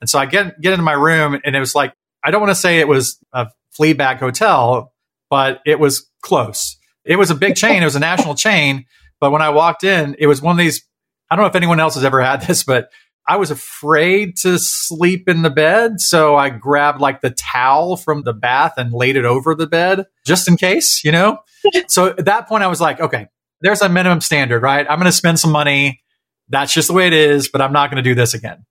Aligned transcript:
And 0.00 0.08
so 0.10 0.18
I 0.18 0.26
get 0.26 0.60
get 0.60 0.72
into 0.72 0.84
my 0.84 0.92
room 0.92 1.38
and 1.44 1.56
it 1.56 1.60
was 1.60 1.74
like 1.74 1.92
I 2.22 2.30
don't 2.30 2.40
want 2.40 2.50
to 2.50 2.60
say 2.60 2.80
it 2.80 2.88
was 2.88 3.18
a 3.32 3.48
flea 3.70 3.92
bag 3.92 4.18
hotel, 4.18 4.92
but 5.30 5.60
it 5.64 5.78
was 5.78 6.10
close. 6.22 6.76
It 7.04 7.16
was 7.16 7.30
a 7.30 7.34
big 7.34 7.56
chain. 7.56 7.82
It 7.82 7.86
was 7.86 7.96
a 7.96 8.00
national 8.00 8.34
chain. 8.46 8.86
But 9.20 9.30
when 9.30 9.42
I 9.42 9.50
walked 9.50 9.84
in, 9.84 10.16
it 10.18 10.26
was 10.26 10.42
one 10.42 10.52
of 10.52 10.58
these. 10.58 10.84
I 11.30 11.36
don't 11.36 11.44
know 11.44 11.48
if 11.48 11.56
anyone 11.56 11.80
else 11.80 11.94
has 11.94 12.04
ever 12.04 12.22
had 12.22 12.42
this, 12.42 12.62
but 12.62 12.90
I 13.28 13.36
was 13.36 13.50
afraid 13.50 14.36
to 14.38 14.58
sleep 14.58 15.28
in 15.28 15.42
the 15.42 15.50
bed. 15.50 16.00
So 16.00 16.36
I 16.36 16.50
grabbed 16.50 17.00
like 17.00 17.20
the 17.20 17.30
towel 17.30 17.96
from 17.96 18.22
the 18.22 18.32
bath 18.32 18.74
and 18.76 18.92
laid 18.92 19.16
it 19.16 19.24
over 19.24 19.54
the 19.54 19.66
bed 19.66 20.06
just 20.24 20.46
in 20.46 20.56
case, 20.56 21.04
you 21.04 21.10
know? 21.10 21.38
so 21.88 22.06
at 22.06 22.26
that 22.26 22.48
point, 22.48 22.62
I 22.62 22.68
was 22.68 22.80
like, 22.80 23.00
okay, 23.00 23.26
there's 23.62 23.82
a 23.82 23.88
minimum 23.88 24.20
standard, 24.20 24.62
right? 24.62 24.86
I'm 24.88 24.98
going 24.98 25.06
to 25.06 25.12
spend 25.12 25.40
some 25.40 25.50
money. 25.50 26.02
That's 26.48 26.72
just 26.72 26.86
the 26.86 26.94
way 26.94 27.08
it 27.08 27.12
is, 27.12 27.48
but 27.48 27.60
I'm 27.60 27.72
not 27.72 27.90
going 27.90 28.02
to 28.02 28.08
do 28.08 28.14
this 28.14 28.34
again. 28.34 28.64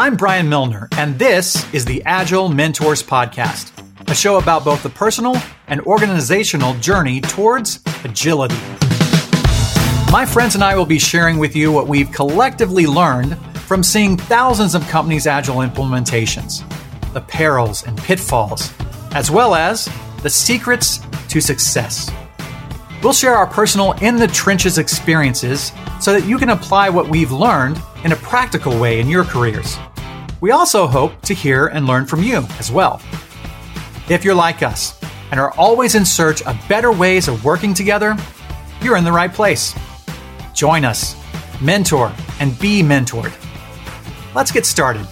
I'm 0.00 0.16
Brian 0.16 0.48
Milner, 0.48 0.88
and 0.92 1.18
this 1.18 1.70
is 1.74 1.84
the 1.84 2.02
Agile 2.06 2.48
Mentors 2.48 3.02
Podcast, 3.02 3.70
a 4.10 4.14
show 4.14 4.38
about 4.38 4.64
both 4.64 4.82
the 4.82 4.88
personal 4.88 5.36
and 5.66 5.82
organizational 5.82 6.72
journey 6.76 7.20
towards 7.20 7.80
agility. 8.02 8.56
My 10.10 10.24
friends 10.26 10.54
and 10.54 10.64
I 10.64 10.74
will 10.74 10.86
be 10.86 10.98
sharing 10.98 11.36
with 11.36 11.54
you 11.54 11.70
what 11.70 11.86
we've 11.86 12.10
collectively 12.12 12.86
learned 12.86 13.36
from 13.56 13.82
seeing 13.82 14.16
thousands 14.16 14.74
of 14.74 14.88
companies' 14.88 15.26
agile 15.26 15.56
implementations, 15.56 16.66
the 17.12 17.20
perils 17.20 17.86
and 17.86 17.98
pitfalls, 17.98 18.72
as 19.12 19.30
well 19.30 19.54
as 19.54 19.86
the 20.22 20.30
secrets 20.30 21.00
to 21.28 21.42
success. 21.42 22.10
We'll 23.02 23.12
share 23.12 23.34
our 23.34 23.46
personal 23.46 23.92
in 24.00 24.16
the 24.16 24.28
trenches 24.28 24.78
experiences 24.78 25.72
so 26.00 26.14
that 26.14 26.26
you 26.26 26.38
can 26.38 26.48
apply 26.48 26.88
what 26.88 27.08
we've 27.08 27.32
learned 27.32 27.78
in 28.02 28.12
a 28.12 28.16
practical 28.16 28.80
way 28.80 28.98
in 28.98 29.06
your 29.06 29.24
careers. 29.24 29.76
We 30.40 30.52
also 30.52 30.86
hope 30.86 31.20
to 31.22 31.34
hear 31.34 31.66
and 31.66 31.86
learn 31.86 32.06
from 32.06 32.22
you 32.22 32.46
as 32.58 32.72
well. 32.72 33.02
If 34.08 34.24
you're 34.24 34.34
like 34.34 34.62
us 34.62 34.98
and 35.30 35.38
are 35.38 35.52
always 35.52 35.94
in 35.94 36.06
search 36.06 36.40
of 36.42 36.56
better 36.66 36.90
ways 36.90 37.28
of 37.28 37.44
working 37.44 37.74
together, 37.74 38.16
you're 38.80 38.96
in 38.96 39.04
the 39.04 39.12
right 39.12 39.30
place. 39.30 39.74
Join 40.54 40.86
us, 40.86 41.14
mentor, 41.60 42.10
and 42.40 42.58
be 42.58 42.82
mentored. 42.82 43.34
Let's 44.34 44.50
get 44.50 44.64
started. 44.64 45.06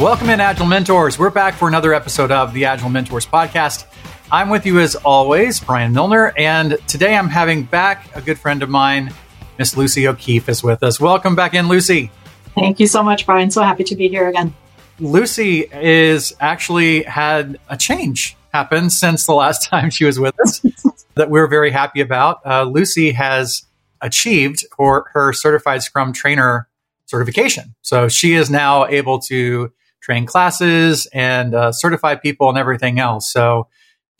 Welcome 0.00 0.30
in, 0.30 0.40
Agile 0.40 0.66
Mentors. 0.66 1.16
We're 1.16 1.30
back 1.30 1.54
for 1.54 1.68
another 1.68 1.94
episode 1.94 2.32
of 2.32 2.52
the 2.52 2.64
Agile 2.64 2.88
Mentors 2.88 3.24
podcast. 3.24 3.84
I'm 4.30 4.50
with 4.50 4.66
you 4.66 4.78
as 4.78 4.94
always, 4.94 5.58
Brian 5.58 5.94
Milner, 5.94 6.34
and 6.36 6.76
today 6.86 7.16
I'm 7.16 7.30
having 7.30 7.62
back 7.62 8.14
a 8.14 8.20
good 8.20 8.38
friend 8.38 8.62
of 8.62 8.68
mine, 8.68 9.10
Miss 9.58 9.74
Lucy 9.74 10.06
O'Keefe, 10.06 10.50
is 10.50 10.62
with 10.62 10.82
us. 10.82 11.00
Welcome 11.00 11.34
back 11.34 11.54
in, 11.54 11.66
Lucy. 11.66 12.10
Thank 12.54 12.78
you 12.78 12.86
so 12.86 13.02
much, 13.02 13.24
Brian. 13.24 13.50
So 13.50 13.62
happy 13.62 13.84
to 13.84 13.96
be 13.96 14.08
here 14.08 14.28
again. 14.28 14.54
Lucy 15.00 15.60
is 15.72 16.36
actually 16.40 17.04
had 17.04 17.58
a 17.70 17.76
change 17.78 18.36
happen 18.52 18.90
since 18.90 19.24
the 19.24 19.32
last 19.32 19.66
time 19.70 19.88
she 19.88 20.04
was 20.04 20.20
with 20.20 20.38
us 20.40 20.60
that 21.14 21.30
we're 21.30 21.46
very 21.46 21.70
happy 21.70 22.02
about. 22.02 22.44
Uh, 22.44 22.64
Lucy 22.64 23.12
has 23.12 23.62
achieved 24.02 24.66
for 24.76 25.06
her 25.14 25.32
certified 25.32 25.82
Scrum 25.82 26.12
trainer 26.12 26.68
certification. 27.06 27.74
So 27.80 28.08
she 28.08 28.34
is 28.34 28.50
now 28.50 28.86
able 28.88 29.20
to 29.20 29.72
train 30.02 30.26
classes 30.26 31.06
and 31.14 31.54
uh, 31.54 31.72
certify 31.72 32.14
people 32.14 32.50
and 32.50 32.58
everything 32.58 32.98
else. 32.98 33.32
So 33.32 33.68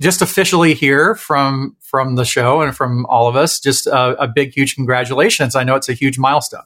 just 0.00 0.22
officially 0.22 0.74
here 0.74 1.14
from 1.14 1.77
from 1.80 2.14
the 2.14 2.24
show 2.24 2.60
and 2.60 2.77
from 2.77 3.06
all 3.06 3.28
of 3.28 3.36
us, 3.36 3.60
just 3.60 3.86
a, 3.86 4.22
a 4.22 4.28
big, 4.28 4.54
huge 4.54 4.74
congratulations. 4.74 5.56
I 5.56 5.64
know 5.64 5.74
it's 5.74 5.88
a 5.88 5.94
huge 5.94 6.18
milestone. 6.18 6.62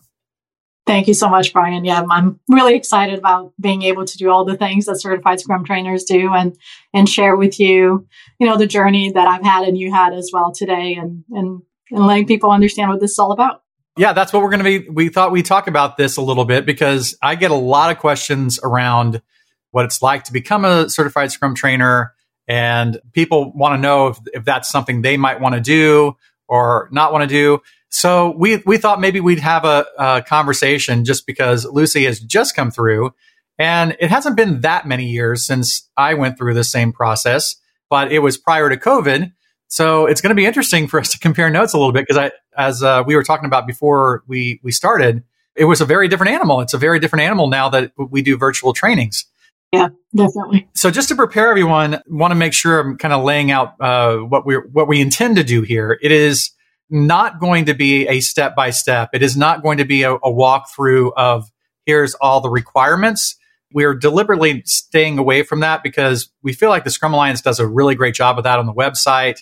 Thank 0.85 1.07
you 1.07 1.15
so 1.15 1.29
much, 1.29 1.53
Brian. 1.53 1.85
Yeah, 1.85 2.05
I'm 2.11 2.41
really 2.49 2.75
excited 2.75 3.19
about 3.19 3.53
being 3.61 3.83
able 3.83 4.05
to 4.05 4.19
do 4.19 4.31
all 4.31 4.45
the 4.45 4.57
things 4.57 4.87
that 4.87 5.01
certified 5.01 5.39
scrum 5.39 5.65
trainers 5.65 6.05
do 6.05 6.33
and 6.35 6.57
and 6.93 7.09
share 7.09 7.37
with 7.37 7.61
you, 7.61 8.07
you 8.41 8.47
know, 8.47 8.57
the 8.57 8.67
journey 8.67 9.13
that 9.13 9.29
I've 9.29 9.45
had 9.45 9.67
and 9.67 9.79
you 9.79 9.93
had 9.93 10.13
as 10.13 10.31
well 10.33 10.53
today 10.53 10.95
and 10.95 11.25
and, 11.31 11.63
and 11.91 12.07
letting 12.07 12.27
people 12.27 12.51
understand 12.51 12.91
what 12.91 13.01
this 13.01 13.13
is 13.13 13.19
all 13.19 13.33
about. 13.33 13.63
Yeah, 13.97 14.13
that's 14.13 14.33
what 14.33 14.43
we're 14.43 14.51
going 14.51 14.65
to 14.65 14.81
be 14.81 14.89
we 14.89 15.09
thought 15.09 15.31
we'd 15.31 15.47
talk 15.47 15.69
about 15.69 15.97
this 15.97 16.17
a 16.17 16.23
little 16.23 16.45
bit 16.45 16.67
because 16.67 17.17
I 17.23 17.37
get 17.37 17.53
a 17.53 17.57
lot 17.57 17.93
of 17.93 17.99
questions 17.99 18.59
around 18.63 19.23
what 19.71 19.85
it's 19.85 20.03
like 20.03 20.25
to 20.25 20.33
become 20.33 20.65
a 20.65 20.91
certified 20.91 21.31
scrum 21.31 21.55
trainer 21.55 22.13
and 22.49 23.01
people 23.13 23.53
want 23.53 23.75
to 23.75 23.81
know 23.81 24.09
if, 24.09 24.19
if 24.33 24.45
that's 24.45 24.71
something 24.71 25.03
they 25.03 25.17
might 25.17 25.41
want 25.41 25.55
to 25.55 25.61
do 25.61 26.17
or 26.49 26.89
not 26.93 27.13
want 27.13 27.23
to 27.23 27.29
do. 27.29 27.63
So 27.89 28.35
we 28.37 28.63
we 28.65 28.79
thought 28.79 29.01
maybe 29.01 29.21
we'd 29.21 29.39
have 29.41 29.65
a, 29.65 29.87
a, 29.99 30.23
conversation 30.23 31.05
just 31.05 31.27
because 31.27 31.67
Lucy 31.67 32.05
has 32.05 32.19
just 32.19 32.57
come 32.57 32.71
through, 32.71 33.13
and 33.59 33.97
it 34.01 34.09
hasn't 34.09 34.37
been 34.37 34.63
that 34.63 34.87
many 34.87 35.07
years 35.07 35.45
since 35.45 35.89
I 35.97 36.15
went 36.15 36.39
through 36.39 36.55
the 36.55 36.65
same 36.65 36.93
process, 36.93 37.57
but 37.91 38.11
it 38.11 38.21
was 38.21 38.39
prior 38.39 38.71
to 38.71 38.79
COVID. 38.79 39.33
So 39.69 40.07
it's 40.07 40.21
going 40.21 40.31
to 40.31 40.35
be 40.35 40.47
interesting 40.47 40.89
for 40.89 41.01
us 41.01 41.13
to 41.13 41.19
compare 41.19 41.49
notes 41.51 41.75
a 41.75 41.79
little 41.79 41.93
bit 41.93 42.07
because 42.07 42.17
I, 42.17 42.33
as 42.57 42.83
uh, 42.83 43.05
we 43.07 43.15
were 43.15 43.23
talking 43.23 43.47
about 43.47 43.67
before 43.67 44.23
we 44.27 44.59
we 44.63 44.73
started, 44.73 45.23
it 45.55 45.67
was 45.67 45.83
a 45.83 45.85
very 45.85 46.09
different 46.09 46.33
animal. 46.33 46.61
It's 46.61 46.75
a 46.75 46.79
very 46.79 46.99
different 46.99 47.25
animal 47.25 47.49
now 47.49 47.69
that 47.69 47.93
we 47.97 48.23
do 48.23 48.39
virtual 48.39 48.73
trainings. 48.73 49.27
Yeah, 49.73 49.89
definitely. 50.15 50.69
So 50.75 50.91
just 50.91 51.09
to 51.09 51.15
prepare 51.15 51.49
everyone, 51.49 52.03
want 52.07 52.33
to 52.33 52.35
make 52.37 52.53
sure 52.53 52.79
I'm 52.79 52.99
kind 52.99 53.15
of 53.15 53.25
laying 53.25 53.51
out 53.51 53.75
uh, 53.81 54.19
what 54.19 54.45
we 54.47 54.57
what 54.57 54.87
we 54.87 55.01
intend 55.01 55.37
to 55.37 55.45
do 55.45 55.63
here. 55.63 55.99
It 56.03 56.13
is 56.13 56.51
not 56.91 57.41
going 57.41 57.65
to 57.67 57.75
be 57.75 58.07
a 58.07 58.21
step 58.21 58.55
by 58.55 58.71
step. 58.71 59.11
It 59.15 59.23
is 59.23 59.35
not 59.35 59.63
going 59.63 59.79
to 59.79 59.87
be 59.87 60.03
a, 60.03 60.15
a 60.15 60.31
walkthrough 60.31 61.13
of 61.17 61.51
here's 61.87 62.15
all 62.15 62.43
the 62.43 62.51
requirements. 62.51 63.37
We're 63.73 63.95
deliberately 63.95 64.63
staying 64.67 65.19
away 65.19 65.43
from 65.43 65.61
that 65.61 65.83
because 65.83 66.31
we 66.43 66.53
feel 66.53 66.69
like 66.69 66.85
the 66.85 66.91
Scrum 66.91 67.15
Alliance 67.15 67.41
does 67.41 67.59
a 67.59 67.67
really 67.67 67.95
great 67.95 68.15
job 68.15 68.37
of 68.37 68.45
that 68.45 68.59
on 68.59 68.67
the 68.67 68.75
website. 68.75 69.39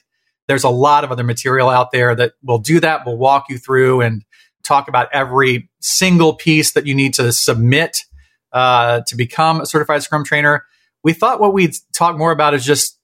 There's 0.47 0.62
a 0.62 0.70
lot 0.70 1.02
of 1.02 1.10
other 1.10 1.24
material 1.24 1.68
out 1.68 1.91
there 1.91 2.14
that 2.14 2.34
will 2.44 2.58
do 2.60 2.78
that. 2.78 3.04
We'll 3.04 3.18
walk 3.18 3.47
you 3.50 3.58
through 3.58 4.02
and 4.02 4.24
talk 4.62 4.86
about 4.86 5.08
every 5.12 5.68
single 5.80 6.34
piece 6.34 6.72
that 6.72 6.86
you 6.86 6.94
need 6.94 7.14
to 7.14 7.32
submit 7.32 8.04
uh, 8.52 9.02
to 9.06 9.16
become 9.16 9.60
a 9.60 9.66
certified 9.66 10.02
Scrum 10.02 10.24
trainer. 10.24 10.64
We 11.02 11.12
thought 11.12 11.40
what 11.40 11.52
we'd 11.52 11.74
talk 11.94 12.16
more 12.16 12.32
about 12.32 12.54
is 12.54 12.64
just 12.64 12.98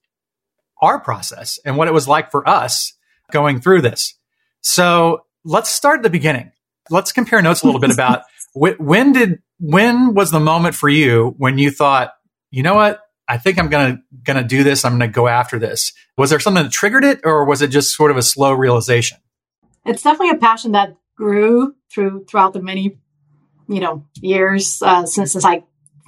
our 0.81 0.99
process 0.99 1.59
and 1.65 1.77
what 1.77 1.87
it 1.87 1.93
was 1.93 2.07
like 2.07 2.31
for 2.31 2.47
us 2.47 2.93
going 3.31 3.59
through 3.59 3.81
this. 3.81 4.15
So 4.61 5.25
let's 5.43 5.69
start 5.69 5.99
at 5.99 6.03
the 6.03 6.09
beginning. 6.09 6.51
Let's 6.89 7.11
compare 7.11 7.41
notes 7.41 7.63
a 7.63 7.65
little 7.65 7.81
bit 7.81 7.91
about 7.93 8.23
when 8.53 9.13
did 9.13 9.41
when 9.59 10.13
was 10.13 10.31
the 10.31 10.39
moment 10.39 10.75
for 10.75 10.89
you 10.89 11.33
when 11.37 11.57
you 11.57 11.71
thought, 11.71 12.13
you 12.51 12.63
know 12.63 12.75
what, 12.75 13.01
I 13.27 13.37
think 13.37 13.59
I'm 13.59 13.69
gonna 13.69 14.01
gonna 14.23 14.43
do 14.43 14.63
this. 14.63 14.85
I'm 14.85 14.93
gonna 14.93 15.07
go 15.07 15.27
after 15.27 15.59
this. 15.59 15.93
Was 16.17 16.29
there 16.29 16.39
something 16.39 16.63
that 16.63 16.71
triggered 16.71 17.03
it, 17.03 17.21
or 17.23 17.45
was 17.45 17.61
it 17.61 17.67
just 17.67 17.95
sort 17.95 18.11
of 18.11 18.17
a 18.17 18.21
slow 18.21 18.53
realization? 18.53 19.17
It's 19.85 20.01
definitely 20.01 20.31
a 20.31 20.39
passion 20.39 20.71
that 20.71 20.95
grew 21.15 21.75
through 21.91 22.25
throughout 22.25 22.53
the 22.53 22.61
many, 22.61 22.97
you 23.67 23.79
know, 23.79 24.05
years 24.21 24.81
uh, 24.81 25.05
since 25.05 25.43
I 25.43 25.63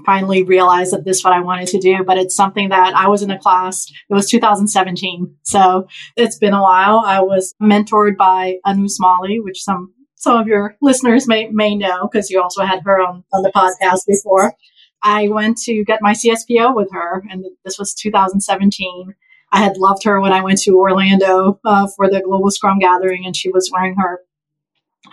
finally 0.05 0.43
realized 0.43 0.93
that 0.93 1.05
this 1.05 1.17
is 1.17 1.23
what 1.23 1.33
I 1.33 1.41
wanted 1.41 1.67
to 1.69 1.79
do. 1.79 2.03
But 2.05 2.17
it's 2.17 2.35
something 2.35 2.69
that 2.69 2.95
I 2.95 3.07
was 3.07 3.21
in 3.21 3.31
a 3.31 3.39
class. 3.39 3.91
It 4.09 4.13
was 4.13 4.29
2017, 4.29 5.35
so 5.43 5.87
it's 6.15 6.37
been 6.37 6.53
a 6.53 6.61
while. 6.61 7.03
I 7.05 7.21
was 7.21 7.53
mentored 7.61 8.17
by 8.17 8.57
Anu 8.65 8.87
Smalley, 8.87 9.39
which 9.39 9.61
some 9.61 9.93
some 10.15 10.37
of 10.37 10.47
your 10.47 10.75
listeners 10.81 11.27
may 11.27 11.47
may 11.49 11.75
know 11.75 12.07
because 12.11 12.29
you 12.29 12.41
also 12.41 12.63
had 12.63 12.81
her 12.83 13.01
on 13.01 13.23
on 13.33 13.43
the 13.43 13.51
podcast 13.51 14.05
before. 14.07 14.53
I 15.01 15.29
went 15.29 15.57
to 15.59 15.85
get 15.85 16.01
my 16.01 16.13
CSPO 16.13 16.75
with 16.75 16.89
her, 16.91 17.23
and 17.29 17.45
this 17.63 17.79
was 17.79 17.93
2017. 17.93 19.15
I 19.51 19.59
had 19.59 19.77
loved 19.77 20.03
her 20.03 20.21
when 20.21 20.31
I 20.31 20.43
went 20.43 20.59
to 20.63 20.77
Orlando 20.77 21.59
uh, 21.65 21.87
for 21.95 22.09
the 22.09 22.21
Global 22.21 22.51
Scrum 22.51 22.79
Gathering, 22.79 23.25
and 23.25 23.35
she 23.35 23.49
was 23.49 23.71
wearing 23.73 23.95
her 23.95 24.21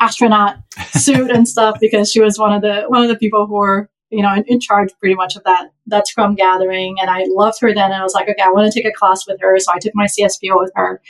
astronaut 0.00 0.56
suit 0.93 1.31
and 1.31 1.49
stuff 1.49 1.79
because 1.81 2.11
she 2.11 2.21
was 2.21 2.38
one 2.38 2.53
of 2.53 2.62
the 2.62 2.85
one 2.88 3.03
of 3.03 3.09
the 3.09 3.17
people 3.17 3.47
who 3.47 3.55
were 3.55 3.91
you 4.11 4.23
know, 4.23 4.33
in, 4.35 4.44
in, 4.47 4.61
charge 4.61 4.91
pretty 5.00 5.15
much 5.15 5.37
of 5.37 5.44
that 5.44 5.71
that 5.87 6.06
Scrum 6.06 6.35
gathering. 6.35 6.97
And 7.00 7.11
I 7.11 7.25
loved 7.29 7.61
her 7.61 7.75
then. 7.75 7.87
And 7.87 7.94
I 7.94 8.03
was 8.03 8.15
like, 8.15 8.29
okay, 8.29 8.43
I 8.43 8.50
want 8.50 8.73
to 8.73 8.79
take 8.79 8.88
a 8.88 8.97
class 8.97 9.27
with 9.27 9.41
her. 9.41 9.59
So 9.59 9.73
I 9.73 9.79
took 9.79 9.93
my 9.94 10.06
CSPO 10.06 10.59
with 10.59 10.73
her. 10.77 11.00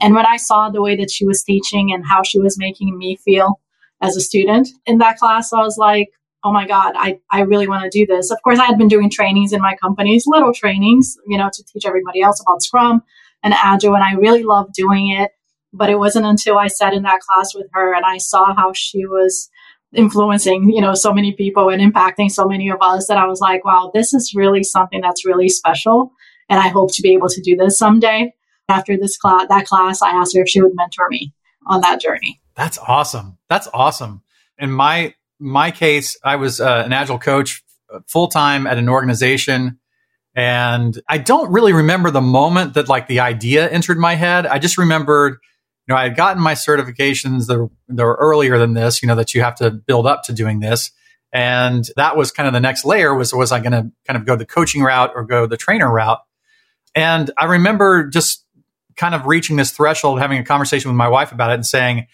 And 0.00 0.14
when 0.14 0.26
I 0.26 0.36
saw 0.36 0.70
the 0.70 0.82
way 0.82 0.96
that 0.96 1.10
she 1.10 1.26
was 1.26 1.42
teaching 1.42 1.92
and 1.92 2.04
how 2.06 2.22
she 2.22 2.38
was 2.38 2.58
making 2.58 2.96
me 2.96 3.16
feel 3.16 3.60
as 4.00 4.16
a 4.16 4.20
student 4.20 4.68
in 4.86 4.98
that 4.98 5.18
class, 5.18 5.52
I 5.52 5.60
was 5.60 5.76
like, 5.76 6.08
oh 6.42 6.52
my 6.52 6.66
God, 6.66 6.94
I, 6.96 7.20
I 7.30 7.42
really 7.42 7.68
want 7.68 7.84
to 7.84 7.98
do 7.98 8.06
this. 8.06 8.30
Of 8.30 8.38
course, 8.42 8.58
I 8.58 8.64
had 8.64 8.78
been 8.78 8.88
doing 8.88 9.10
trainings 9.10 9.52
in 9.52 9.60
my 9.60 9.76
companies, 9.76 10.24
little 10.26 10.54
trainings, 10.54 11.16
you 11.26 11.36
know, 11.36 11.50
to 11.52 11.64
teach 11.64 11.84
everybody 11.84 12.22
else 12.22 12.40
about 12.40 12.62
Scrum 12.62 13.02
and 13.42 13.52
Agile. 13.52 13.94
And 13.94 14.04
I 14.04 14.14
really 14.14 14.42
loved 14.42 14.72
doing 14.72 15.10
it. 15.10 15.32
But 15.72 15.90
it 15.90 15.98
wasn't 15.98 16.26
until 16.26 16.58
I 16.58 16.66
sat 16.66 16.94
in 16.94 17.02
that 17.04 17.20
class 17.20 17.54
with 17.54 17.66
her 17.72 17.94
and 17.94 18.04
I 18.04 18.18
saw 18.18 18.54
how 18.54 18.72
she 18.74 19.06
was 19.06 19.48
influencing, 19.94 20.70
you 20.70 20.80
know, 20.80 20.94
so 20.94 21.12
many 21.12 21.32
people 21.32 21.68
and 21.68 21.80
impacting 21.80 22.30
so 22.30 22.46
many 22.46 22.70
of 22.70 22.78
us 22.80 23.06
that 23.08 23.18
I 23.18 23.26
was 23.26 23.40
like, 23.40 23.64
wow, 23.64 23.90
this 23.94 24.14
is 24.14 24.34
really 24.34 24.62
something 24.62 25.00
that's 25.00 25.26
really 25.26 25.48
special. 25.48 26.12
And 26.48 26.60
I 26.60 26.68
hope 26.68 26.92
to 26.94 27.02
be 27.02 27.12
able 27.12 27.28
to 27.28 27.40
do 27.40 27.56
this 27.56 27.78
someday. 27.78 28.32
After 28.68 28.96
this 28.96 29.16
class, 29.16 29.46
that 29.48 29.66
class, 29.66 30.00
I 30.00 30.10
asked 30.10 30.36
her 30.36 30.42
if 30.42 30.48
she 30.48 30.62
would 30.62 30.74
mentor 30.74 31.08
me. 31.08 31.32
on 31.66 31.80
that 31.82 32.00
journey. 32.00 32.40
That's 32.56 32.78
awesome. 32.78 33.38
That's 33.48 33.68
awesome. 33.72 34.22
In 34.58 34.70
my 34.70 35.14
my 35.38 35.70
case, 35.70 36.18
I 36.22 36.36
was 36.36 36.60
uh, 36.60 36.82
an 36.84 36.92
agile 36.92 37.18
coach 37.18 37.62
uh, 37.92 38.00
full 38.06 38.28
time 38.28 38.66
at 38.66 38.78
an 38.78 38.88
organization. 38.88 39.78
And 40.34 41.00
I 41.08 41.18
don't 41.18 41.50
really 41.50 41.72
remember 41.72 42.10
the 42.10 42.20
moment 42.20 42.74
that 42.74 42.88
like 42.88 43.08
the 43.08 43.20
idea 43.20 43.68
entered 43.68 43.98
my 43.98 44.14
head. 44.14 44.46
I 44.46 44.58
just 44.58 44.78
remembered, 44.78 45.38
know, 45.90 45.96
I 45.96 46.04
had 46.04 46.16
gotten 46.16 46.42
my 46.42 46.54
certifications 46.54 47.46
that 47.46 47.58
were, 47.58 47.70
that 47.88 48.04
were 48.04 48.16
earlier 48.20 48.58
than 48.58 48.74
this, 48.74 49.02
you 49.02 49.06
know, 49.06 49.16
that 49.16 49.34
you 49.34 49.42
have 49.42 49.56
to 49.56 49.70
build 49.70 50.06
up 50.06 50.22
to 50.24 50.32
doing 50.32 50.60
this. 50.60 50.90
And 51.32 51.88
that 51.96 52.16
was 52.16 52.32
kind 52.32 52.46
of 52.46 52.52
the 52.52 52.60
next 52.60 52.84
layer 52.84 53.14
was, 53.14 53.32
was 53.32 53.52
I 53.52 53.60
going 53.60 53.72
to 53.72 53.90
kind 54.06 54.16
of 54.16 54.24
go 54.24 54.36
the 54.36 54.46
coaching 54.46 54.82
route 54.82 55.12
or 55.14 55.24
go 55.24 55.46
the 55.46 55.56
trainer 55.56 55.90
route? 55.92 56.20
And 56.94 57.30
I 57.38 57.44
remember 57.44 58.08
just 58.08 58.44
kind 58.96 59.14
of 59.14 59.26
reaching 59.26 59.56
this 59.56 59.70
threshold, 59.70 60.18
having 60.18 60.38
a 60.38 60.44
conversation 60.44 60.90
with 60.90 60.96
my 60.96 61.08
wife 61.08 61.32
about 61.32 61.50
it 61.50 61.54
and 61.54 61.66
saying, 61.66 62.06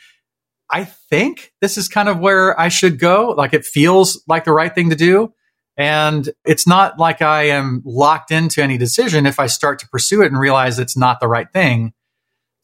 I 0.71 0.85
think 0.85 1.53
this 1.61 1.79
is 1.79 1.89
kind 1.89 2.09
of 2.09 2.19
where 2.19 2.59
I 2.59 2.69
should 2.69 2.99
go. 2.99 3.35
Like 3.37 3.55
it 3.55 3.65
feels 3.65 4.23
like 4.27 4.45
the 4.45 4.53
right 4.53 4.75
thing 4.75 4.91
to 4.91 4.97
do. 4.97 5.33
And 5.77 6.29
it's 6.45 6.67
not 6.67 6.99
like 6.99 7.23
I 7.23 7.49
am 7.49 7.83
locked 7.85 8.31
into 8.31 8.63
any 8.63 8.79
decision 8.79 9.27
if 9.27 9.39
I 9.39 9.47
start 9.47 9.79
to 9.81 9.89
pursue 9.89 10.23
it 10.23 10.27
and 10.27 10.39
realize 10.39 10.79
it's 10.79 10.97
not 10.97 11.21
the 11.21 11.29
right 11.29 11.51
thing. 11.53 11.93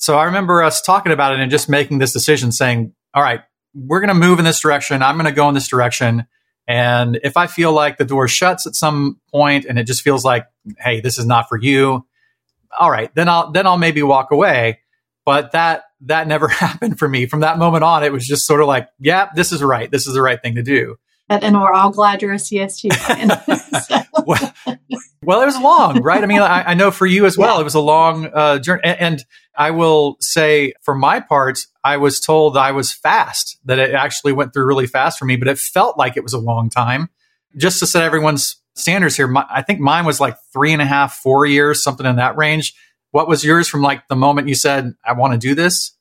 So 0.03 0.19
I 0.19 0.25
remember 0.25 0.65
us 0.65 0.83
talking 0.83 1.13
about 1.13 1.33
it 1.33 1.39
and 1.39 1.49
just 1.49 1.69
making 1.69 1.99
this 1.99 2.13
decision 2.13 2.51
saying, 2.51 2.93
all 3.15 3.23
right, 3.23 3.43
we're 3.73 4.01
going 4.01 4.09
to 4.09 4.15
move 4.15 4.41
in 4.41 4.45
this 4.45 4.59
direction. 4.59 5.01
I'm 5.01 5.15
going 5.15 5.27
to 5.27 5.33
go 5.33 5.49
in 5.49 5.55
this 5.55 5.69
direction. 5.69 6.27
And 6.67 7.21
if 7.23 7.37
I 7.37 7.47
feel 7.47 7.73
like 7.73 7.99
the 7.99 8.05
door 8.05 8.27
shuts 8.27 8.67
at 8.67 8.75
some 8.75 9.21
point 9.31 9.65
and 9.65 9.79
it 9.79 9.85
just 9.85 10.03
feels 10.03 10.25
like, 10.25 10.49
hey, 10.79 11.01
this 11.01 11.19
is 11.19 11.25
not 11.25 11.49
for 11.49 11.57
you, 11.57 12.05
all 12.77 12.91
right, 12.91 13.15
then 13.15 13.29
I'll 13.29 13.53
then 13.53 13.65
I'll 13.65 13.79
maybe 13.79 14.03
walk 14.03 14.33
away. 14.33 14.81
But 15.25 15.53
that 15.53 15.85
that 16.01 16.27
never 16.27 16.49
happened 16.49 16.99
for 16.99 17.09
me. 17.09 17.27
From 17.27 17.41
that 17.41 17.57
moment 17.57 17.85
on, 17.85 18.03
it 18.03 18.13
was 18.13 18.27
just 18.27 18.45
sort 18.45 18.61
of 18.61 18.67
like, 18.67 18.89
yeah, 18.99 19.29
this 19.37 19.53
is 19.53 19.63
right. 19.63 19.89
This 19.89 20.09
is 20.09 20.15
the 20.15 20.23
right 20.23 20.43
thing 20.43 20.57
to 20.57 20.65
do. 20.65 20.97
And, 21.33 21.45
and 21.45 21.61
we're 21.61 21.73
all 21.73 21.91
glad 21.91 22.21
you're 22.21 22.35
a 22.35 22.37
CST. 22.37 22.93
well, 24.27 24.55
well, 25.23 25.41
it 25.41 25.47
was 25.47 25.59
long, 25.59 26.03
right? 26.03 26.23
I 26.23 26.27
mean, 26.27 26.43
I, 26.43 26.63
I 26.71 26.75
know 26.75 26.91
for 26.91 27.07
you 27.07 27.25
as 27.25 27.39
well, 27.39 27.55
yeah. 27.55 27.61
it 27.63 27.65
was 27.65 27.75
a 27.75 27.81
long 27.81 28.27
uh, 28.27 28.59
journey. 28.59 28.83
And, 28.85 29.01
and 29.01 29.25
I 29.57 29.71
will 29.71 30.19
say, 30.21 30.75
for 30.83 30.95
my 30.95 31.21
part, 31.21 31.67
I 31.83 31.97
was 31.97 32.21
told 32.21 32.59
I 32.59 32.73
was 32.73 32.93
fast, 32.93 33.59
that 33.65 33.79
it 33.79 33.95
actually 33.95 34.35
went 34.35 34.53
through 34.53 34.67
really 34.67 34.87
fast 34.87 35.19
for 35.19 35.25
me, 35.25 35.37
but 35.37 35.49
it 35.49 35.59
felt 35.59 35.97
like 35.97 36.19
it 36.19 36.23
was 36.23 36.35
a 36.35 36.39
long 36.39 36.69
time. 36.69 37.09
Just 37.57 37.79
to 37.81 37.87
set 37.87 38.03
everyone's 38.03 38.57
standards 38.75 39.17
here, 39.17 39.27
my, 39.27 39.47
I 39.49 39.63
think 39.63 39.81
mine 39.81 40.05
was 40.05 40.21
like 40.21 40.37
three 40.53 40.73
and 40.75 40.83
a 40.83 40.87
half, 40.87 41.15
four 41.15 41.47
years, 41.47 41.83
something 41.83 42.05
in 42.05 42.17
that 42.17 42.37
range. 42.37 42.75
What 43.11 43.27
was 43.27 43.43
yours 43.43 43.69
from 43.69 43.81
like 43.81 44.07
the 44.09 44.17
moment 44.17 44.49
you 44.49 44.55
said, 44.55 44.95
I 45.03 45.15
want 45.15 45.33
to 45.33 45.39
do 45.39 45.55
this? 45.55 45.93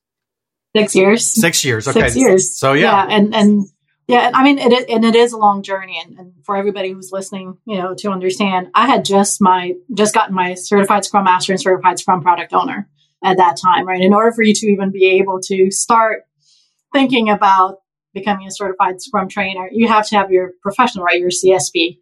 Six 0.75 0.95
years. 0.95 1.25
Six 1.25 1.63
years. 1.63 1.87
Okay. 1.87 1.99
Six 2.01 2.15
years. 2.15 2.57
So 2.57 2.73
yeah. 2.73 3.05
yeah 3.07 3.15
and, 3.15 3.35
and 3.35 3.65
yeah, 4.11 4.31
I 4.33 4.43
mean, 4.43 4.57
it 4.59 4.73
is, 4.73 4.85
and 4.89 5.05
it 5.05 5.15
is 5.15 5.33
a 5.33 5.37
long 5.37 5.63
journey. 5.63 6.01
And, 6.03 6.17
and, 6.17 6.33
for 6.43 6.57
everybody 6.57 6.91
who's 6.91 7.11
listening, 7.11 7.57
you 7.65 7.77
know, 7.77 7.93
to 7.99 8.11
understand, 8.11 8.67
I 8.73 8.87
had 8.87 9.05
just 9.05 9.41
my, 9.41 9.73
just 9.93 10.13
gotten 10.13 10.35
my 10.35 10.55
certified 10.55 11.05
Scrum 11.05 11.23
Master 11.23 11.53
and 11.53 11.61
certified 11.61 11.99
Scrum 11.99 12.21
Product 12.21 12.51
Owner 12.53 12.89
at 13.23 13.37
that 13.37 13.57
time, 13.57 13.87
right? 13.87 14.01
In 14.01 14.13
order 14.13 14.31
for 14.31 14.43
you 14.43 14.53
to 14.53 14.67
even 14.67 14.91
be 14.91 15.19
able 15.19 15.39
to 15.43 15.71
start 15.71 16.23
thinking 16.93 17.29
about 17.29 17.77
becoming 18.13 18.47
a 18.47 18.51
certified 18.51 19.01
Scrum 19.01 19.29
trainer, 19.29 19.69
you 19.71 19.87
have 19.87 20.07
to 20.07 20.17
have 20.17 20.31
your 20.31 20.51
professional, 20.61 21.05
right? 21.05 21.19
Your 21.19 21.29
CSP. 21.29 21.99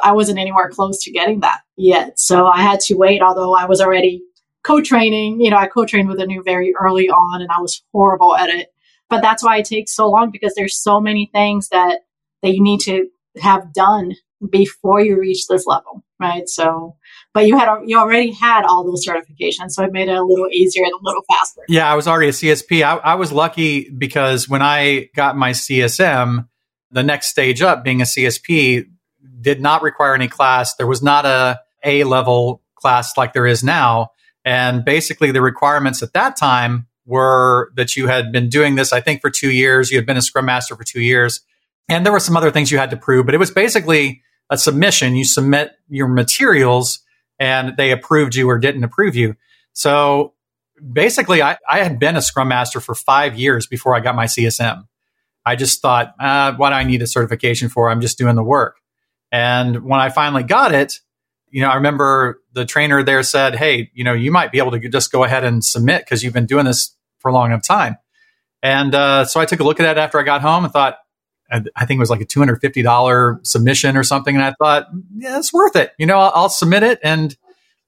I 0.00 0.12
wasn't 0.12 0.38
anywhere 0.38 0.70
close 0.70 1.02
to 1.04 1.12
getting 1.12 1.40
that 1.40 1.60
yet. 1.76 2.18
So 2.18 2.46
I 2.46 2.62
had 2.62 2.80
to 2.80 2.94
wait, 2.94 3.22
although 3.22 3.54
I 3.54 3.66
was 3.66 3.80
already 3.80 4.22
co-training, 4.64 5.40
you 5.40 5.50
know, 5.50 5.56
I 5.56 5.66
co-trained 5.66 6.08
with 6.08 6.20
Anu 6.20 6.42
very 6.42 6.72
early 6.80 7.08
on 7.08 7.42
and 7.42 7.50
I 7.50 7.60
was 7.60 7.82
horrible 7.92 8.36
at 8.36 8.48
it. 8.48 8.71
But 9.12 9.22
that's 9.22 9.44
why 9.44 9.58
it 9.58 9.66
takes 9.66 9.94
so 9.94 10.08
long 10.08 10.30
because 10.30 10.54
there's 10.54 10.76
so 10.76 11.00
many 11.00 11.30
things 11.32 11.68
that, 11.68 12.00
that 12.42 12.54
you 12.54 12.62
need 12.62 12.80
to 12.80 13.08
have 13.36 13.72
done 13.72 14.14
before 14.50 15.00
you 15.00 15.18
reach 15.18 15.46
this 15.46 15.66
level, 15.66 16.02
right? 16.18 16.48
So, 16.48 16.96
but 17.32 17.46
you 17.46 17.58
had 17.58 17.68
you 17.84 17.98
already 17.98 18.32
had 18.32 18.64
all 18.64 18.84
those 18.84 19.06
certifications, 19.06 19.70
so 19.70 19.84
it 19.84 19.92
made 19.92 20.08
it 20.08 20.16
a 20.16 20.22
little 20.22 20.48
easier 20.50 20.84
and 20.84 20.92
a 20.92 21.02
little 21.02 21.22
faster. 21.30 21.62
Yeah, 21.68 21.90
I 21.90 21.94
was 21.94 22.08
already 22.08 22.28
a 22.28 22.32
CSP. 22.32 22.82
I, 22.82 22.96
I 22.96 23.14
was 23.14 23.32
lucky 23.32 23.90
because 23.90 24.48
when 24.48 24.62
I 24.62 25.10
got 25.14 25.36
my 25.36 25.50
CSM, 25.50 26.48
the 26.90 27.02
next 27.02 27.28
stage 27.28 27.62
up, 27.62 27.84
being 27.84 28.00
a 28.00 28.04
CSP, 28.04 28.86
did 29.40 29.60
not 29.60 29.82
require 29.82 30.14
any 30.14 30.28
class. 30.28 30.74
There 30.74 30.86
was 30.86 31.02
not 31.02 31.24
a 31.24 31.60
A 31.84 32.04
level 32.04 32.62
class 32.74 33.16
like 33.16 33.32
there 33.32 33.46
is 33.46 33.62
now. 33.62 34.10
And 34.44 34.84
basically, 34.84 35.30
the 35.30 35.42
requirements 35.42 36.02
at 36.02 36.12
that 36.14 36.36
time 36.36 36.86
were 37.04 37.72
that 37.76 37.96
you 37.96 38.06
had 38.06 38.32
been 38.32 38.48
doing 38.48 38.74
this, 38.74 38.92
I 38.92 39.00
think, 39.00 39.20
for 39.20 39.30
two 39.30 39.50
years. 39.50 39.90
You 39.90 39.98
had 39.98 40.06
been 40.06 40.16
a 40.16 40.22
Scrum 40.22 40.46
Master 40.46 40.76
for 40.76 40.84
two 40.84 41.00
years. 41.00 41.40
And 41.88 42.06
there 42.06 42.12
were 42.12 42.20
some 42.20 42.36
other 42.36 42.50
things 42.50 42.70
you 42.70 42.78
had 42.78 42.90
to 42.90 42.96
prove, 42.96 43.26
but 43.26 43.34
it 43.34 43.38
was 43.38 43.50
basically 43.50 44.22
a 44.50 44.56
submission. 44.56 45.16
You 45.16 45.24
submit 45.24 45.72
your 45.88 46.08
materials 46.08 47.00
and 47.38 47.76
they 47.76 47.90
approved 47.90 48.34
you 48.34 48.48
or 48.48 48.58
didn't 48.58 48.84
approve 48.84 49.16
you. 49.16 49.34
So 49.72 50.34
basically, 50.92 51.42
I, 51.42 51.58
I 51.68 51.82
had 51.82 51.98
been 51.98 52.16
a 52.16 52.22
Scrum 52.22 52.48
Master 52.48 52.80
for 52.80 52.94
five 52.94 53.38
years 53.38 53.66
before 53.66 53.94
I 53.96 54.00
got 54.00 54.14
my 54.14 54.26
CSM. 54.26 54.86
I 55.44 55.56
just 55.56 55.82
thought, 55.82 56.14
uh, 56.20 56.54
what 56.54 56.70
do 56.70 56.76
I 56.76 56.84
need 56.84 57.02
a 57.02 57.06
certification 57.06 57.68
for? 57.68 57.90
I'm 57.90 58.00
just 58.00 58.16
doing 58.16 58.36
the 58.36 58.44
work. 58.44 58.76
And 59.32 59.82
when 59.84 59.98
I 59.98 60.10
finally 60.10 60.44
got 60.44 60.72
it, 60.72 61.00
you 61.52 61.60
know, 61.60 61.68
I 61.68 61.74
remember 61.76 62.40
the 62.54 62.64
trainer 62.64 63.04
there 63.04 63.22
said, 63.22 63.54
Hey, 63.54 63.90
you 63.94 64.02
know, 64.02 64.14
you 64.14 64.32
might 64.32 64.50
be 64.50 64.58
able 64.58 64.72
to 64.72 64.88
just 64.88 65.12
go 65.12 65.22
ahead 65.22 65.44
and 65.44 65.62
submit 65.62 66.04
because 66.04 66.24
you've 66.24 66.32
been 66.32 66.46
doing 66.46 66.64
this 66.64 66.96
for 67.18 67.30
a 67.30 67.34
long 67.34 67.46
enough 67.50 67.62
time. 67.62 67.96
And 68.62 68.94
uh, 68.94 69.26
so 69.26 69.38
I 69.38 69.44
took 69.44 69.60
a 69.60 69.64
look 69.64 69.78
at 69.78 69.86
it 69.86 70.00
after 70.00 70.18
I 70.18 70.22
got 70.22 70.40
home 70.40 70.64
and 70.64 70.72
thought, 70.72 70.98
I 71.50 71.84
think 71.84 71.98
it 71.98 72.00
was 72.00 72.08
like 72.08 72.22
a 72.22 72.26
$250 72.26 73.46
submission 73.46 73.98
or 73.98 74.02
something. 74.02 74.34
And 74.34 74.42
I 74.42 74.54
thought, 74.58 74.88
yeah, 75.14 75.38
it's 75.38 75.52
worth 75.52 75.76
it. 75.76 75.92
You 75.98 76.06
know, 76.06 76.18
I'll, 76.18 76.32
I'll 76.34 76.48
submit 76.48 76.82
it 76.82 76.98
and 77.02 77.36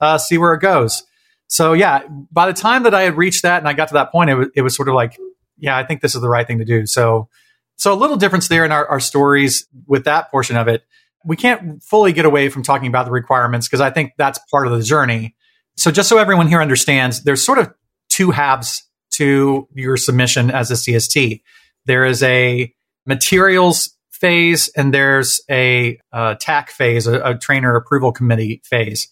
uh, 0.00 0.18
see 0.18 0.36
where 0.36 0.52
it 0.52 0.60
goes. 0.60 1.02
So, 1.46 1.72
yeah, 1.72 2.02
by 2.30 2.46
the 2.46 2.52
time 2.52 2.82
that 2.82 2.94
I 2.94 3.02
had 3.02 3.16
reached 3.16 3.42
that 3.42 3.58
and 3.58 3.68
I 3.68 3.72
got 3.72 3.88
to 3.88 3.94
that 3.94 4.12
point, 4.12 4.28
it 4.28 4.34
was, 4.34 4.48
it 4.54 4.60
was 4.60 4.76
sort 4.76 4.88
of 4.88 4.94
like, 4.94 5.18
yeah, 5.56 5.78
I 5.78 5.84
think 5.84 6.02
this 6.02 6.14
is 6.14 6.20
the 6.20 6.28
right 6.28 6.46
thing 6.46 6.58
to 6.58 6.66
do. 6.66 6.84
So, 6.84 7.30
so 7.76 7.94
a 7.94 7.96
little 7.96 8.16
difference 8.16 8.48
there 8.48 8.66
in 8.66 8.72
our, 8.72 8.86
our 8.86 9.00
stories 9.00 9.66
with 9.86 10.04
that 10.04 10.30
portion 10.30 10.56
of 10.56 10.68
it 10.68 10.84
we 11.24 11.36
can't 11.36 11.82
fully 11.82 12.12
get 12.12 12.24
away 12.24 12.48
from 12.48 12.62
talking 12.62 12.88
about 12.88 13.06
the 13.06 13.10
requirements 13.10 13.66
because 13.66 13.80
I 13.80 13.90
think 13.90 14.12
that's 14.18 14.38
part 14.50 14.66
of 14.66 14.76
the 14.76 14.82
journey. 14.82 15.34
So 15.76 15.90
just 15.90 16.08
so 16.08 16.18
everyone 16.18 16.48
here 16.48 16.60
understands, 16.60 17.22
there's 17.24 17.42
sort 17.42 17.58
of 17.58 17.72
two 18.08 18.30
halves 18.30 18.88
to 19.12 19.68
your 19.74 19.96
submission 19.96 20.50
as 20.50 20.70
a 20.70 20.74
CST. 20.74 21.42
There 21.86 22.04
is 22.04 22.22
a 22.22 22.72
materials 23.06 23.96
phase 24.10 24.68
and 24.76 24.92
there's 24.92 25.40
a, 25.50 25.98
a 26.12 26.36
TAC 26.40 26.70
phase, 26.70 27.06
a, 27.06 27.20
a 27.20 27.38
trainer 27.38 27.74
approval 27.74 28.12
committee 28.12 28.62
phase. 28.64 29.08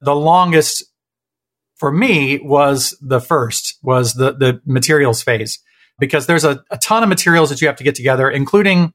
The 0.00 0.14
longest 0.14 0.84
for 1.76 1.92
me 1.92 2.38
was 2.42 2.96
the 3.00 3.20
first, 3.20 3.78
was 3.82 4.14
the, 4.14 4.32
the 4.32 4.60
materials 4.64 5.22
phase 5.22 5.58
because 5.98 6.26
there's 6.26 6.44
a, 6.44 6.62
a 6.70 6.78
ton 6.78 7.02
of 7.02 7.08
materials 7.08 7.50
that 7.50 7.60
you 7.60 7.66
have 7.66 7.76
to 7.76 7.84
get 7.84 7.94
together, 7.94 8.30
including 8.30 8.92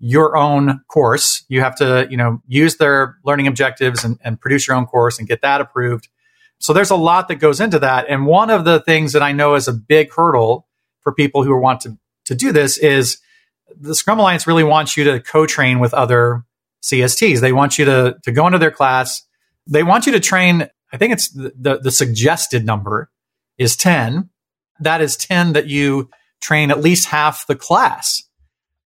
your 0.00 0.36
own 0.36 0.80
course. 0.88 1.44
You 1.48 1.60
have 1.60 1.74
to, 1.76 2.06
you 2.10 2.16
know, 2.16 2.40
use 2.46 2.76
their 2.76 3.16
learning 3.24 3.46
objectives 3.46 4.04
and, 4.04 4.18
and, 4.22 4.40
produce 4.40 4.68
your 4.68 4.76
own 4.76 4.86
course 4.86 5.18
and 5.18 5.26
get 5.26 5.42
that 5.42 5.60
approved. 5.60 6.08
So 6.58 6.72
there's 6.72 6.90
a 6.90 6.96
lot 6.96 7.28
that 7.28 7.36
goes 7.36 7.60
into 7.60 7.78
that. 7.80 8.06
And 8.08 8.26
one 8.26 8.50
of 8.50 8.64
the 8.64 8.80
things 8.80 9.12
that 9.12 9.22
I 9.22 9.32
know 9.32 9.54
is 9.54 9.68
a 9.68 9.72
big 9.72 10.12
hurdle 10.12 10.66
for 11.00 11.12
people 11.12 11.42
who 11.42 11.56
want 11.60 11.80
to, 11.82 11.98
to 12.26 12.34
do 12.34 12.52
this 12.52 12.78
is 12.78 13.18
the 13.76 13.94
Scrum 13.94 14.18
Alliance 14.18 14.46
really 14.46 14.64
wants 14.64 14.96
you 14.96 15.04
to 15.04 15.20
co-train 15.20 15.78
with 15.78 15.94
other 15.94 16.44
CSTs. 16.82 17.40
They 17.40 17.52
want 17.52 17.78
you 17.78 17.84
to, 17.84 18.16
to 18.22 18.32
go 18.32 18.46
into 18.46 18.58
their 18.58 18.70
class. 18.70 19.22
They 19.66 19.82
want 19.82 20.06
you 20.06 20.12
to 20.12 20.20
train. 20.20 20.68
I 20.92 20.96
think 20.96 21.12
it's 21.12 21.28
the, 21.30 21.52
the, 21.58 21.78
the 21.78 21.90
suggested 21.90 22.64
number 22.64 23.10
is 23.56 23.76
10. 23.76 24.30
That 24.80 25.00
is 25.00 25.16
10 25.16 25.54
that 25.54 25.66
you 25.66 26.08
train 26.40 26.70
at 26.70 26.80
least 26.80 27.06
half 27.06 27.46
the 27.46 27.56
class 27.56 28.22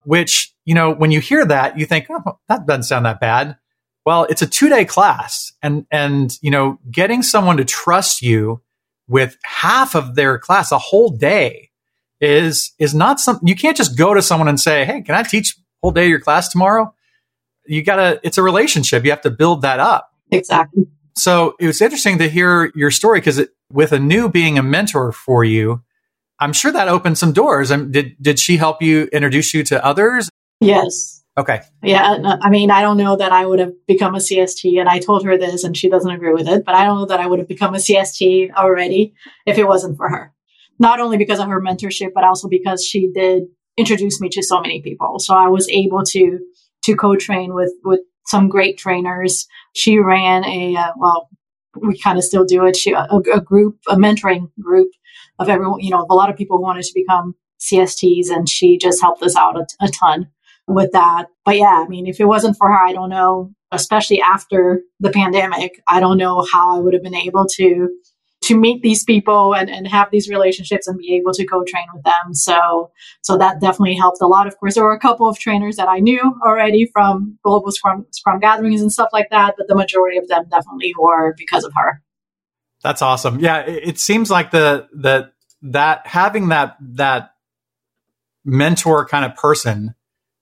which, 0.07 0.53
you 0.63 0.73
know, 0.73 0.93
when 0.93 1.11
you 1.11 1.19
hear 1.19 1.45
that, 1.45 1.77
you 1.77 1.85
think, 1.85 2.07
oh, 2.09 2.39
that 2.47 2.65
doesn't 2.65 2.83
sound 2.83 3.05
that 3.05 3.19
bad. 3.19 3.57
Well, 4.05 4.23
it's 4.29 4.41
a 4.41 4.47
two 4.47 4.69
day 4.69 4.85
class 4.85 5.51
and, 5.61 5.85
and, 5.91 6.33
you 6.41 6.49
know, 6.49 6.79
getting 6.89 7.21
someone 7.21 7.57
to 7.57 7.65
trust 7.65 8.21
you 8.21 8.61
with 9.09 9.35
half 9.43 9.95
of 9.95 10.15
their 10.15 10.39
class 10.39 10.71
a 10.71 10.77
whole 10.77 11.09
day 11.09 11.71
is, 12.21 12.71
is 12.79 12.95
not 12.95 13.19
something 13.19 13.45
you 13.45 13.55
can't 13.55 13.75
just 13.75 13.97
go 13.97 14.13
to 14.13 14.21
someone 14.21 14.47
and 14.47 14.61
say, 14.61 14.85
Hey, 14.85 15.01
can 15.01 15.13
I 15.13 15.23
teach 15.23 15.57
whole 15.83 15.91
day 15.91 16.05
of 16.05 16.09
your 16.09 16.21
class 16.21 16.47
tomorrow? 16.47 16.93
You 17.65 17.83
gotta, 17.83 18.21
it's 18.23 18.37
a 18.37 18.43
relationship. 18.43 19.03
You 19.03 19.11
have 19.11 19.21
to 19.21 19.29
build 19.29 19.61
that 19.63 19.81
up. 19.81 20.09
Exactly. 20.31 20.85
So 21.17 21.55
it 21.59 21.67
was 21.67 21.81
interesting 21.81 22.17
to 22.19 22.29
hear 22.29 22.71
your 22.75 22.91
story 22.91 23.19
because 23.19 23.45
with 23.73 23.91
Anu 23.91 24.29
being 24.29 24.57
a 24.57 24.63
mentor 24.63 25.11
for 25.11 25.43
you, 25.43 25.83
I'm 26.39 26.53
sure 26.53 26.71
that 26.71 26.87
opened 26.87 27.17
some 27.17 27.33
doors. 27.33 27.71
And 27.71 27.91
did 27.91 28.15
did 28.21 28.39
she 28.39 28.57
help 28.57 28.81
you 28.81 29.03
introduce 29.11 29.53
you 29.53 29.63
to 29.65 29.83
others? 29.83 30.29
Yes. 30.59 31.23
Okay. 31.37 31.61
Yeah. 31.83 32.37
I 32.41 32.49
mean, 32.49 32.71
I 32.71 32.81
don't 32.81 32.97
know 32.97 33.15
that 33.15 33.31
I 33.31 33.45
would 33.45 33.59
have 33.59 33.73
become 33.87 34.15
a 34.15 34.19
CST, 34.19 34.79
and 34.79 34.89
I 34.89 34.97
told 34.97 35.23
her 35.23 35.37
this, 35.37 35.63
and 35.63 35.77
she 35.77 35.87
doesn't 35.87 36.09
agree 36.09 36.33
with 36.33 36.47
it. 36.47 36.65
But 36.65 36.73
I 36.73 36.85
don't 36.85 36.97
know 36.97 37.05
that 37.05 37.19
I 37.19 37.27
would 37.27 37.37
have 37.37 37.47
become 37.47 37.75
a 37.75 37.77
CST 37.77 38.53
already 38.53 39.13
if 39.45 39.57
it 39.59 39.67
wasn't 39.67 39.97
for 39.97 40.09
her. 40.09 40.33
not 40.79 40.99
only 40.99 41.17
because 41.17 41.39
of 41.39 41.47
her 41.47 41.61
mentorship, 41.61 42.11
but 42.13 42.23
also 42.23 42.47
because 42.47 42.83
she 42.83 43.11
did 43.13 43.43
introduce 43.77 44.19
me 44.19 44.29
to 44.29 44.43
so 44.43 44.59
many 44.61 44.81
people. 44.81 45.19
So 45.19 45.35
I 45.35 45.47
was 45.47 45.69
able 45.69 46.03
to 46.05 46.39
to 46.83 46.95
co-train 46.95 47.53
with 47.53 47.73
with 47.83 48.01
some 48.25 48.49
great 48.49 48.77
trainers. 48.77 49.47
She 49.75 49.99
ran 49.99 50.43
a 50.43 50.75
uh, 50.75 50.91
well, 50.97 51.29
we 51.75 51.97
kind 51.97 52.17
of 52.17 52.23
still 52.23 52.45
do 52.45 52.65
it. 52.65 52.75
She 52.75 52.93
a, 52.93 53.07
a, 53.33 53.41
group, 53.41 53.77
a 53.87 53.95
mentoring 53.95 54.49
group 54.59 54.89
of 55.39 55.49
everyone, 55.49 55.79
you 55.79 55.91
know, 55.91 56.03
of 56.03 56.09
a 56.09 56.15
lot 56.15 56.29
of 56.29 56.37
people 56.37 56.57
who 56.57 56.63
wanted 56.63 56.83
to 56.83 56.91
become 56.93 57.35
CSTs, 57.59 58.29
and 58.29 58.47
she 58.47 58.77
just 58.77 59.01
helped 59.01 59.23
us 59.23 59.35
out 59.35 59.57
a, 59.57 59.65
a 59.81 59.89
ton 59.89 60.27
with 60.67 60.91
that. 60.91 61.27
But 61.45 61.57
yeah, 61.57 61.83
I 61.83 61.87
mean, 61.87 62.07
if 62.07 62.19
it 62.19 62.25
wasn't 62.25 62.57
for 62.57 62.67
her, 62.67 62.77
I 62.77 62.93
don't 62.93 63.09
know. 63.09 63.53
Especially 63.71 64.21
after 64.21 64.81
the 65.01 65.09
pandemic, 65.09 65.81
I 65.89 65.99
don't 65.99 66.17
know 66.17 66.45
how 66.49 66.77
I 66.77 66.79
would 66.79 66.93
have 66.93 67.03
been 67.03 67.15
able 67.15 67.45
to 67.55 67.89
to 68.43 68.57
meet 68.57 68.81
these 68.81 69.03
people 69.03 69.53
and, 69.53 69.69
and 69.69 69.87
have 69.87 70.09
these 70.09 70.29
relationships 70.29 70.87
and 70.87 70.97
be 70.97 71.15
able 71.15 71.33
to 71.33 71.45
co-train 71.45 71.85
with 71.93 72.03
them. 72.03 72.33
So, 72.33 72.91
so 73.21 73.37
that 73.37 73.59
definitely 73.59 73.95
helped 73.95 74.21
a 74.21 74.27
lot. 74.27 74.47
Of 74.47 74.57
course, 74.57 74.75
there 74.75 74.85
were 74.85 74.93
a 74.93 74.99
couple 74.99 75.27
of 75.27 75.37
trainers 75.37 75.75
that 75.75 75.89
I 75.89 75.99
knew 75.99 76.21
already 76.45 76.85
from 76.85 77.37
global 77.43 77.71
scrum, 77.71 78.05
scrum 78.11 78.39
gatherings 78.39 78.81
and 78.81 78.91
stuff 78.91 79.09
like 79.11 79.29
that, 79.31 79.55
but 79.57 79.67
the 79.67 79.75
majority 79.75 80.17
of 80.17 80.29
them 80.29 80.45
definitely 80.49 80.93
were 80.97 81.35
because 81.37 81.65
of 81.65 81.73
her. 81.75 82.01
That's 82.83 83.01
awesome. 83.01 83.39
Yeah. 83.39 83.59
It, 83.59 83.89
it 83.89 83.99
seems 83.99 84.29
like 84.29 84.51
the, 84.51 84.87
the, 84.93 85.31
that 85.63 86.05
having 86.07 86.49
that, 86.49 86.77
that 86.79 87.31
mentor 88.45 89.05
kind 89.05 89.25
of 89.25 89.35
person 89.35 89.95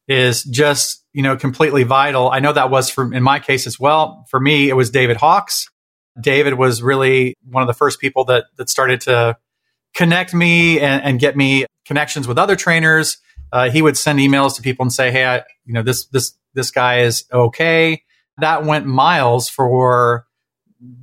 is 0.07 0.43
just, 0.43 1.03
you 1.13 1.23
know, 1.23 1.35
completely 1.37 1.83
vital. 1.83 2.29
I 2.29 2.39
know 2.39 2.53
that 2.53 2.69
was 2.69 2.89
for, 2.89 3.11
in 3.13 3.23
my 3.23 3.39
case 3.39 3.65
as 3.65 3.79
well. 3.79 4.25
For 4.29 4.39
me, 4.39 4.69
it 4.69 4.73
was 4.75 4.89
David 4.91 5.17
Hawks 5.17 5.69
David 6.19 6.53
was 6.53 6.81
really 6.81 7.35
one 7.43 7.61
of 7.61 7.67
the 7.67 7.73
first 7.73 7.99
people 7.99 8.25
that 8.25 8.45
that 8.55 8.69
started 8.69 9.01
to 9.01 9.37
connect 9.93 10.33
me 10.33 10.79
and, 10.79 11.03
and 11.03 11.19
get 11.19 11.35
me 11.35 11.65
connections 11.85 12.27
with 12.27 12.37
other 12.37 12.55
trainers. 12.55 13.17
Uh, 13.51 13.69
he 13.69 13.81
would 13.81 13.97
send 13.97 14.19
emails 14.19 14.55
to 14.55 14.61
people 14.61 14.83
and 14.83 14.93
say, 14.93 15.11
"Hey, 15.11 15.25
I, 15.25 15.37
you 15.65 15.73
know 15.73 15.83
this 15.83 16.05
this 16.07 16.33
this 16.53 16.71
guy 16.71 16.99
is 16.99 17.25
okay." 17.31 18.03
That 18.37 18.65
went 18.65 18.85
miles 18.85 19.49
for 19.49 20.25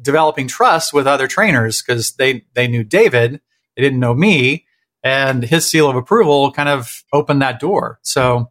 developing 0.00 0.48
trust 0.48 0.92
with 0.92 1.06
other 1.06 1.26
trainers 1.26 1.82
because 1.82 2.12
they 2.12 2.44
they 2.54 2.68
knew 2.68 2.84
David, 2.84 3.40
they 3.76 3.82
didn't 3.82 4.00
know 4.00 4.14
me, 4.14 4.66
and 5.02 5.42
his 5.42 5.66
seal 5.66 5.88
of 5.88 5.96
approval 5.96 6.52
kind 6.52 6.68
of 6.68 7.04
opened 7.12 7.42
that 7.42 7.60
door. 7.60 7.98
So 8.02 8.50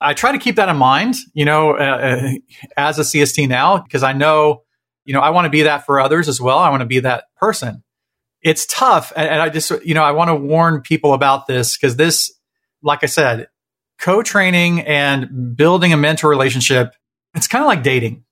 I 0.00 0.14
try 0.14 0.32
to 0.32 0.38
keep 0.38 0.56
that 0.56 0.68
in 0.68 0.76
mind, 0.76 1.16
you 1.34 1.44
know, 1.44 1.76
uh, 1.76 1.82
uh 1.82 2.30
as 2.76 2.98
a 2.98 3.02
CST 3.02 3.48
now 3.48 3.78
because 3.78 4.02
I 4.02 4.12
know 4.12 4.62
you 5.04 5.14
know, 5.14 5.20
I 5.20 5.30
want 5.30 5.46
to 5.46 5.50
be 5.50 5.62
that 5.62 5.84
for 5.84 6.00
others 6.00 6.28
as 6.28 6.40
well. 6.40 6.58
I 6.58 6.70
want 6.70 6.80
to 6.80 6.86
be 6.86 7.00
that 7.00 7.24
person. 7.36 7.82
It's 8.40 8.66
tough. 8.66 9.12
And, 9.16 9.28
and 9.28 9.42
I 9.42 9.48
just, 9.48 9.70
you 9.84 9.94
know, 9.94 10.02
I 10.02 10.12
want 10.12 10.28
to 10.28 10.34
warn 10.34 10.80
people 10.80 11.14
about 11.14 11.46
this 11.46 11.76
because 11.76 11.96
this, 11.96 12.32
like 12.82 13.02
I 13.02 13.06
said, 13.06 13.48
co 14.00 14.22
training 14.22 14.80
and 14.80 15.56
building 15.56 15.92
a 15.92 15.96
mentor 15.96 16.28
relationship, 16.28 16.94
it's 17.34 17.48
kind 17.48 17.62
of 17.62 17.68
like 17.68 17.82
dating, 17.82 18.24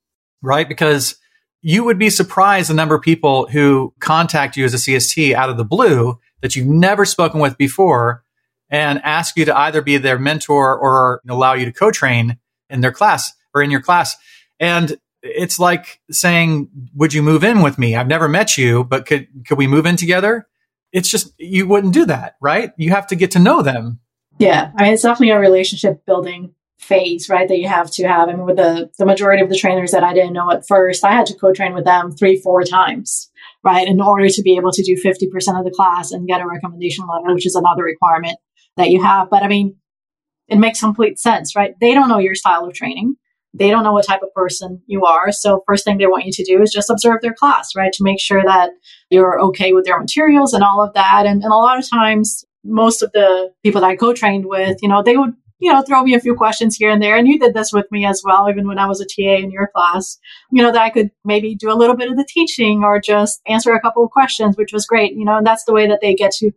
right? 0.43 0.69
Because 0.69 1.17
you 1.63 1.85
would 1.85 1.99
be 1.99 2.11
surprised 2.11 2.71
the 2.71 2.75
number 2.75 2.95
of 2.95 3.03
people 3.03 3.47
who 3.49 3.93
contact 4.01 4.57
you 4.57 4.65
as 4.65 4.75
a 4.75 4.79
CST 4.79 5.35
out 5.35 5.51
of 5.51 5.57
the 5.57 5.65
blue 5.65 6.19
that 6.41 6.57
you've 6.57 6.67
never 6.67 7.05
spoken 7.05 7.41
with 7.41 7.59
before 7.59 8.25
and 8.71 9.01
ask 9.03 9.37
you 9.37 9.45
to 9.45 9.57
either 9.57 9.83
be 9.83 9.97
their 9.99 10.19
mentor 10.19 10.77
or 10.79 11.21
allow 11.29 11.53
you 11.53 11.65
to 11.67 11.73
co 11.73 11.91
train 11.91 12.39
in 12.71 12.81
their 12.81 12.93
class 12.93 13.33
or 13.55 13.63
in 13.63 13.71
your 13.71 13.83
class. 13.83 14.17
And 14.59 14.97
it's 15.23 15.59
like 15.59 16.01
saying, 16.11 16.71
"Would 16.95 17.13
you 17.13 17.23
move 17.23 17.45
in 17.45 17.63
with 17.63 17.79
me? 17.79 17.97
I've 17.97 18.07
never 18.07 18.29
met 18.29 18.57
you, 18.57 18.85
but 18.85 19.07
could 19.07 19.29
could 19.47 19.59
we 19.59 19.67
move 19.67 19.87
in 19.87 19.97
together?" 19.97 20.47
It's 20.93 21.11
just 21.11 21.35
you 21.39 21.67
wouldn't 21.67 21.95
do 21.95 22.07
that, 22.07 22.37
right? 22.41 22.73
You 22.77 22.91
have 22.91 23.07
to 23.09 23.17
get 23.17 23.33
to 23.33 23.39
know 23.39 23.63
them. 23.63 24.01
Yeah, 24.39 24.73
I 24.77 24.85
mean, 24.85 24.95
it's 24.95 25.03
definitely 25.03 25.31
a 25.31 25.39
relationship 25.39 26.07
building 26.07 26.55
phase, 26.81 27.29
right? 27.29 27.49
That 27.49 27.59
you 27.59 27.69
have 27.69 27.91
to 27.93 28.09
have. 28.09 28.29
I 28.29 28.33
mean, 28.33 28.47
with 28.47 28.57
the 28.57 28.91
the 28.99 29.07
majority 29.07 29.43
of 29.43 29.49
the 29.49 29.57
trainers 29.57 29.93
that 29.93 30.05
I 30.05 30.15
didn't 30.15 30.33
know 30.33 30.51
at 30.51 30.67
first, 30.67 31.05
I 31.05 31.13
had 31.13 31.27
to 31.27 31.35
co-train 31.35 31.75
with 31.75 31.85
them 31.85 32.13
three, 32.13 32.41
four 32.41 32.63
times, 32.63 33.31
right, 33.63 33.87
in 33.87 34.01
order 34.01 34.29
to 34.29 34.43
be 34.43 34.57
able 34.57 34.73
to 34.73 34.83
do 34.83 34.97
fifty 34.97 35.29
percent 35.29 35.59
of 35.59 35.65
the 35.65 35.71
class 35.71 36.13
and 36.13 36.29
get 36.29 36.41
a 36.41 36.47
recommendation 36.47 37.07
letter, 37.07 37.35
which 37.35 37.47
is 37.47 37.55
another 37.55 37.85
requirement 37.85 38.39
that 38.77 38.91
you 38.91 39.03
have. 39.03 39.31
But 39.31 39.43
I 39.43 39.49
mean, 39.49 39.77
it 40.49 40.59
makes 40.59 40.81
complete 40.81 41.19
sense, 41.19 41.55
right? 41.55 41.75
They 41.81 41.95
don't 41.95 42.09
know 42.09 42.19
your 42.19 42.35
style 42.35 42.65
of 42.65 42.75
training 42.75 43.17
they 43.53 43.71
don't 43.71 43.83
know 43.83 43.93
what 43.93 44.07
type 44.07 44.23
of 44.23 44.33
person 44.33 44.83
you 44.87 45.05
are. 45.05 45.33
So 45.33 45.63
first 45.67 45.85
thing 45.85 45.99
they 45.99 46.07
want 46.07 46.25
you 46.25 46.33
to 46.33 46.45
do 46.45 46.63
is 46.63 46.73
just 46.73 46.91
observe 46.91 47.21
their 47.21 47.35
class, 47.35 47.75
right? 47.75 47.93
To 47.93 48.05
make 48.05 48.21
sure 48.21 48.43
that 48.45 48.71
you're 49.11 49.41
okay 49.41 49.73
with 49.73 49.85
their 49.85 49.99
materials 49.99 50.53
and 50.53 50.63
all 50.63 50.83
of 50.83 50.95
that. 50.95 51.25
And, 51.27 51.43
and 51.43 51.53
a 51.53 51.57
lot 51.57 51.79
of 51.79 51.89
times, 51.89 52.45
most 52.63 53.03
of 53.03 53.11
the 53.13 53.51
people 53.63 53.81
that 53.81 53.89
I 53.89 53.97
co-trained 53.97 54.47
with, 54.47 54.79
you 54.83 54.89
know, 54.89 55.03
they 55.03 55.17
would, 55.17 55.33
you 55.61 55.73
know, 55.73 55.83
throw 55.83 56.03
me 56.03 56.15
a 56.15 56.21
few 56.21 56.35
questions 56.35 56.77
here 56.77 56.91
and 56.91 57.03
there. 57.03 57.17
And 57.17 57.29
you 57.29 57.39
did 57.39 57.55
this 57.55 57.73
with 57.73 57.87
me 57.91 58.07
as 58.07 58.23
well, 58.25 58.49
even 58.49 58.67
when 58.67 58.79
I 58.79 58.87
was 58.87 59.01
a 59.01 59.05
TA 59.05 59.37
in 59.37 59.51
your 59.51 59.69
class, 59.75 60.19
you 60.51 60.63
know, 60.63 60.73
that 60.73 60.81
I 60.81 60.91
could 60.91 61.11
maybe 61.25 61.55
do 61.55 61.71
a 61.71 61.77
little 61.77 61.97
bit 61.97 62.11
of 62.11 62.17
the 62.17 62.27
teaching 62.29 62.83
or 62.83 63.01
just 63.01 63.41
answer 63.47 63.73
a 63.73 63.81
couple 63.81 64.03
of 64.03 64.11
questions, 64.11 64.57
which 64.57 64.73
was 64.73 64.87
great, 64.87 65.13
you 65.13 65.25
know, 65.25 65.37
and 65.37 65.47
that's 65.47 65.65
the 65.65 65.75
way 65.75 65.87
that 65.87 66.01
they 66.01 66.15
get 66.15 66.33
to 66.33 66.51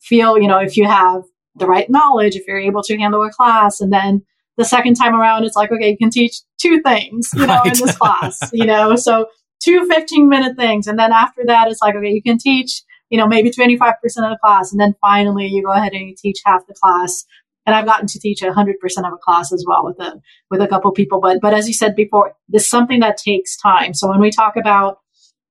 feel, 0.00 0.38
you 0.38 0.46
know, 0.46 0.58
if 0.58 0.76
you 0.76 0.86
have 0.86 1.22
the 1.56 1.66
right 1.66 1.88
knowledge, 1.90 2.36
if 2.36 2.46
you're 2.46 2.58
able 2.58 2.82
to 2.82 2.96
handle 2.96 3.24
a 3.24 3.30
class 3.30 3.80
and 3.80 3.92
then 3.92 4.22
the 4.56 4.64
second 4.64 4.94
time 4.94 5.14
around, 5.14 5.44
it's 5.44 5.56
like, 5.56 5.72
okay, 5.72 5.90
you 5.90 5.96
can 5.96 6.10
teach 6.10 6.36
two 6.60 6.82
things, 6.82 7.30
you 7.34 7.46
know, 7.46 7.56
right. 7.56 7.66
in 7.66 7.84
this 7.84 7.96
class, 7.98 8.50
you 8.52 8.66
know, 8.66 8.94
so 8.94 9.26
two 9.60 9.86
15 9.86 10.28
minute 10.28 10.56
things. 10.56 10.86
And 10.86 10.98
then 10.98 11.12
after 11.12 11.42
that, 11.46 11.68
it's 11.68 11.80
like, 11.80 11.94
okay, 11.94 12.10
you 12.10 12.22
can 12.22 12.38
teach, 12.38 12.82
you 13.08 13.18
know, 13.18 13.26
maybe 13.26 13.50
25% 13.50 13.78
of 13.82 14.00
the 14.02 14.38
class. 14.42 14.70
And 14.70 14.80
then 14.80 14.94
finally 15.00 15.46
you 15.46 15.62
go 15.62 15.72
ahead 15.72 15.92
and 15.92 16.08
you 16.08 16.14
teach 16.16 16.40
half 16.44 16.66
the 16.66 16.74
class. 16.74 17.24
And 17.66 17.74
I've 17.74 17.84
gotten 17.84 18.06
to 18.06 18.18
teach 18.18 18.40
100% 18.40 18.54
of 18.54 19.12
a 19.12 19.16
class 19.18 19.52
as 19.52 19.64
well 19.66 19.84
with 19.84 20.00
a, 20.00 20.20
with 20.50 20.60
a 20.60 20.68
couple 20.68 20.90
people. 20.92 21.20
But, 21.20 21.40
but 21.40 21.54
as 21.54 21.68
you 21.68 21.74
said 21.74 21.94
before, 21.94 22.34
this 22.48 22.64
is 22.64 22.70
something 22.70 23.00
that 23.00 23.16
takes 23.16 23.56
time. 23.56 23.94
So 23.94 24.08
when 24.08 24.20
we 24.20 24.30
talk 24.30 24.56
about 24.56 24.98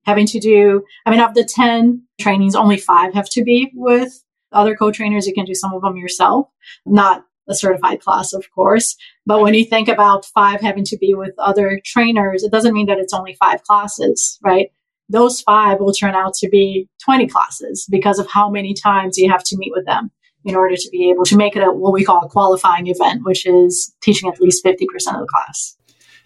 having 0.05 0.25
to 0.27 0.39
do, 0.39 0.83
I 1.05 1.11
mean, 1.11 1.19
of 1.19 1.33
the 1.33 1.43
10 1.43 2.03
trainings, 2.19 2.55
only 2.55 2.77
five 2.77 3.13
have 3.13 3.29
to 3.29 3.43
be 3.43 3.71
with 3.75 4.23
other 4.51 4.75
co-trainers. 4.75 5.27
You 5.27 5.33
can 5.33 5.45
do 5.45 5.53
some 5.53 5.73
of 5.73 5.81
them 5.81 5.97
yourself, 5.97 6.47
not 6.85 7.25
a 7.47 7.55
certified 7.55 8.01
class, 8.01 8.33
of 8.33 8.45
course. 8.51 8.95
But 9.25 9.41
when 9.41 9.53
you 9.53 9.65
think 9.65 9.87
about 9.87 10.25
five 10.25 10.61
having 10.61 10.85
to 10.85 10.97
be 10.97 11.13
with 11.13 11.33
other 11.37 11.79
trainers, 11.83 12.43
it 12.43 12.51
doesn't 12.51 12.73
mean 12.73 12.87
that 12.87 12.99
it's 12.99 13.13
only 13.13 13.35
five 13.35 13.63
classes, 13.63 14.39
right? 14.43 14.69
Those 15.09 15.41
five 15.41 15.79
will 15.79 15.93
turn 15.93 16.13
out 16.13 16.35
to 16.35 16.49
be 16.49 16.87
20 17.03 17.27
classes 17.27 17.87
because 17.89 18.19
of 18.19 18.27
how 18.29 18.49
many 18.49 18.73
times 18.73 19.17
you 19.17 19.29
have 19.31 19.43
to 19.45 19.57
meet 19.57 19.71
with 19.73 19.85
them 19.85 20.11
in 20.45 20.55
order 20.55 20.75
to 20.75 20.89
be 20.91 21.09
able 21.09 21.25
to 21.25 21.35
make 21.35 21.55
it 21.55 21.61
a, 21.61 21.71
what 21.71 21.93
we 21.93 22.03
call 22.03 22.23
a 22.23 22.29
qualifying 22.29 22.87
event, 22.87 23.23
which 23.23 23.45
is 23.45 23.93
teaching 24.01 24.29
at 24.29 24.39
least 24.39 24.63
50% 24.63 24.81
of 25.13 25.19
the 25.19 25.27
class. 25.27 25.75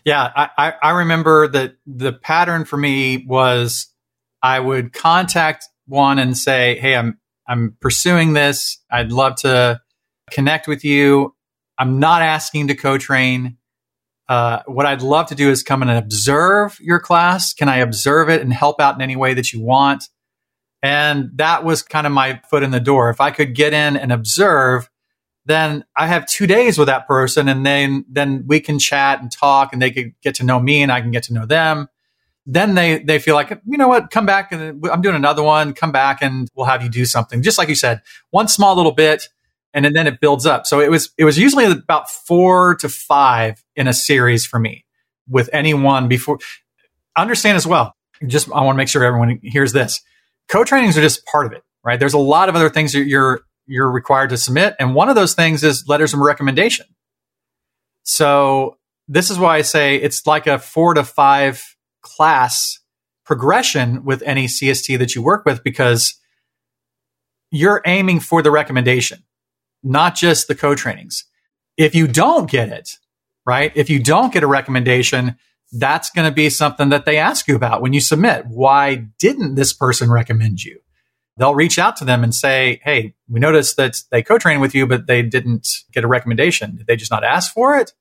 Yeah, 0.06 0.30
I, 0.36 0.74
I 0.82 0.90
remember 0.92 1.48
that 1.48 1.76
the 1.86 2.12
pattern 2.14 2.66
for 2.66 2.76
me 2.76 3.26
was 3.26 3.88
I 4.42 4.60
would 4.60 4.92
contact 4.92 5.70
one 5.88 6.20
and 6.20 6.38
say, 6.38 6.78
Hey, 6.80 6.96
I'm, 6.96 7.18
I'm 7.48 7.78
pursuing 7.80 8.34
this. 8.34 8.80
I'd 8.92 9.12
love 9.12 9.36
to 9.38 9.80
connect 10.30 10.68
with 10.68 10.84
you. 10.84 11.36
I'm 11.78 12.00
not 12.00 12.22
asking 12.22 12.68
to 12.68 12.76
co-train. 12.76 13.58
Uh, 14.28 14.62
what 14.68 14.86
I'd 14.86 15.02
love 15.02 15.28
to 15.28 15.36
do 15.36 15.50
is 15.50 15.64
come 15.64 15.82
and 15.82 15.92
observe 15.92 16.78
your 16.82 17.00
class. 17.00 17.54
Can 17.54 17.70
I 17.70 17.78
observe 17.78 18.30
it 18.30 18.42
and 18.42 18.54
help 18.54 18.80
out 18.80 18.96
in 18.96 19.02
any 19.02 19.16
way 19.16 19.34
that 19.34 19.54
you 19.54 19.62
want? 19.62 20.10
And 20.84 21.32
that 21.36 21.64
was 21.64 21.82
kind 21.82 22.06
of 22.06 22.12
my 22.12 22.42
foot 22.50 22.62
in 22.62 22.72
the 22.72 22.80
door. 22.82 23.10
If 23.10 23.22
I 23.22 23.32
could 23.32 23.56
get 23.56 23.74
in 23.74 23.96
and 23.96 24.12
observe, 24.12 24.90
then 25.46 25.86
I 25.96 26.08
have 26.08 26.26
two 26.26 26.46
days 26.46 26.78
with 26.78 26.88
that 26.88 27.08
person 27.08 27.48
and 27.48 27.66
then, 27.66 28.06
then 28.10 28.44
we 28.48 28.60
can 28.60 28.80
chat 28.80 29.22
and 29.22 29.32
talk 29.32 29.72
and 29.72 29.82
they 29.82 29.92
could 29.92 30.14
get 30.22 30.36
to 30.36 30.46
know 30.46 30.60
me 30.60 30.84
and 30.84 30.92
I 30.92 31.00
can 31.00 31.12
get 31.12 31.24
to 31.24 31.34
know 31.34 31.46
them. 31.46 31.88
Then 32.46 32.76
they, 32.76 33.00
they 33.00 33.20
feel 33.20 33.36
like, 33.36 33.50
you 33.66 33.78
know 33.78 33.88
what, 33.88 34.12
come 34.12 34.26
back 34.26 34.52
and 34.52 34.86
I'm 34.92 35.02
doing 35.02 35.16
another 35.16 35.42
one. 35.42 35.74
Come 35.74 35.94
back 35.94 36.22
and 36.22 36.50
we'll 36.54 36.66
have 36.66 36.84
you 36.84 36.90
do 36.90 37.06
something. 37.06 37.42
Just 37.42 37.58
like 37.58 37.70
you 37.70 37.76
said, 37.76 38.02
one 38.32 38.50
small 38.50 38.76
little 38.76 38.92
bit 38.92 39.30
and 39.74 39.86
then 39.86 40.06
it 40.06 40.20
builds 40.20 40.46
up. 40.46 40.68
So 40.68 40.82
it 40.82 40.92
was 40.92 41.12
it 41.18 41.24
was 41.24 41.38
usually 41.38 41.66
about 41.66 42.10
four 42.10 42.76
to 42.76 42.90
five 42.90 43.64
in 43.76 43.88
a 43.88 43.94
series 43.94 44.46
for 44.46 44.60
me 44.60 44.86
with 45.30 45.50
anyone 45.54 46.10
before. 46.10 46.40
Understand 47.18 47.56
as 47.56 47.66
well. 47.66 47.96
Just 48.28 48.52
I 48.52 48.62
want 48.62 48.76
to 48.76 48.78
make 48.78 48.90
sure 48.90 49.04
everyone 49.04 49.40
hears 49.42 49.72
this. 49.74 50.02
Co-trainings 50.50 50.98
are 50.98 51.02
just 51.02 51.26
part 51.26 51.46
of 51.46 51.54
it, 51.54 51.64
right? 51.84 52.00
There's 52.00 52.14
a 52.14 52.20
lot 52.20 52.50
of 52.50 52.56
other 52.56 52.70
things 52.70 52.94
that 52.94 53.06
you're 53.06 53.42
you're 53.66 53.92
required 53.92 54.30
to 54.32 54.38
submit, 54.38 54.76
and 54.80 54.94
one 54.94 55.10
of 55.10 55.16
those 55.16 55.34
things 55.34 55.64
is 55.64 55.88
letters 55.88 56.14
of 56.14 56.20
recommendation. 56.20 56.86
So 58.04 58.78
this 59.08 59.30
is 59.30 59.40
why 59.40 59.58
I 59.58 59.62
say 59.62 59.96
it's 59.96 60.28
like 60.28 60.48
a 60.48 60.60
four 60.60 60.94
to 60.94 61.04
five 61.04 61.64
class 62.02 62.80
progression 63.26 64.04
with 64.04 64.22
any 64.24 64.48
CST 64.48 65.00
that 65.00 65.16
you 65.16 65.24
work 65.24 65.46
with 65.46 65.64
because 65.64 66.16
you're 67.52 67.82
aiming 67.86 68.20
for 68.20 68.42
the 68.42 68.52
recommendation 68.52 69.24
not 69.84 70.16
just 70.16 70.48
the 70.48 70.56
co-trainings. 70.56 71.26
If 71.78 71.94
you 71.94 72.08
don't 72.08 72.50
get 72.50 72.70
it, 72.70 72.98
right? 73.46 73.72
If 73.76 73.90
you 73.90 74.02
don't 74.02 74.34
get 74.34 74.44
a 74.44 74.48
recommendation, 74.48 75.36
that's 75.74 76.10
going 76.10 76.30
to 76.30 76.34
be 76.34 76.50
something 76.50 76.90
that 76.90 77.06
they 77.06 77.18
ask 77.18 77.48
you 77.48 77.56
about 77.56 77.82
when 77.82 77.94
you 77.94 78.00
submit. 78.00 78.46
Why 78.48 79.08
didn't 79.20 79.56
this 79.56 79.74
person 79.74 80.12
recommend 80.12 80.64
you? 80.64 80.80
they'll 81.38 81.56
reach 81.56 81.80
out 81.80 81.96
to 81.98 82.06
them 82.06 82.24
and 82.24 82.34
say, 82.34 82.80
Hey, 82.84 83.16
we 83.28 83.40
noticed 83.40 83.78
that 83.78 84.02
they 84.12 84.24
co-trained 84.24 84.62
with 84.62 84.76
you, 84.76 84.88
but 84.88 85.08
they 85.08 85.22
didn't 85.22 85.68
get 85.92 86.04
a 86.04 86.08
recommendation. 86.08 86.78
Did 86.78 86.88
they 86.88 86.96
just 86.96 87.12
not 87.12 87.24
ask 87.24 87.54
for 87.54 87.78
it? 87.78 87.92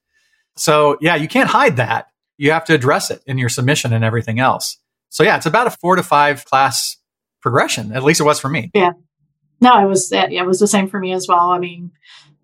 So 0.56 0.98
yeah, 1.00 1.16
you 1.16 1.28
can't 1.28 1.48
hide 1.48 1.76
that. 1.76 2.08
You 2.36 2.52
have 2.52 2.64
to 2.66 2.74
address 2.74 3.10
it 3.10 3.22
in 3.26 3.38
your 3.38 3.48
submission 3.48 3.92
and 3.92 4.04
everything 4.04 4.38
else. 4.38 4.78
So 5.08 5.22
yeah, 5.22 5.36
it's 5.36 5.46
about 5.46 5.66
a 5.66 5.70
four 5.70 5.96
to 5.96 6.02
five 6.02 6.44
class 6.44 6.96
progression. 7.40 7.92
At 7.92 8.02
least 8.02 8.20
it 8.20 8.24
was 8.24 8.40
for 8.40 8.48
me. 8.48 8.70
Yeah. 8.74 8.92
No, 9.60 9.82
it 9.82 9.88
was, 9.88 10.10
it 10.12 10.46
was 10.46 10.58
the 10.58 10.66
same 10.66 10.88
for 10.88 10.98
me 10.98 11.12
as 11.12 11.28
well. 11.28 11.50
I 11.50 11.58
mean, 11.58 11.92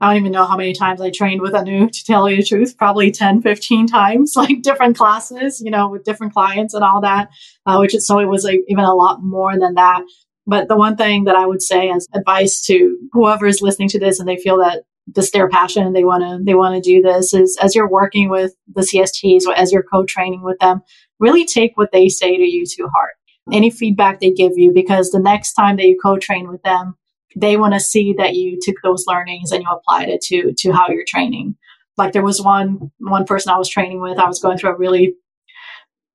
I 0.01 0.09
don't 0.09 0.21
even 0.21 0.33
know 0.33 0.47
how 0.47 0.57
many 0.57 0.75
times 0.75 1.01
I 1.01 1.11
trained 1.11 1.41
with 1.41 1.55
Anu 1.55 1.89
to 1.89 2.05
tell 2.05 2.29
you 2.31 2.37
the 2.37 2.45
truth, 2.45 2.77
probably 2.77 3.11
10, 3.11 3.43
15 3.43 3.87
times, 3.87 4.33
like 4.37 4.63
different 4.63 4.97
classes, 4.97 5.61
you 5.61 5.71
know, 5.71 5.89
with 5.89 6.05
different 6.05 6.33
clients 6.33 6.75
and 6.75 6.85
all 6.85 7.01
that, 7.01 7.31
uh, 7.67 7.79
which 7.79 7.95
is, 7.95 8.07
so 8.07 8.19
it 8.19 8.27
was 8.27 8.45
like 8.45 8.61
even 8.69 8.85
a 8.85 8.95
lot 8.95 9.23
more 9.23 9.59
than 9.59 9.75
that. 9.75 10.03
But 10.47 10.69
the 10.69 10.77
one 10.77 10.97
thing 10.97 11.25
that 11.25 11.37
I 11.37 11.47
would 11.47 11.63
say 11.63 11.91
as 11.91 12.07
advice 12.15 12.63
to 12.67 12.97
whoever 13.13 13.47
is 13.47 13.61
listening 13.61 13.89
to 13.91 13.99
this 13.99 14.19
and 14.19 14.29
they 14.29 14.37
feel 14.37 14.59
that 14.59 14.85
this 15.07 15.31
their 15.31 15.49
passion 15.49 15.87
and 15.87 15.97
they 15.97 16.05
want 16.05 16.23
to, 16.23 16.43
they 16.45 16.55
want 16.55 16.75
to 16.75 16.91
do 16.91 17.03
this 17.03 17.35
is 17.35 17.59
as 17.61 17.75
you're 17.75 17.91
working 17.91 18.29
with 18.29 18.55
the 18.75 18.83
CSTs 18.83 19.47
or 19.47 19.55
as 19.55 19.73
you're 19.73 19.83
co-training 19.83 20.43
with 20.43 20.59
them, 20.59 20.83
really 21.19 21.45
take 21.45 21.77
what 21.77 21.93
they 21.93 22.09
say 22.09 22.37
to 22.37 22.43
you 22.43 22.65
to 22.67 22.89
heart. 22.89 23.15
Any 23.51 23.71
feedback 23.71 24.21
they 24.21 24.31
give 24.31 24.53
you, 24.57 24.73
because 24.73 25.11
the 25.11 25.19
next 25.19 25.55
time 25.55 25.77
that 25.77 25.87
you 25.87 25.99
co-train 26.03 26.51
with 26.51 26.63
them, 26.63 26.97
they 27.41 27.57
want 27.57 27.75
to 27.75 27.81
see 27.81 28.15
that 28.19 28.35
you 28.35 28.59
took 28.61 28.77
those 28.83 29.05
learnings 29.07 29.53
and 29.53 29.63
you 29.63 29.69
applied 29.71 30.09
it 30.09 30.21
to 30.23 30.53
to 30.59 30.73
how 30.73 30.89
you're 30.89 31.05
training. 31.07 31.57
Like 31.97 32.13
there 32.13 32.25
was 32.25 32.43
one 32.43 32.91
one 32.99 33.25
person 33.27 33.53
I 33.53 33.59
was 33.59 33.69
training 33.69 34.01
with, 34.01 34.19
I 34.19 34.27
was 34.27 34.41
going 34.41 34.59
through 34.59 34.71
a 34.71 34.79
really 34.79 35.15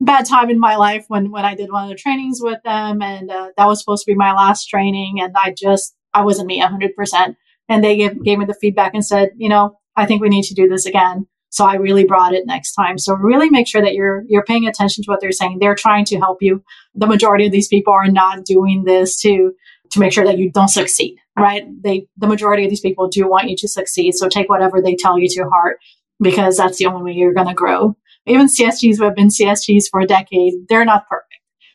bad 0.01 0.25
time 0.25 0.49
in 0.49 0.59
my 0.59 0.75
life 0.75 1.05
when 1.07 1.31
when 1.31 1.45
I 1.45 1.55
did 1.55 1.71
one 1.71 1.83
of 1.83 1.89
the 1.89 1.95
trainings 1.95 2.39
with 2.41 2.59
them, 2.63 3.01
and 3.01 3.31
uh, 3.31 3.49
that 3.57 3.65
was 3.65 3.79
supposed 3.79 4.05
to 4.05 4.11
be 4.11 4.15
my 4.15 4.33
last 4.33 4.67
training, 4.67 5.19
and 5.21 5.33
I 5.35 5.53
just 5.57 5.95
I 6.13 6.23
wasn't 6.23 6.47
me 6.47 6.59
hundred 6.59 6.95
percent, 6.95 7.37
and 7.69 7.83
they 7.83 7.97
gave 7.97 8.23
gave 8.23 8.39
me 8.39 8.45
the 8.45 8.57
feedback 8.59 8.93
and 8.93 9.05
said, 9.05 9.29
you 9.37 9.49
know, 9.49 9.77
I 9.95 10.05
think 10.05 10.21
we 10.21 10.29
need 10.29 10.45
to 10.45 10.53
do 10.53 10.67
this 10.67 10.85
again. 10.85 11.27
So 11.49 11.65
I 11.65 11.75
really 11.75 12.03
brought 12.03 12.33
it 12.33 12.47
next 12.47 12.73
time. 12.73 12.97
So 12.97 13.13
really 13.13 13.49
make 13.49 13.67
sure 13.67 13.81
that 13.81 13.93
you're 13.93 14.23
you're 14.27 14.43
paying 14.43 14.67
attention 14.67 15.03
to 15.03 15.11
what 15.11 15.21
they're 15.21 15.31
saying. 15.31 15.59
They're 15.59 15.75
trying 15.75 16.05
to 16.05 16.17
help 16.17 16.39
you. 16.41 16.63
The 16.95 17.07
majority 17.07 17.45
of 17.45 17.51
these 17.51 17.67
people 17.67 17.93
are 17.93 18.09
not 18.09 18.45
doing 18.45 18.83
this 18.85 19.19
to 19.21 19.53
to 19.93 19.99
make 19.99 20.11
sure 20.11 20.25
that 20.25 20.37
you 20.37 20.51
don't 20.51 20.69
succeed, 20.69 21.17
right? 21.37 21.63
They, 21.81 22.07
the 22.17 22.27
majority 22.27 22.63
of 22.63 22.69
these 22.69 22.81
people 22.81 23.07
do 23.07 23.27
want 23.27 23.49
you 23.49 23.55
to 23.57 23.67
succeed. 23.67 24.13
So 24.15 24.27
take 24.27 24.49
whatever 24.49 24.81
they 24.81 24.95
tell 24.95 25.17
you 25.19 25.29
to 25.29 25.49
heart 25.49 25.77
because 26.19 26.57
that's 26.57 26.77
the 26.77 26.87
only 26.87 27.03
way 27.03 27.17
you're 27.17 27.33
going 27.33 27.47
to 27.47 27.53
grow. 27.53 27.95
Even 28.25 28.47
CSTs 28.47 28.97
who 28.97 29.03
have 29.03 29.15
been 29.15 29.27
CSTs 29.27 29.85
for 29.91 29.99
a 29.99 30.07
decade, 30.07 30.53
they're 30.67 30.85
not 30.85 31.07
perfect. 31.07 31.29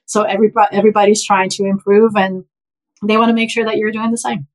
So 0.07 0.23
everybody, 0.23 0.77
everybody's 0.77 1.25
trying 1.25 1.51
to 1.51 1.65
improve 1.65 2.17
and 2.17 2.45
they 3.07 3.17
want 3.17 3.29
to 3.29 3.35
make 3.35 3.51
sure 3.51 3.65
that 3.65 3.77
you're 3.77 3.93
doing 3.93 4.11
the 4.11 4.19
same. 4.19 4.49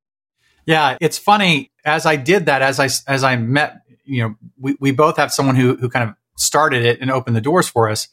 Yeah, 0.66 0.98
it's 1.00 1.18
funny 1.18 1.72
as 1.86 2.06
I 2.06 2.16
did 2.16 2.48
that, 2.48 2.62
as 2.62 2.80
I 2.80 2.90
as 3.12 3.24
I 3.24 3.36
met, 3.36 3.82
you 4.06 4.24
know, 4.24 4.36
we, 4.58 4.78
we 4.80 4.92
both 4.92 5.18
have 5.18 5.32
someone 5.32 5.56
who 5.56 5.76
who 5.76 5.90
kind 5.90 6.10
of 6.10 6.16
started 6.38 6.84
it 6.84 7.02
and 7.02 7.12
opened 7.12 7.36
the 7.36 7.42
doors 7.42 7.68
for 7.68 7.90
us. 7.90 8.08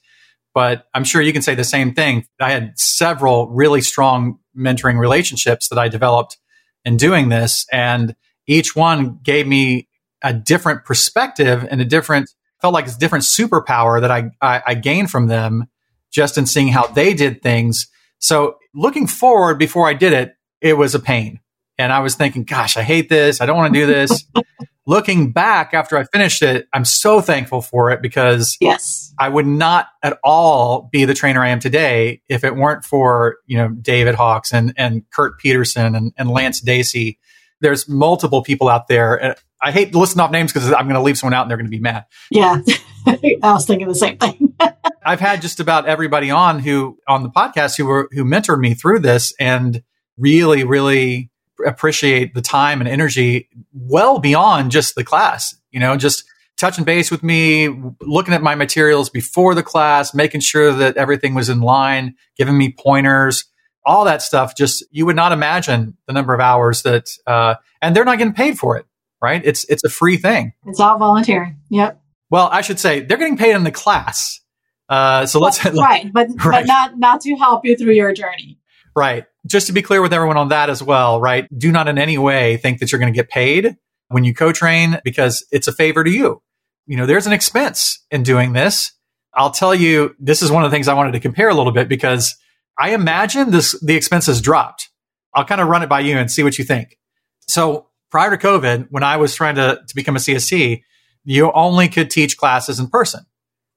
But 0.54 0.86
I'm 0.94 1.04
sure 1.04 1.22
you 1.22 1.32
can 1.32 1.42
say 1.42 1.54
the 1.54 1.64
same 1.64 1.94
thing. 1.94 2.26
I 2.40 2.50
had 2.50 2.78
several 2.78 3.48
really 3.50 3.80
strong 3.80 4.38
mentoring 4.56 4.98
relationships 4.98 5.68
that 5.68 5.78
I 5.78 5.88
developed 5.88 6.38
in 6.84 6.96
doing 6.96 7.28
this. 7.28 7.66
And 7.72 8.16
each 8.46 8.74
one 8.74 9.20
gave 9.22 9.46
me 9.46 9.88
a 10.22 10.32
different 10.32 10.84
perspective 10.84 11.66
and 11.70 11.80
a 11.80 11.84
different, 11.84 12.30
felt 12.60 12.74
like 12.74 12.88
a 12.88 12.92
different 12.98 13.24
superpower 13.24 14.00
that 14.00 14.10
I, 14.10 14.30
I, 14.40 14.62
I 14.66 14.74
gained 14.74 15.10
from 15.10 15.28
them 15.28 15.66
just 16.10 16.36
in 16.36 16.46
seeing 16.46 16.68
how 16.68 16.86
they 16.88 17.14
did 17.14 17.42
things. 17.42 17.86
So 18.18 18.56
looking 18.74 19.06
forward 19.06 19.58
before 19.58 19.88
I 19.88 19.94
did 19.94 20.12
it, 20.12 20.34
it 20.60 20.76
was 20.76 20.94
a 20.94 21.00
pain. 21.00 21.40
And 21.78 21.92
I 21.92 22.00
was 22.00 22.14
thinking, 22.14 22.44
gosh, 22.44 22.76
I 22.76 22.82
hate 22.82 23.08
this. 23.08 23.40
I 23.40 23.46
don't 23.46 23.56
want 23.56 23.72
to 23.72 23.80
do 23.80 23.86
this. 23.86 24.24
looking 24.86 25.32
back 25.32 25.74
after 25.74 25.96
I 25.96 26.04
finished 26.04 26.42
it, 26.42 26.66
I'm 26.72 26.84
so 26.84 27.20
thankful 27.20 27.60
for 27.62 27.90
it 27.90 28.02
because 28.02 28.56
yes, 28.60 29.14
I 29.18 29.28
would 29.28 29.46
not 29.46 29.88
at 30.02 30.18
all 30.24 30.88
be 30.90 31.04
the 31.04 31.14
trainer 31.14 31.42
I 31.42 31.48
am 31.48 31.60
today 31.60 32.22
if 32.28 32.44
it 32.44 32.56
weren't 32.56 32.84
for, 32.84 33.36
you 33.46 33.56
know, 33.56 33.68
David 33.68 34.14
Hawks 34.14 34.52
and, 34.52 34.72
and 34.76 35.02
Kert 35.10 35.38
Peterson 35.38 35.94
and, 35.94 36.12
and 36.16 36.30
Lance 36.30 36.60
Dacy. 36.60 37.18
There's 37.60 37.88
multiple 37.88 38.42
people 38.42 38.68
out 38.68 38.88
there. 38.88 39.36
I 39.62 39.70
hate 39.70 39.92
to 39.92 39.98
list 39.98 40.18
off 40.18 40.30
names 40.30 40.52
because 40.52 40.72
I'm 40.72 40.86
going 40.86 40.94
to 40.94 41.02
leave 41.02 41.18
someone 41.18 41.34
out 41.34 41.42
and 41.42 41.50
they're 41.50 41.58
going 41.58 41.66
to 41.66 41.70
be 41.70 41.80
mad. 41.80 42.06
Yeah. 42.30 42.60
I 43.06 43.52
was 43.52 43.66
thinking 43.66 43.88
the 43.88 43.94
same 43.94 44.16
thing. 44.16 44.54
I've 45.04 45.20
had 45.20 45.42
just 45.42 45.60
about 45.60 45.86
everybody 45.86 46.30
on 46.30 46.58
who 46.58 46.98
on 47.06 47.22
the 47.22 47.30
podcast 47.30 47.76
who 47.76 47.86
were 47.86 48.08
who 48.12 48.24
mentored 48.24 48.60
me 48.60 48.74
through 48.74 49.00
this 49.00 49.34
and 49.38 49.82
really, 50.16 50.64
really 50.64 51.29
appreciate 51.66 52.34
the 52.34 52.42
time 52.42 52.80
and 52.80 52.88
energy 52.88 53.48
well 53.72 54.18
beyond 54.18 54.70
just 54.70 54.94
the 54.94 55.04
class, 55.04 55.54
you 55.70 55.80
know, 55.80 55.96
just 55.96 56.24
touching 56.56 56.84
base 56.84 57.10
with 57.10 57.22
me, 57.22 57.68
looking 58.00 58.34
at 58.34 58.42
my 58.42 58.54
materials 58.54 59.08
before 59.08 59.54
the 59.54 59.62
class, 59.62 60.14
making 60.14 60.42
sure 60.42 60.72
that 60.72 60.96
everything 60.96 61.34
was 61.34 61.48
in 61.48 61.60
line, 61.60 62.14
giving 62.36 62.56
me 62.56 62.74
pointers, 62.78 63.46
all 63.84 64.04
that 64.04 64.22
stuff. 64.22 64.56
Just 64.56 64.84
you 64.90 65.06
would 65.06 65.16
not 65.16 65.32
imagine 65.32 65.96
the 66.06 66.12
number 66.12 66.34
of 66.34 66.40
hours 66.40 66.82
that, 66.82 67.10
uh, 67.26 67.54
and 67.80 67.96
they're 67.96 68.04
not 68.04 68.18
getting 68.18 68.34
paid 68.34 68.58
for 68.58 68.76
it, 68.76 68.86
right? 69.22 69.40
It's 69.44 69.64
it's 69.64 69.84
a 69.84 69.88
free 69.88 70.18
thing. 70.18 70.52
It's 70.66 70.78
all 70.78 70.98
voluntary. 70.98 71.56
Yep. 71.70 72.00
Well, 72.28 72.48
I 72.52 72.60
should 72.60 72.78
say 72.78 73.00
they're 73.00 73.18
getting 73.18 73.38
paid 73.38 73.56
in 73.56 73.64
the 73.64 73.72
class. 73.72 74.40
Uh, 74.88 75.24
so 75.26 75.40
let's 75.40 75.64
right, 75.64 76.12
but 76.12 76.28
right. 76.44 76.60
but 76.60 76.66
not 76.66 76.98
not 76.98 77.20
to 77.22 77.34
help 77.36 77.64
you 77.64 77.76
through 77.76 77.94
your 77.94 78.12
journey. 78.12 78.58
Right. 78.94 79.24
Just 79.46 79.66
to 79.68 79.72
be 79.72 79.82
clear 79.82 80.02
with 80.02 80.12
everyone 80.12 80.36
on 80.36 80.48
that 80.48 80.68
as 80.68 80.82
well, 80.82 81.20
right? 81.20 81.46
Do 81.56 81.72
not 81.72 81.88
in 81.88 81.98
any 81.98 82.18
way 82.18 82.56
think 82.58 82.78
that 82.78 82.92
you're 82.92 82.98
going 82.98 83.12
to 83.12 83.16
get 83.16 83.30
paid 83.30 83.76
when 84.08 84.24
you 84.24 84.34
co-train 84.34 85.00
because 85.04 85.46
it's 85.50 85.68
a 85.68 85.72
favor 85.72 86.04
to 86.04 86.10
you. 86.10 86.42
You 86.86 86.96
know, 86.96 87.06
there's 87.06 87.26
an 87.26 87.32
expense 87.32 88.04
in 88.10 88.22
doing 88.22 88.52
this. 88.52 88.92
I'll 89.32 89.52
tell 89.52 89.74
you, 89.74 90.14
this 90.18 90.42
is 90.42 90.50
one 90.50 90.64
of 90.64 90.70
the 90.70 90.74
things 90.74 90.88
I 90.88 90.94
wanted 90.94 91.12
to 91.12 91.20
compare 91.20 91.48
a 91.48 91.54
little 91.54 91.72
bit 91.72 91.88
because 91.88 92.36
I 92.78 92.90
imagine 92.90 93.50
this, 93.50 93.78
the 93.80 93.94
expenses 93.94 94.40
dropped. 94.40 94.90
I'll 95.34 95.44
kind 95.44 95.60
of 95.60 95.68
run 95.68 95.82
it 95.82 95.88
by 95.88 96.00
you 96.00 96.18
and 96.18 96.30
see 96.30 96.42
what 96.42 96.58
you 96.58 96.64
think. 96.64 96.98
So 97.46 97.88
prior 98.10 98.36
to 98.36 98.36
COVID, 98.36 98.88
when 98.90 99.04
I 99.04 99.16
was 99.16 99.34
trying 99.34 99.54
to, 99.54 99.80
to 99.86 99.94
become 99.94 100.16
a 100.16 100.18
CST, 100.18 100.82
you 101.24 101.52
only 101.52 101.88
could 101.88 102.10
teach 102.10 102.36
classes 102.36 102.80
in 102.80 102.88
person. 102.88 103.24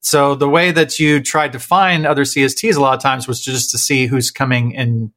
So 0.00 0.34
the 0.34 0.48
way 0.48 0.70
that 0.70 0.98
you 0.98 1.22
tried 1.22 1.52
to 1.52 1.58
find 1.58 2.06
other 2.06 2.24
CSTs 2.24 2.76
a 2.76 2.80
lot 2.80 2.94
of 2.94 3.02
times 3.02 3.28
was 3.28 3.40
just 3.40 3.70
to 3.70 3.78
see 3.78 4.06
who's 4.06 4.30
coming 4.30 4.72
in 4.72 5.12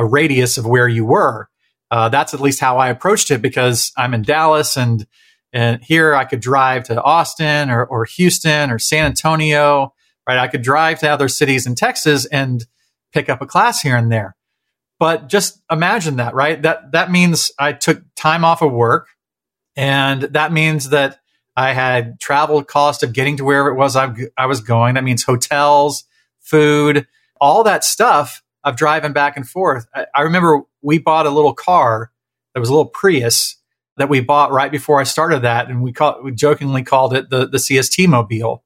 a 0.00 0.04
radius 0.04 0.56
of 0.56 0.66
where 0.66 0.88
you 0.88 1.04
were. 1.04 1.48
Uh, 1.90 2.08
that's 2.08 2.32
at 2.32 2.40
least 2.40 2.58
how 2.58 2.78
I 2.78 2.88
approached 2.88 3.30
it 3.30 3.42
because 3.42 3.92
I'm 3.96 4.14
in 4.14 4.22
Dallas 4.22 4.76
and 4.76 5.06
and 5.52 5.82
here 5.82 6.14
I 6.14 6.24
could 6.24 6.40
drive 6.40 6.84
to 6.84 7.02
Austin 7.02 7.70
or, 7.70 7.84
or 7.84 8.04
Houston 8.04 8.70
or 8.70 8.78
San 8.78 9.04
Antonio, 9.04 9.92
right? 10.26 10.38
I 10.38 10.46
could 10.46 10.62
drive 10.62 11.00
to 11.00 11.10
other 11.10 11.28
cities 11.28 11.66
in 11.66 11.74
Texas 11.74 12.24
and 12.26 12.64
pick 13.12 13.28
up 13.28 13.42
a 13.42 13.46
class 13.46 13.82
here 13.82 13.96
and 13.96 14.12
there. 14.12 14.36
But 15.00 15.28
just 15.28 15.60
imagine 15.70 16.16
that, 16.16 16.34
right? 16.34 16.60
That 16.62 16.92
that 16.92 17.10
means 17.10 17.52
I 17.58 17.72
took 17.72 18.02
time 18.16 18.44
off 18.44 18.62
of 18.62 18.72
work, 18.72 19.08
and 19.76 20.22
that 20.22 20.52
means 20.52 20.90
that 20.90 21.18
I 21.56 21.72
had 21.74 22.20
travel 22.20 22.62
cost 22.64 23.02
of 23.02 23.12
getting 23.12 23.36
to 23.36 23.44
wherever 23.44 23.68
it 23.68 23.76
was 23.76 23.96
I, 23.96 24.14
I 24.38 24.46
was 24.46 24.60
going. 24.60 24.94
That 24.94 25.04
means 25.04 25.24
hotels, 25.24 26.04
food, 26.38 27.06
all 27.40 27.64
that 27.64 27.84
stuff 27.84 28.42
of 28.64 28.76
driving 28.76 29.12
back 29.12 29.36
and 29.36 29.48
forth. 29.48 29.86
I, 29.94 30.06
I 30.14 30.22
remember 30.22 30.62
we 30.82 30.98
bought 30.98 31.26
a 31.26 31.30
little 31.30 31.54
car 31.54 32.10
that 32.54 32.60
was 32.60 32.68
a 32.68 32.72
little 32.72 32.90
Prius 32.90 33.56
that 33.96 34.08
we 34.08 34.20
bought 34.20 34.52
right 34.52 34.70
before 34.70 35.00
I 35.00 35.04
started 35.04 35.42
that, 35.42 35.68
and 35.68 35.82
we, 35.82 35.92
call, 35.92 36.22
we 36.22 36.32
jokingly 36.32 36.82
called 36.82 37.14
it 37.14 37.30
the 37.30 37.46
the 37.46 37.58
CST 37.58 38.08
mobile 38.08 38.64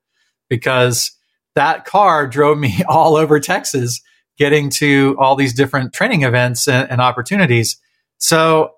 because 0.48 1.12
that 1.54 1.84
car 1.84 2.26
drove 2.26 2.58
me 2.58 2.82
all 2.88 3.16
over 3.16 3.40
Texas, 3.40 4.00
getting 4.38 4.70
to 4.70 5.16
all 5.18 5.36
these 5.36 5.54
different 5.54 5.92
training 5.92 6.22
events 6.22 6.68
and, 6.68 6.90
and 6.90 7.00
opportunities. 7.00 7.76
So 8.18 8.74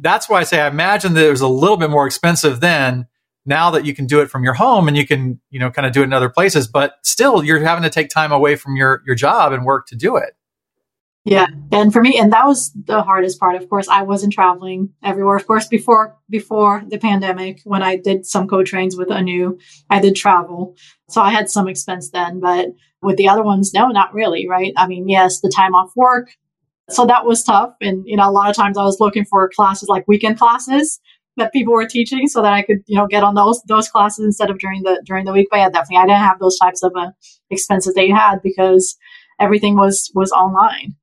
that's 0.00 0.28
why 0.28 0.40
I 0.40 0.44
say 0.44 0.60
I 0.60 0.68
imagine 0.68 1.14
that 1.14 1.26
it 1.26 1.30
was 1.30 1.40
a 1.40 1.48
little 1.48 1.76
bit 1.76 1.90
more 1.90 2.06
expensive 2.06 2.60
then 2.60 3.06
now 3.46 3.70
that 3.72 3.84
you 3.84 3.94
can 3.94 4.06
do 4.06 4.20
it 4.20 4.30
from 4.30 4.42
your 4.42 4.54
home 4.54 4.88
and 4.88 4.96
you 4.96 5.06
can, 5.06 5.40
you 5.50 5.58
know, 5.58 5.70
kind 5.70 5.86
of 5.86 5.92
do 5.92 6.00
it 6.00 6.04
in 6.04 6.12
other 6.14 6.30
places, 6.30 6.66
but 6.66 6.94
still 7.02 7.44
you're 7.44 7.60
having 7.60 7.82
to 7.82 7.90
take 7.90 8.08
time 8.08 8.32
away 8.32 8.56
from 8.56 8.76
your, 8.76 9.02
your 9.06 9.14
job 9.14 9.52
and 9.52 9.64
work 9.64 9.86
to 9.88 9.96
do 9.96 10.16
it. 10.16 10.34
Yeah. 11.24 11.46
And 11.72 11.90
for 11.90 12.02
me, 12.02 12.18
and 12.18 12.32
that 12.34 12.46
was 12.46 12.70
the 12.74 13.02
hardest 13.02 13.40
part. 13.40 13.56
Of 13.56 13.68
course, 13.70 13.88
I 13.88 14.02
wasn't 14.02 14.34
traveling 14.34 14.90
everywhere. 15.02 15.36
Of 15.36 15.46
course, 15.46 15.66
before, 15.66 16.18
before 16.28 16.82
the 16.86 16.98
pandemic, 16.98 17.60
when 17.64 17.82
I 17.82 17.96
did 17.96 18.26
some 18.26 18.46
co-trains 18.46 18.96
with 18.96 19.10
Anu, 19.10 19.56
I 19.88 20.00
did 20.00 20.16
travel. 20.16 20.76
So 21.08 21.22
I 21.22 21.30
had 21.30 21.48
some 21.48 21.66
expense 21.66 22.10
then, 22.10 22.40
but 22.40 22.68
with 23.00 23.16
the 23.16 23.28
other 23.28 23.42
ones, 23.42 23.72
no, 23.72 23.88
not 23.88 24.12
really. 24.12 24.46
Right. 24.46 24.74
I 24.76 24.86
mean, 24.86 25.08
yes, 25.08 25.40
the 25.40 25.52
time 25.54 25.74
off 25.74 25.92
work. 25.96 26.28
So 26.90 27.06
that 27.06 27.24
was 27.24 27.42
tough. 27.42 27.74
And, 27.80 28.02
you 28.06 28.16
know, 28.18 28.28
a 28.28 28.32
lot 28.32 28.50
of 28.50 28.56
times 28.56 28.76
I 28.76 28.84
was 28.84 29.00
looking 29.00 29.24
for 29.24 29.48
classes 29.56 29.88
like 29.88 30.06
weekend 30.06 30.38
classes 30.38 31.00
that 31.36 31.52
people 31.52 31.72
were 31.72 31.86
teaching 31.86 32.28
so 32.28 32.42
that 32.42 32.52
I 32.52 32.62
could, 32.62 32.82
you 32.86 32.96
know, 32.96 33.06
get 33.06 33.24
on 33.24 33.34
those 33.34 33.62
those 33.66 33.88
classes 33.88 34.24
instead 34.24 34.50
of 34.50 34.58
during 34.58 34.82
the 34.82 35.02
during 35.06 35.24
the 35.24 35.32
week. 35.32 35.48
But 35.50 35.56
yeah, 35.56 35.70
definitely, 35.70 35.96
I 35.96 36.06
didn't 36.06 36.18
have 36.18 36.38
those 36.38 36.58
types 36.58 36.82
of 36.82 36.92
uh, 36.96 37.10
expenses 37.50 37.94
that 37.94 38.06
you 38.06 38.14
had 38.14 38.42
because 38.42 38.96
everything 39.40 39.76
was 39.76 40.10
was 40.14 40.30
online, 40.30 40.94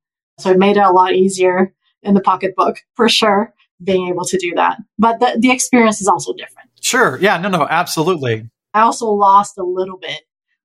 so 0.42 0.50
it 0.50 0.58
made 0.58 0.76
it 0.76 0.82
a 0.82 0.90
lot 0.90 1.14
easier. 1.14 1.74
in 2.02 2.14
the 2.14 2.20
pocketbook 2.20 2.78
for 2.94 3.08
sure, 3.08 3.54
being 3.82 4.08
able 4.08 4.24
to 4.24 4.36
do 4.38 4.52
that. 4.56 4.78
But 4.98 5.20
the, 5.20 5.36
the 5.38 5.50
experience 5.50 6.00
is 6.00 6.08
also 6.08 6.32
different. 6.32 6.68
Sure. 6.80 7.18
Yeah. 7.20 7.38
No, 7.38 7.48
no, 7.48 7.66
absolutely. 7.68 8.50
I 8.74 8.80
also 8.80 9.06
lost 9.10 9.56
a 9.58 9.62
little 9.62 9.98
bit 9.98 10.22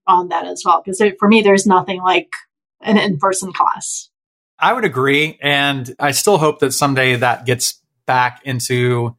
on 0.07 0.29
that 0.29 0.45
as 0.45 0.63
well 0.65 0.81
because 0.83 1.01
for 1.19 1.27
me, 1.27 1.41
there's 1.41 1.67
nothing 1.67 2.01
like 2.01 2.29
an 2.81 2.97
in 2.97 3.17
person 3.17 3.53
class. 3.53 4.09
I 4.59 4.73
would 4.73 4.85
agree. 4.85 5.37
And 5.41 5.93
I 5.99 6.11
still 6.11 6.39
hope 6.39 6.59
that 6.59 6.73
someday 6.73 7.15
that 7.17 7.45
gets 7.45 7.79
back 8.07 8.41
into 8.43 9.15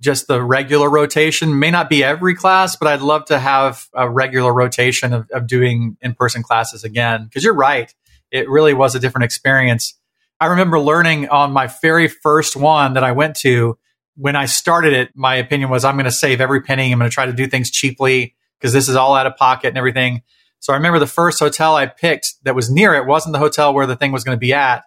just 0.00 0.26
the 0.26 0.42
regular 0.42 0.88
rotation. 0.88 1.58
May 1.58 1.70
not 1.70 1.90
be 1.90 2.02
every 2.02 2.34
class, 2.34 2.76
but 2.76 2.88
I'd 2.88 3.02
love 3.02 3.26
to 3.26 3.38
have 3.38 3.86
a 3.94 4.08
regular 4.08 4.52
rotation 4.52 5.12
of, 5.12 5.30
of 5.30 5.46
doing 5.46 5.96
in 6.00 6.14
person 6.14 6.42
classes 6.42 6.82
again. 6.82 7.24
Because 7.24 7.44
you're 7.44 7.54
right. 7.54 7.92
It 8.32 8.48
really 8.48 8.74
was 8.74 8.96
a 8.96 9.00
different 9.00 9.24
experience. 9.24 9.94
I 10.40 10.46
remember 10.46 10.80
learning 10.80 11.28
on 11.28 11.52
my 11.52 11.68
very 11.68 12.08
first 12.08 12.56
one 12.56 12.94
that 12.94 13.04
I 13.04 13.12
went 13.12 13.36
to 13.36 13.78
when 14.16 14.36
I 14.36 14.46
started 14.46 14.92
it, 14.92 15.10
my 15.14 15.36
opinion 15.36 15.70
was 15.70 15.84
I'm 15.84 15.94
going 15.94 16.04
to 16.04 16.10
save 16.10 16.40
every 16.40 16.60
penny. 16.62 16.92
I'm 16.92 16.98
going 16.98 17.10
to 17.10 17.14
try 17.14 17.26
to 17.26 17.32
do 17.32 17.46
things 17.46 17.70
cheaply 17.70 18.34
because 18.58 18.72
this 18.72 18.88
is 18.88 18.96
all 18.96 19.14
out 19.14 19.26
of 19.26 19.36
pocket 19.36 19.68
and 19.68 19.78
everything. 19.78 20.22
So 20.60 20.72
I 20.72 20.76
remember 20.76 20.98
the 20.98 21.06
first 21.06 21.38
hotel 21.38 21.74
I 21.74 21.86
picked 21.86 22.34
that 22.44 22.54
was 22.54 22.70
near 22.70 22.94
it 22.94 23.06
wasn't 23.06 23.32
the 23.32 23.38
hotel 23.38 23.74
where 23.74 23.86
the 23.86 23.96
thing 23.96 24.12
was 24.12 24.24
going 24.24 24.36
to 24.36 24.40
be 24.40 24.52
at. 24.52 24.84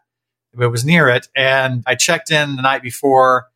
But 0.54 0.66
it 0.66 0.70
was 0.70 0.86
near 0.86 1.10
it. 1.10 1.28
And 1.36 1.84
I 1.86 1.96
checked 1.96 2.32
in 2.32 2.56
the 2.56 2.62
night 2.62 2.82
before, 2.82 3.48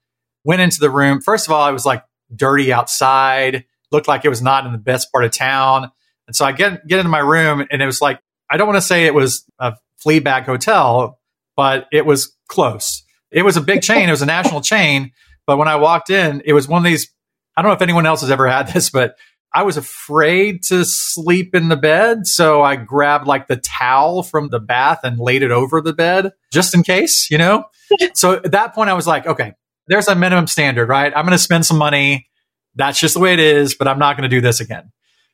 went 0.43 0.61
into 0.61 0.81
the 0.81 0.89
room. 0.89 1.21
First 1.21 1.47
of 1.47 1.53
all, 1.53 1.67
it 1.69 1.71
was 1.71 1.85
like 1.85 2.03
dirty 2.35 2.73
outside, 2.73 3.65
looked 3.91 4.07
like 4.07 4.25
it 4.25 4.29
was 4.29 4.41
not 4.41 4.65
in 4.65 4.73
the 4.73 4.77
best 4.77 5.11
part 5.11 5.23
of 5.23 5.31
town. 5.31 5.91
And 6.27 6.35
so 6.35 6.45
I 6.45 6.51
get, 6.51 6.85
get 6.87 6.99
into 6.99 7.09
my 7.09 7.19
room 7.19 7.65
and 7.71 7.81
it 7.81 7.85
was 7.85 8.01
like, 8.01 8.19
I 8.49 8.57
don't 8.57 8.67
want 8.67 8.77
to 8.77 8.81
say 8.81 9.05
it 9.05 9.13
was 9.13 9.45
a 9.59 9.73
Fleabag 10.05 10.45
hotel, 10.45 11.19
but 11.55 11.87
it 11.91 12.05
was 12.05 12.35
close. 12.47 13.03
It 13.31 13.43
was 13.43 13.57
a 13.57 13.61
big 13.61 13.81
chain. 13.81 14.07
It 14.07 14.11
was 14.11 14.21
a 14.21 14.27
national 14.27 14.61
chain. 14.61 15.11
But 15.45 15.57
when 15.57 15.67
I 15.67 15.75
walked 15.75 16.09
in, 16.09 16.41
it 16.45 16.53
was 16.53 16.67
one 16.67 16.79
of 16.79 16.85
these, 16.85 17.11
I 17.55 17.61
don't 17.61 17.69
know 17.69 17.75
if 17.75 17.81
anyone 17.81 18.05
else 18.05 18.21
has 18.21 18.31
ever 18.31 18.47
had 18.47 18.67
this, 18.67 18.89
but 18.89 19.15
I 19.53 19.63
was 19.63 19.77
afraid 19.77 20.63
to 20.63 20.85
sleep 20.85 21.55
in 21.55 21.69
the 21.69 21.75
bed. 21.75 22.27
So 22.27 22.61
I 22.61 22.75
grabbed 22.75 23.27
like 23.27 23.47
the 23.47 23.57
towel 23.57 24.23
from 24.23 24.49
the 24.49 24.59
bath 24.59 24.99
and 25.03 25.19
laid 25.19 25.41
it 25.41 25.51
over 25.51 25.81
the 25.81 25.93
bed 25.93 26.31
just 26.53 26.73
in 26.75 26.83
case, 26.83 27.31
you 27.31 27.37
know? 27.37 27.65
so 28.13 28.33
at 28.33 28.51
that 28.51 28.75
point, 28.75 28.89
I 28.89 28.93
was 28.93 29.07
like, 29.07 29.25
okay, 29.25 29.53
there's 29.87 30.07
a 30.07 30.15
minimum 30.15 30.47
standard, 30.47 30.87
right? 30.87 31.11
I'm 31.15 31.25
going 31.25 31.31
to 31.31 31.43
spend 31.43 31.65
some 31.65 31.77
money. 31.77 32.27
That's 32.75 32.99
just 32.99 33.15
the 33.15 33.19
way 33.19 33.33
it 33.33 33.39
is, 33.39 33.75
but 33.75 33.87
I'm 33.87 33.99
not 33.99 34.15
going 34.15 34.29
to 34.29 34.35
do 34.35 34.41
this 34.41 34.59
again. 34.59 34.91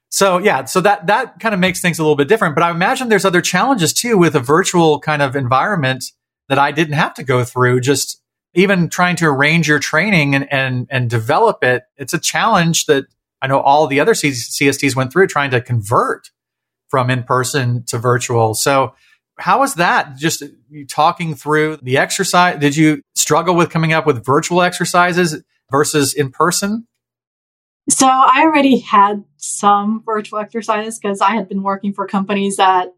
So 0.09 0.37
yeah, 0.37 0.65
so 0.65 0.81
that, 0.81 1.07
that 1.07 1.39
kind 1.39 1.53
of 1.53 1.59
makes 1.59 1.81
things 1.81 1.99
a 1.99 2.03
little 2.03 2.15
bit 2.15 2.27
different. 2.27 2.55
But 2.55 2.63
I 2.63 2.71
imagine 2.71 3.09
there's 3.09 3.25
other 3.25 3.41
challenges 3.41 3.93
too 3.93 4.17
with 4.17 4.35
a 4.35 4.39
virtual 4.39 4.99
kind 4.99 5.21
of 5.21 5.35
environment 5.35 6.05
that 6.47 6.59
I 6.59 6.71
didn't 6.71 6.93
have 6.93 7.13
to 7.15 7.23
go 7.23 7.43
through. 7.43 7.81
Just 7.81 8.21
even 8.53 8.87
trying 8.87 9.17
to 9.17 9.25
arrange 9.25 9.67
your 9.67 9.79
training 9.79 10.33
and, 10.33 10.51
and, 10.51 10.87
and 10.89 11.09
develop 11.09 11.63
it. 11.63 11.83
It's 11.97 12.13
a 12.13 12.19
challenge 12.19 12.85
that 12.85 13.05
I 13.41 13.47
know 13.47 13.59
all 13.59 13.85
the 13.87 13.99
other 13.99 14.13
CSTs 14.13 14.95
went 14.95 15.11
through 15.11 15.27
trying 15.27 15.51
to 15.51 15.61
convert 15.61 16.31
from 16.89 17.09
in 17.09 17.23
person 17.23 17.83
to 17.87 17.97
virtual. 17.97 18.53
So, 18.53 18.95
how 19.37 19.59
was 19.59 19.75
that? 19.75 20.15
Just 20.15 20.43
talking 20.87 21.35
through 21.35 21.77
the 21.81 21.97
exercise. 21.97 22.57
Did 22.59 22.77
you 22.77 23.01
struggle 23.15 23.53
with 23.53 23.69
coming 23.69 23.91
up 23.91 24.05
with 24.05 24.25
virtual 24.25 24.61
exercises 24.61 25.43
versus 25.69 26.13
in 26.13 26.31
person? 26.31 26.87
So, 27.89 28.07
I 28.07 28.43
already 28.43 28.79
had 28.79 29.23
some 29.37 30.03
virtual 30.05 30.39
exercises 30.39 30.99
because 30.99 31.21
I 31.21 31.35
had 31.35 31.47
been 31.47 31.63
working 31.63 31.93
for 31.93 32.07
companies 32.07 32.57
that 32.57 32.89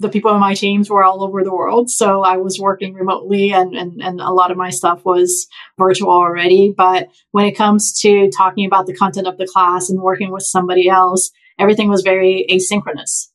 the 0.00 0.08
people 0.08 0.32
in 0.32 0.40
my 0.40 0.54
teams 0.54 0.88
were 0.88 1.02
all 1.02 1.24
over 1.24 1.42
the 1.42 1.52
world. 1.54 1.90
So 1.90 2.22
I 2.22 2.36
was 2.36 2.60
working 2.60 2.94
remotely 2.94 3.52
and, 3.52 3.74
and, 3.74 4.00
and 4.00 4.20
a 4.20 4.30
lot 4.30 4.50
of 4.50 4.56
my 4.56 4.70
stuff 4.70 5.04
was 5.04 5.48
virtual 5.76 6.10
already. 6.10 6.72
But 6.76 7.08
when 7.32 7.46
it 7.46 7.56
comes 7.56 7.98
to 8.00 8.30
talking 8.30 8.64
about 8.64 8.86
the 8.86 8.94
content 8.94 9.26
of 9.26 9.38
the 9.38 9.46
class 9.46 9.90
and 9.90 10.00
working 10.00 10.30
with 10.30 10.44
somebody 10.44 10.88
else, 10.88 11.30
everything 11.58 11.88
was 11.88 12.02
very 12.02 12.46
asynchronous. 12.48 13.28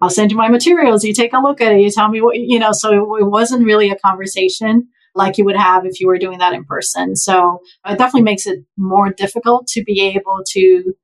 I'll 0.00 0.10
send 0.10 0.30
you 0.30 0.36
my 0.36 0.48
materials. 0.48 1.04
You 1.04 1.14
take 1.14 1.32
a 1.32 1.38
look 1.38 1.60
at 1.60 1.72
it. 1.72 1.80
You 1.80 1.90
tell 1.90 2.08
me 2.08 2.20
what, 2.20 2.36
you 2.36 2.58
know, 2.58 2.72
so 2.72 2.90
it, 2.90 3.22
it 3.22 3.26
wasn't 3.26 3.66
really 3.66 3.90
a 3.90 3.98
conversation 3.98 4.88
like 5.14 5.38
you 5.38 5.44
would 5.44 5.56
have 5.56 5.84
if 5.84 6.00
you 6.00 6.06
were 6.06 6.18
doing 6.18 6.38
that 6.38 6.52
in 6.52 6.64
person. 6.64 7.16
So 7.16 7.60
it 7.86 7.98
definitely 7.98 8.22
makes 8.22 8.46
it 8.46 8.60
more 8.76 9.12
difficult 9.12 9.66
to 9.68 9.82
be 9.84 10.00
able 10.00 10.42
to 10.52 10.94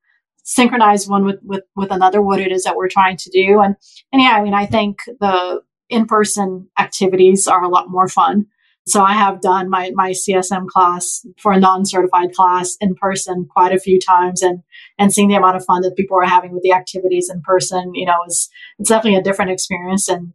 synchronize 0.44 1.08
one 1.08 1.24
with, 1.24 1.40
with, 1.42 1.64
with 1.74 1.90
another, 1.90 2.22
what 2.22 2.40
it 2.40 2.52
is 2.52 2.64
that 2.64 2.76
we're 2.76 2.88
trying 2.88 3.16
to 3.16 3.30
do. 3.30 3.60
And, 3.60 3.74
and 4.12 4.22
yeah, 4.22 4.32
I 4.32 4.42
mean, 4.42 4.54
I 4.54 4.66
think 4.66 4.98
the 5.20 5.60
in-person 5.88 6.68
activities 6.78 7.48
are 7.48 7.62
a 7.62 7.68
lot 7.68 7.90
more 7.90 8.08
fun. 8.08 8.46
So 8.88 9.02
I 9.02 9.14
have 9.14 9.40
done 9.40 9.68
my, 9.68 9.90
my 9.94 10.12
CSM 10.12 10.68
class 10.68 11.26
for 11.38 11.50
a 11.50 11.58
non-certified 11.58 12.32
class 12.32 12.76
in 12.80 12.94
person 12.94 13.48
quite 13.50 13.74
a 13.74 13.80
few 13.80 13.98
times 13.98 14.42
and, 14.42 14.62
and 14.96 15.12
seeing 15.12 15.28
the 15.28 15.34
amount 15.34 15.56
of 15.56 15.64
fun 15.64 15.82
that 15.82 15.96
people 15.96 16.16
are 16.16 16.28
having 16.28 16.52
with 16.52 16.62
the 16.62 16.72
activities 16.72 17.28
in 17.28 17.42
person, 17.42 17.92
you 17.94 18.06
know, 18.06 18.18
is, 18.28 18.48
it's 18.78 18.88
definitely 18.88 19.18
a 19.18 19.24
different 19.24 19.50
experience. 19.50 20.08
And, 20.08 20.32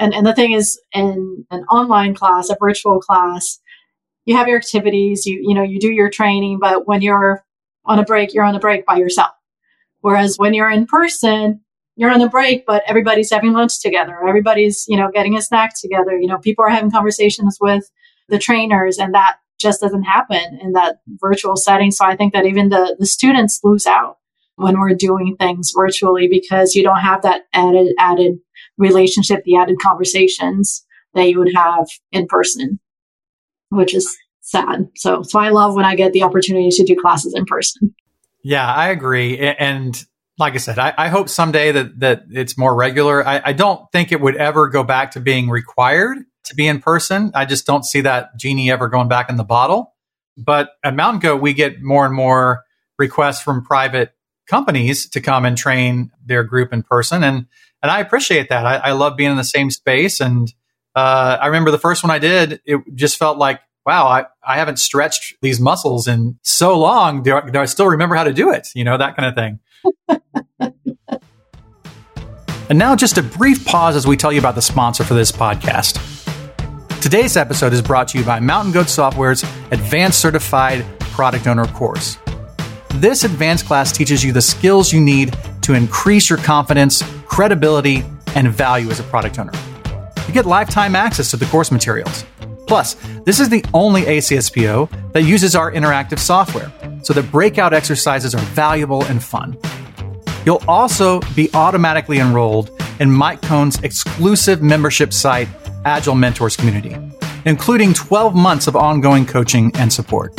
and, 0.00 0.14
and 0.14 0.26
the 0.26 0.34
thing 0.34 0.52
is 0.52 0.80
in 0.92 1.46
an 1.50 1.64
online 1.64 2.14
class, 2.14 2.48
a 2.48 2.56
virtual 2.58 3.00
class, 3.00 3.60
you 4.24 4.34
have 4.36 4.48
your 4.48 4.56
activities, 4.56 5.26
you, 5.26 5.38
you 5.42 5.54
know, 5.54 5.62
you 5.62 5.78
do 5.78 5.92
your 5.92 6.10
training, 6.10 6.58
but 6.58 6.88
when 6.88 7.02
you're 7.02 7.44
on 7.84 7.98
a 7.98 8.04
break, 8.04 8.32
you're 8.32 8.44
on 8.44 8.56
a 8.56 8.60
break 8.60 8.86
by 8.86 8.96
yourself. 8.96 9.30
Whereas 10.00 10.36
when 10.38 10.54
you're 10.54 10.70
in 10.70 10.86
person, 10.86 11.60
you're 11.96 12.10
on 12.10 12.22
a 12.22 12.30
break, 12.30 12.64
but 12.66 12.82
everybody's 12.86 13.30
having 13.30 13.52
lunch 13.52 13.82
together. 13.82 14.26
Everybody's, 14.26 14.86
you 14.88 14.96
know, 14.96 15.10
getting 15.12 15.36
a 15.36 15.42
snack 15.42 15.78
together. 15.78 16.18
You 16.18 16.28
know, 16.28 16.38
people 16.38 16.64
are 16.64 16.70
having 16.70 16.90
conversations 16.90 17.58
with 17.60 17.84
the 18.28 18.38
trainers 18.38 18.96
and 18.96 19.14
that 19.14 19.36
just 19.60 19.82
doesn't 19.82 20.04
happen 20.04 20.58
in 20.62 20.72
that 20.72 21.00
virtual 21.20 21.56
setting. 21.56 21.90
So 21.90 22.06
I 22.06 22.16
think 22.16 22.32
that 22.32 22.46
even 22.46 22.70
the, 22.70 22.96
the 22.98 23.04
students 23.04 23.60
lose 23.62 23.86
out 23.86 24.16
when 24.56 24.80
we're 24.80 24.94
doing 24.94 25.36
things 25.38 25.72
virtually 25.76 26.26
because 26.28 26.74
you 26.74 26.82
don't 26.82 27.00
have 27.00 27.22
that 27.22 27.42
added, 27.52 27.92
added 27.98 28.38
relationship, 28.80 29.44
the 29.44 29.56
added 29.56 29.76
conversations 29.80 30.84
that 31.14 31.28
you 31.28 31.38
would 31.38 31.54
have 31.54 31.86
in 32.10 32.26
person, 32.26 32.80
which 33.68 33.94
is 33.94 34.16
sad. 34.40 34.88
So, 34.96 35.22
so 35.22 35.38
I 35.38 35.50
love 35.50 35.74
when 35.74 35.84
I 35.84 35.94
get 35.94 36.12
the 36.12 36.24
opportunity 36.24 36.70
to 36.70 36.84
do 36.84 36.96
classes 37.00 37.34
in 37.36 37.44
person. 37.44 37.94
Yeah, 38.42 38.66
I 38.66 38.88
agree. 38.88 39.38
And 39.38 40.02
like 40.38 40.54
I 40.54 40.58
said, 40.58 40.78
I, 40.78 40.94
I 40.96 41.08
hope 41.08 41.28
someday 41.28 41.72
that, 41.72 42.00
that 42.00 42.22
it's 42.30 42.56
more 42.56 42.74
regular. 42.74 43.26
I, 43.26 43.42
I 43.44 43.52
don't 43.52 43.82
think 43.92 44.10
it 44.10 44.20
would 44.20 44.36
ever 44.36 44.68
go 44.68 44.82
back 44.82 45.12
to 45.12 45.20
being 45.20 45.50
required 45.50 46.18
to 46.44 46.54
be 46.54 46.66
in 46.66 46.80
person. 46.80 47.30
I 47.34 47.44
just 47.44 47.66
don't 47.66 47.84
see 47.84 48.00
that 48.00 48.36
genie 48.38 48.70
ever 48.70 48.88
going 48.88 49.08
back 49.08 49.28
in 49.28 49.36
the 49.36 49.44
bottle. 49.44 49.94
But 50.38 50.70
at 50.82 50.96
Mountain 50.96 51.20
Goat, 51.20 51.42
we 51.42 51.52
get 51.52 51.82
more 51.82 52.06
and 52.06 52.14
more 52.14 52.64
requests 52.98 53.42
from 53.42 53.62
private 53.62 54.12
companies 54.48 55.08
to 55.10 55.20
come 55.20 55.44
and 55.44 55.56
train 55.56 56.10
their 56.24 56.42
group 56.42 56.72
in 56.72 56.82
person. 56.82 57.22
And, 57.22 57.46
and 57.82 57.90
I 57.90 58.00
appreciate 58.00 58.48
that. 58.48 58.66
I, 58.66 58.76
I 58.76 58.92
love 58.92 59.16
being 59.16 59.30
in 59.30 59.36
the 59.36 59.44
same 59.44 59.70
space. 59.70 60.20
And, 60.20 60.52
uh, 60.94 61.38
I 61.40 61.46
remember 61.46 61.70
the 61.70 61.78
first 61.78 62.02
one 62.02 62.10
I 62.10 62.18
did, 62.18 62.60
it 62.64 62.80
just 62.94 63.16
felt 63.16 63.38
like 63.38 63.60
wow, 63.86 64.06
I, 64.06 64.26
I 64.46 64.56
haven't 64.56 64.78
stretched 64.78 65.34
these 65.40 65.60
muscles 65.60 66.06
in 66.06 66.38
so 66.42 66.78
long. 66.78 67.22
Do 67.22 67.36
I, 67.36 67.50
do 67.50 67.58
I 67.58 67.64
still 67.64 67.86
remember 67.86 68.14
how 68.14 68.24
to 68.24 68.32
do 68.32 68.52
it? 68.52 68.68
You 68.74 68.84
know, 68.84 68.96
that 68.98 69.16
kind 69.16 69.28
of 69.28 69.34
thing. 69.34 69.58
and 72.68 72.78
now, 72.78 72.94
just 72.94 73.18
a 73.18 73.22
brief 73.22 73.64
pause 73.64 73.96
as 73.96 74.06
we 74.06 74.16
tell 74.16 74.32
you 74.32 74.38
about 74.38 74.54
the 74.54 74.62
sponsor 74.62 75.04
for 75.04 75.14
this 75.14 75.32
podcast. 75.32 76.06
Today's 77.00 77.36
episode 77.36 77.72
is 77.72 77.80
brought 77.80 78.08
to 78.08 78.18
you 78.18 78.24
by 78.24 78.40
Mountain 78.40 78.72
Goat 78.72 78.88
Software's 78.88 79.42
Advanced 79.70 80.20
Certified 80.20 80.84
Product 81.00 81.46
Owner 81.46 81.66
course. 81.66 82.18
This 83.00 83.24
advanced 83.24 83.66
class 83.66 83.90
teaches 83.92 84.22
you 84.22 84.32
the 84.32 84.42
skills 84.42 84.92
you 84.92 85.00
need 85.00 85.36
to 85.62 85.74
increase 85.74 86.30
your 86.30 86.38
confidence, 86.38 87.02
credibility, 87.26 88.04
and 88.34 88.48
value 88.48 88.90
as 88.90 89.00
a 89.00 89.04
product 89.04 89.38
owner. 89.38 89.52
You 90.28 90.34
get 90.34 90.46
lifetime 90.46 90.94
access 90.94 91.30
to 91.32 91.36
the 91.36 91.46
course 91.46 91.72
materials 91.72 92.24
Plus, 92.70 92.94
this 93.24 93.40
is 93.40 93.48
the 93.48 93.64
only 93.74 94.02
ACSPO 94.02 95.12
that 95.12 95.22
uses 95.22 95.56
our 95.56 95.72
interactive 95.72 96.20
software, 96.20 96.70
so 97.02 97.12
that 97.12 97.28
breakout 97.32 97.72
exercises 97.72 98.32
are 98.32 98.40
valuable 98.54 99.04
and 99.06 99.20
fun. 99.20 99.58
You'll 100.46 100.62
also 100.68 101.18
be 101.34 101.50
automatically 101.52 102.20
enrolled 102.20 102.70
in 103.00 103.10
Mike 103.10 103.40
Cohn's 103.40 103.82
exclusive 103.82 104.62
membership 104.62 105.12
site, 105.12 105.48
Agile 105.84 106.14
Mentors 106.14 106.56
Community, 106.56 106.96
including 107.44 107.92
12 107.92 108.36
months 108.36 108.68
of 108.68 108.76
ongoing 108.76 109.26
coaching 109.26 109.72
and 109.74 109.92
support. 109.92 110.32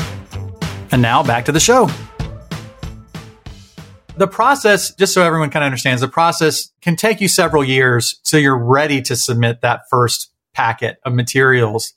And 0.93 1.01
now 1.01 1.21
back 1.21 1.43
to 1.47 1.51
the 1.51 1.59
show. 1.59 1.89
The 4.21 4.27
process, 4.27 4.93
just 4.93 5.15
so 5.15 5.23
everyone 5.23 5.49
kind 5.49 5.63
of 5.63 5.65
understands, 5.65 5.99
the 5.99 6.07
process 6.07 6.69
can 6.79 6.95
take 6.95 7.21
you 7.21 7.27
several 7.27 7.63
years 7.63 8.19
so 8.21 8.37
you're 8.37 8.55
ready 8.55 9.01
to 9.01 9.15
submit 9.15 9.61
that 9.61 9.89
first 9.89 10.29
packet 10.53 10.99
of 11.03 11.15
materials 11.15 11.93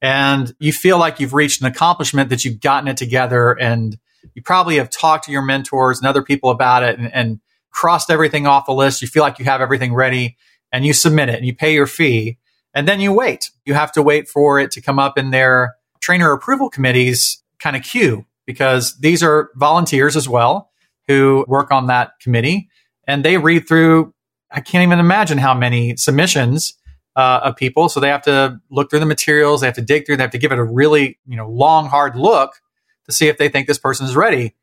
and 0.00 0.54
you 0.58 0.72
feel 0.72 0.98
like 0.98 1.20
you've 1.20 1.34
reached 1.34 1.60
an 1.60 1.66
accomplishment 1.66 2.30
that 2.30 2.46
you've 2.46 2.62
gotten 2.62 2.88
it 2.88 2.96
together 2.96 3.52
and 3.52 3.98
you 4.32 4.40
probably 4.40 4.76
have 4.76 4.88
talked 4.88 5.26
to 5.26 5.32
your 5.32 5.42
mentors 5.42 5.98
and 5.98 6.06
other 6.06 6.22
people 6.22 6.48
about 6.48 6.82
it 6.82 6.98
and, 6.98 7.12
and 7.12 7.40
crossed 7.70 8.08
everything 8.08 8.46
off 8.46 8.64
the 8.64 8.72
list. 8.72 9.02
You 9.02 9.08
feel 9.08 9.22
like 9.22 9.38
you 9.38 9.44
have 9.44 9.60
everything 9.60 9.92
ready 9.92 10.38
and 10.72 10.86
you 10.86 10.94
submit 10.94 11.28
it 11.28 11.34
and 11.34 11.44
you 11.44 11.54
pay 11.54 11.74
your 11.74 11.86
fee. 11.86 12.38
And 12.72 12.88
then 12.88 13.00
you 13.00 13.12
wait. 13.12 13.50
You 13.66 13.74
have 13.74 13.92
to 13.92 14.02
wait 14.02 14.30
for 14.30 14.58
it 14.58 14.70
to 14.70 14.80
come 14.80 14.98
up 14.98 15.18
in 15.18 15.30
their 15.30 15.76
trainer 16.00 16.32
approval 16.32 16.70
committees 16.70 17.42
kind 17.58 17.76
of 17.76 17.82
queue 17.82 18.24
because 18.46 18.96
these 18.98 19.22
are 19.22 19.50
volunteers 19.56 20.16
as 20.16 20.26
well 20.26 20.70
who 21.08 21.44
work 21.48 21.70
on 21.70 21.86
that 21.86 22.12
committee 22.20 22.68
and 23.06 23.24
they 23.24 23.38
read 23.38 23.68
through, 23.68 24.14
I 24.50 24.60
can't 24.60 24.86
even 24.86 24.98
imagine 24.98 25.38
how 25.38 25.54
many 25.54 25.96
submissions 25.96 26.74
uh, 27.14 27.40
of 27.44 27.56
people. 27.56 27.88
So 27.88 28.00
they 28.00 28.08
have 28.08 28.22
to 28.22 28.60
look 28.70 28.90
through 28.90 29.00
the 29.00 29.06
materials. 29.06 29.60
They 29.60 29.66
have 29.66 29.76
to 29.76 29.82
dig 29.82 30.06
through. 30.06 30.18
They 30.18 30.22
have 30.22 30.32
to 30.32 30.38
give 30.38 30.52
it 30.52 30.58
a 30.58 30.64
really, 30.64 31.18
you 31.26 31.36
know, 31.36 31.48
long, 31.48 31.86
hard 31.86 32.16
look 32.16 32.52
to 33.06 33.12
see 33.12 33.28
if 33.28 33.38
they 33.38 33.48
think 33.48 33.66
this 33.66 33.78
person 33.78 34.06
is 34.06 34.14
ready. 34.14 34.54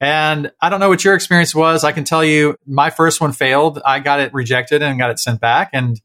And 0.00 0.52
I 0.60 0.68
don't 0.68 0.78
know 0.78 0.90
what 0.90 1.04
your 1.04 1.14
experience 1.14 1.54
was. 1.54 1.82
I 1.82 1.92
can 1.92 2.04
tell 2.04 2.22
you 2.22 2.56
my 2.66 2.90
first 2.90 3.20
one 3.20 3.32
failed. 3.32 3.80
I 3.84 3.98
got 4.00 4.20
it 4.20 4.34
rejected 4.34 4.82
and 4.82 4.98
got 4.98 5.10
it 5.10 5.18
sent 5.18 5.40
back 5.40 5.70
and 5.72 6.00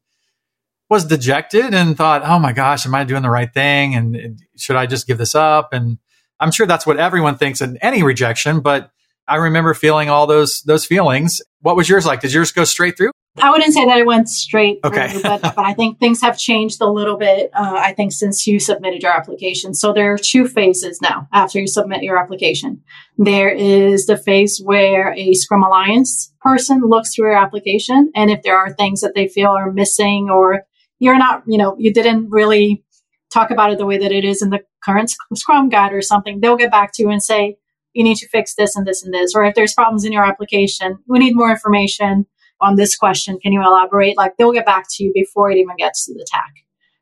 was 0.88 1.04
dejected 1.04 1.74
and 1.74 1.96
thought, 1.96 2.22
oh 2.24 2.38
my 2.38 2.52
gosh, 2.52 2.86
am 2.86 2.94
I 2.94 3.04
doing 3.04 3.22
the 3.22 3.30
right 3.30 3.52
thing? 3.52 3.94
And 3.94 4.40
should 4.56 4.76
I 4.76 4.86
just 4.86 5.06
give 5.06 5.18
this 5.18 5.34
up? 5.34 5.72
And 5.72 5.98
I'm 6.40 6.50
sure 6.50 6.66
that's 6.66 6.86
what 6.86 6.98
everyone 6.98 7.36
thinks 7.36 7.60
in 7.60 7.76
any 7.78 8.02
rejection, 8.02 8.60
but 8.60 8.90
I 9.28 9.36
remember 9.36 9.74
feeling 9.74 10.08
all 10.10 10.26
those 10.26 10.62
those 10.62 10.84
feelings. 10.84 11.40
What 11.60 11.76
was 11.76 11.88
yours 11.88 12.06
like? 12.06 12.20
Did 12.20 12.32
yours 12.32 12.52
go 12.52 12.64
straight 12.64 12.96
through? 12.96 13.12
I 13.38 13.50
wouldn't 13.50 13.72
say 13.72 13.86
that 13.86 13.98
it 13.98 14.06
went 14.06 14.28
straight 14.28 14.80
okay. 14.84 15.08
through, 15.08 15.22
but, 15.22 15.40
but 15.56 15.58
I 15.58 15.72
think 15.72 15.98
things 15.98 16.20
have 16.20 16.36
changed 16.36 16.82
a 16.82 16.90
little 16.90 17.16
bit. 17.16 17.50
Uh, 17.54 17.74
I 17.76 17.94
think 17.94 18.12
since 18.12 18.46
you 18.46 18.60
submitted 18.60 19.02
your 19.02 19.12
application, 19.12 19.72
so 19.72 19.92
there 19.92 20.12
are 20.12 20.18
two 20.18 20.46
phases 20.46 21.00
now 21.00 21.28
after 21.32 21.58
you 21.58 21.66
submit 21.66 22.02
your 22.02 22.18
application. 22.18 22.82
There 23.16 23.48
is 23.48 24.06
the 24.06 24.18
phase 24.18 24.60
where 24.62 25.14
a 25.14 25.32
Scrum 25.32 25.62
Alliance 25.62 26.32
person 26.42 26.82
looks 26.84 27.14
through 27.14 27.30
your 27.30 27.38
application, 27.38 28.12
and 28.14 28.30
if 28.30 28.42
there 28.42 28.58
are 28.58 28.74
things 28.74 29.00
that 29.00 29.14
they 29.14 29.28
feel 29.28 29.50
are 29.50 29.72
missing, 29.72 30.28
or 30.30 30.64
you're 30.98 31.18
not, 31.18 31.42
you 31.46 31.56
know, 31.56 31.74
you 31.78 31.92
didn't 31.92 32.28
really 32.28 32.84
talk 33.32 33.50
about 33.50 33.72
it 33.72 33.78
the 33.78 33.86
way 33.86 33.96
that 33.96 34.12
it 34.12 34.24
is 34.24 34.42
in 34.42 34.50
the 34.50 34.60
current 34.84 35.10
Scrum 35.34 35.70
guide 35.70 35.92
or 35.92 36.02
something, 36.02 36.40
they'll 36.40 36.56
get 36.56 36.70
back 36.70 36.92
to 36.94 37.02
you 37.02 37.08
and 37.08 37.22
say, 37.22 37.56
you 37.92 38.04
need 38.04 38.16
to 38.16 38.28
fix 38.28 38.54
this 38.54 38.76
and 38.76 38.86
this 38.86 39.02
and 39.02 39.12
this. 39.12 39.34
Or 39.34 39.44
if 39.44 39.54
there's 39.54 39.74
problems 39.74 40.04
in 40.04 40.12
your 40.12 40.24
application, 40.24 40.98
we 41.06 41.18
need 41.18 41.36
more 41.36 41.50
information 41.50 42.26
on 42.60 42.76
this 42.76 42.96
question. 42.96 43.38
Can 43.40 43.52
you 43.52 43.62
elaborate? 43.62 44.16
Like 44.16 44.36
they'll 44.36 44.52
get 44.52 44.66
back 44.66 44.86
to 44.90 45.04
you 45.04 45.12
before 45.14 45.50
it 45.50 45.58
even 45.58 45.76
gets 45.76 46.06
to 46.06 46.14
the 46.14 46.26
TAC. 46.32 46.52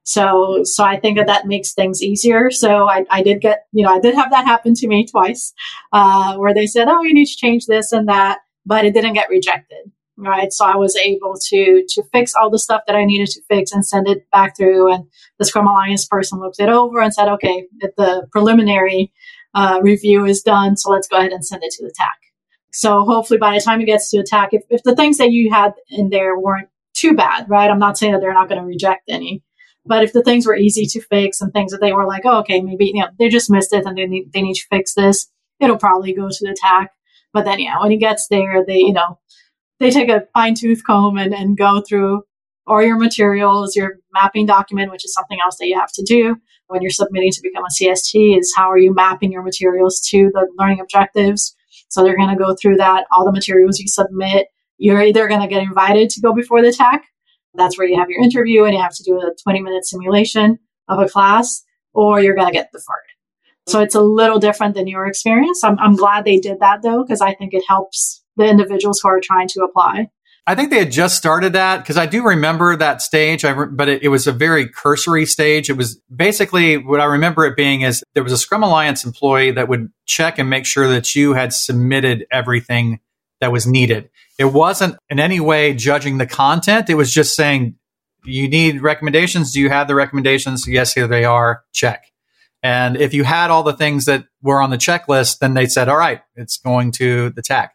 So, 0.03 0.63
so 0.65 0.83
I 0.83 0.99
think 0.99 1.19
that 1.19 1.27
that 1.27 1.47
makes 1.47 1.75
things 1.75 2.03
easier. 2.03 2.51
So 2.51 2.89
I, 2.89 3.05
I 3.11 3.23
did 3.23 3.41
get, 3.41 3.67
you 3.73 3.85
know, 3.85 3.95
I 3.95 4.01
did 4.01 4.15
have 4.15 4.31
that 4.31 4.47
happen 4.47 4.75
to 4.75 4.89
me 4.89 5.07
twice, 5.07 5.53
uh, 5.93 6.37
where 6.37 6.55
they 6.55 6.67
said, 6.67 6.89
oh, 6.89 7.03
you 7.03 7.15
need 7.15 7.27
to 7.27 7.37
change 7.37 7.67
this 7.67 7.93
and 7.93 8.09
that, 8.09 8.39
but 8.65 8.85
it 8.85 8.95
didn't 8.95 9.13
get 9.13 9.29
rejected. 9.29 9.93
Right. 10.17 10.53
So 10.53 10.67
I 10.67 10.77
was 10.77 10.97
able 10.97 11.35
to, 11.49 11.85
to 11.89 12.03
fix 12.13 12.35
all 12.35 12.51
the 12.51 12.59
stuff 12.59 12.83
that 12.87 12.97
I 12.97 13.05
needed 13.05 13.29
to 13.29 13.43
fix 13.49 13.73
and 13.73 13.87
send 13.87 14.07
it 14.09 14.29
back 14.31 14.57
through. 14.57 14.93
And 14.93 15.05
the 15.39 15.47
Scrum 15.47 15.67
Alliance 15.67 16.05
person 16.07 16.41
looked 16.41 16.61
it 16.61 16.69
over 16.69 17.01
and 17.01 17.15
said, 17.15 17.29
okay, 17.29 17.67
the 17.97 18.27
preliminary 18.31 19.13
uh, 19.55 19.81
review 19.83 20.25
is 20.25 20.43
done. 20.43 20.77
So 20.77 20.91
let's 20.91 21.09
go 21.09 21.19
ahead 21.19 21.33
and 21.33 21.45
send 21.45 21.63
it 21.65 21.73
to 21.73 21.85
the 21.85 21.93
TAC. 21.97 22.17
So 22.73 23.05
hopefully 23.05 23.39
by 23.39 23.55
the 23.55 23.61
time 23.61 23.81
it 23.81 23.87
gets 23.87 24.11
to 24.11 24.19
the 24.19 24.27
TAC, 24.29 24.51
if, 24.53 24.63
if 24.71 24.83
the 24.83 24.95
things 24.95 25.19
that 25.19 25.33
you 25.33 25.51
had 25.51 25.73
in 25.91 26.11
there 26.11 26.39
weren't 26.39 26.69
too 26.95 27.15
bad, 27.15 27.49
right? 27.49 27.71
I'm 27.71 27.79
not 27.79 27.99
saying 27.99 28.13
that 28.13 28.21
they're 28.21 28.35
not 28.35 28.49
going 28.49 28.61
to 28.61 28.67
reject 28.67 29.03
any, 29.09 29.43
but 29.85 30.05
if 30.05 30.13
the 30.13 30.23
things 30.23 30.47
were 30.47 30.57
easy 30.57 30.87
to 30.87 31.01
fix 31.01 31.41
and 31.41 31.53
things 31.53 31.73
that 31.73 31.81
they 31.81 31.93
were 31.93 32.07
like, 32.07 32.23
oh, 32.25 32.41
okay, 32.41 32.61
maybe, 32.61 32.87
you 32.87 33.01
know, 33.01 33.09
they 33.19 33.29
just 33.29 33.51
missed 33.51 33.73
it 33.73 33.87
and 33.87 33.97
they 33.97 34.07
need, 34.07 34.33
they 34.33 34.43
need 34.43 34.55
to 34.55 34.67
fix 34.71 34.95
this, 34.95 35.29
it'll 35.59 35.79
probably 35.79 36.13
go 36.13 36.29
to 36.29 36.47
the 36.47 36.57
TAC. 36.61 36.93
But 37.33 37.45
then, 37.45 37.61
yeah, 37.61 37.81
when 37.81 37.93
it 37.93 37.99
gets 37.99 38.29
there, 38.29 38.65
they, 38.65 38.79
you 38.79 38.93
know, 38.93 39.19
they 39.79 39.91
take 39.91 40.09
a 40.09 40.27
fine 40.35 40.55
tooth 40.55 40.83
comb 40.87 41.17
and, 41.17 41.35
and 41.35 41.57
go 41.57 41.83
through 41.89 42.23
all 42.67 42.83
your 42.83 42.99
materials, 42.99 43.75
your 43.75 43.99
mapping 44.13 44.47
document, 44.47 44.91
which 44.91 45.05
is 45.05 45.15
something 45.15 45.39
else 45.43 45.57
that 45.59 45.67
you 45.67 45.79
have 45.79 45.93
to 45.93 46.05
do 46.05 46.37
when 46.71 46.83
you're 46.83 46.91
submitting 46.91 47.33
to 47.33 47.43
become 47.43 47.65
a 47.65 47.83
CST 47.83 48.39
is 48.39 48.55
how 48.57 48.71
are 48.71 48.79
you 48.79 48.95
mapping 48.95 49.33
your 49.33 49.43
materials 49.43 50.01
to 50.11 50.31
the 50.33 50.47
learning 50.57 50.81
objectives. 50.81 51.57
So 51.89 52.03
they're 52.05 52.17
going 52.17 52.31
to 52.31 52.43
go 52.43 52.55
through 52.55 52.77
that, 52.77 53.07
all 53.13 53.25
the 53.25 53.33
materials 53.33 53.81
you 53.81 53.89
submit. 53.89 54.47
You're 54.79 55.03
either 55.03 55.27
going 55.27 55.41
to 55.41 55.49
get 55.49 55.63
invited 55.63 56.11
to 56.11 56.21
go 56.21 56.33
before 56.33 56.63
the 56.63 56.73
TAC. 56.73 57.05
That's 57.55 57.77
where 57.77 57.89
you 57.89 57.99
have 57.99 58.09
your 58.09 58.23
interview 58.23 58.65
and 58.65 58.73
you 58.73 58.81
have 58.81 58.95
to 58.95 59.03
do 59.03 59.19
a 59.19 59.35
20 59.43 59.63
minute 59.63 59.85
simulation 59.85 60.61
of 60.89 61.01
a 61.01 61.09
class, 61.09 61.65
or 61.93 62.21
you're 62.21 62.37
going 62.37 62.47
to 62.47 62.53
get 62.53 62.71
deferred. 62.73 63.11
So 63.67 63.81
it's 63.81 63.97
a 63.97 64.01
little 64.01 64.39
different 64.39 64.77
than 64.77 64.87
your 64.87 65.07
experience. 65.07 65.65
I'm, 65.65 65.79
I'm 65.81 65.97
glad 65.97 66.25
they 66.25 66.39
did 66.39 66.61
that 66.61 66.83
though, 66.83 67.03
because 67.03 67.21
I 67.21 67.35
think 67.35 67.53
it 67.53 67.65
helps 67.67 68.23
the 68.37 68.49
individuals 68.49 69.01
who 69.01 69.09
are 69.09 69.21
trying 69.21 69.49
to 69.49 69.63
apply. 69.63 70.09
I 70.47 70.55
think 70.55 70.71
they 70.71 70.79
had 70.79 70.91
just 70.91 71.17
started 71.17 71.53
that 71.53 71.79
because 71.79 71.97
I 71.97 72.07
do 72.07 72.25
remember 72.25 72.75
that 72.77 73.03
stage, 73.03 73.45
I 73.45 73.51
re- 73.51 73.69
but 73.71 73.89
it, 73.89 74.03
it, 74.03 74.09
was 74.09 74.27
a 74.27 74.33
very 74.33 74.69
cursory 74.69 75.27
stage. 75.27 75.69
It 75.69 75.77
was 75.77 76.01
basically 76.15 76.77
what 76.77 77.01
I 77.01 77.05
remember 77.05 77.45
it 77.45 77.57
being 77.57 77.83
is 77.83 78.03
there 78.15 78.25
was 78.25 78.33
a 78.33 78.39
Scrum 78.39 78.63
Alliance 78.63 79.05
employee 79.05 79.53
that 79.53 79.69
would 79.69 79.93
check 80.07 80.39
and 80.39 80.49
make 80.51 80.67
sure 80.67 80.89
that 80.89 81.15
you 81.15 81.35
had 81.35 81.53
submitted 81.53 82.27
everything 82.33 83.01
that 83.41 83.53
was 83.53 83.67
needed. 83.67 84.11
It 84.39 84.47
wasn't 84.47 84.97
in 85.09 85.21
any 85.21 85.41
way 85.41 85.75
judging 85.75 86.19
the 86.19 86.27
content. 86.27 86.89
It 86.91 86.95
was 86.95 87.13
just 87.13 87.37
saying, 87.37 87.77
you 88.25 88.49
need 88.49 88.83
recommendations. 88.83 89.53
Do 89.53 89.61
you 89.61 89.69
have 89.69 89.89
the 89.89 89.95
recommendations? 89.95 90.67
Yes, 90.67 90.95
here 90.95 91.07
they 91.07 91.25
are. 91.25 91.65
Check. 91.73 92.07
And 92.63 92.97
if 92.97 93.15
you 93.15 93.25
had 93.25 93.51
all 93.51 93.63
the 93.63 93.73
things 93.73 94.05
that 94.05 94.25
were 94.43 94.61
on 94.61 94.71
the 94.71 94.77
checklist, 94.77 95.39
then 95.39 95.55
they 95.55 95.67
said, 95.67 95.89
all 95.89 95.97
right, 95.97 96.21
it's 96.37 96.59
going 96.59 96.93
to 96.93 97.31
the 97.31 97.43
TAC. 97.43 97.75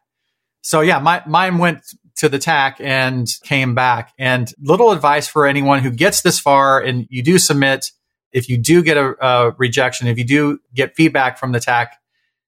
So 0.62 0.82
yeah, 0.82 0.99
my, 0.99 1.23
mine 1.25 1.58
went 1.58 1.84
to 2.17 2.30
the 2.30 2.39
TAC 2.39 2.78
and 2.80 3.28
came 3.43 3.75
back. 3.75 4.13
And 4.17 4.51
little 4.60 4.91
advice 4.91 5.28
for 5.28 5.45
anyone 5.45 5.80
who 5.80 5.91
gets 5.91 6.21
this 6.21 6.39
far 6.39 6.82
and 6.82 7.08
you 7.10 7.21
do 7.21 7.38
submit, 7.38 7.91
if 8.32 8.49
you 8.49 8.58
do 8.58 8.84
get 8.84 8.97
a, 8.97 9.15
a 9.25 9.51
rejection, 9.58 10.08
if 10.08 10.17
you 10.17 10.25
do 10.25 10.60
get 10.73 10.95
feedback 10.95 11.38
from 11.38 11.51
the 11.51 11.60
TAC, 11.60 11.97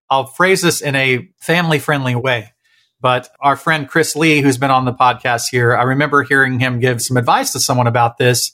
I'll 0.10 0.26
phrase 0.26 0.62
this 0.62 0.82
in 0.82 0.96
a 0.96 1.30
family 1.40 1.80
friendly 1.80 2.16
way. 2.16 2.54
But 3.00 3.30
our 3.42 3.56
friend 3.56 3.88
Chris 3.88 4.16
Lee, 4.16 4.42
who's 4.42 4.58
been 4.58 4.72
on 4.72 4.86
the 4.86 4.94
podcast 4.94 5.50
here, 5.52 5.76
I 5.76 5.84
remember 5.84 6.24
hearing 6.24 6.60
him 6.60 6.80
give 6.80 7.02
some 7.02 7.18
advice 7.18 7.52
to 7.52 7.60
someone 7.60 7.88
about 7.88 8.18
this. 8.18 8.54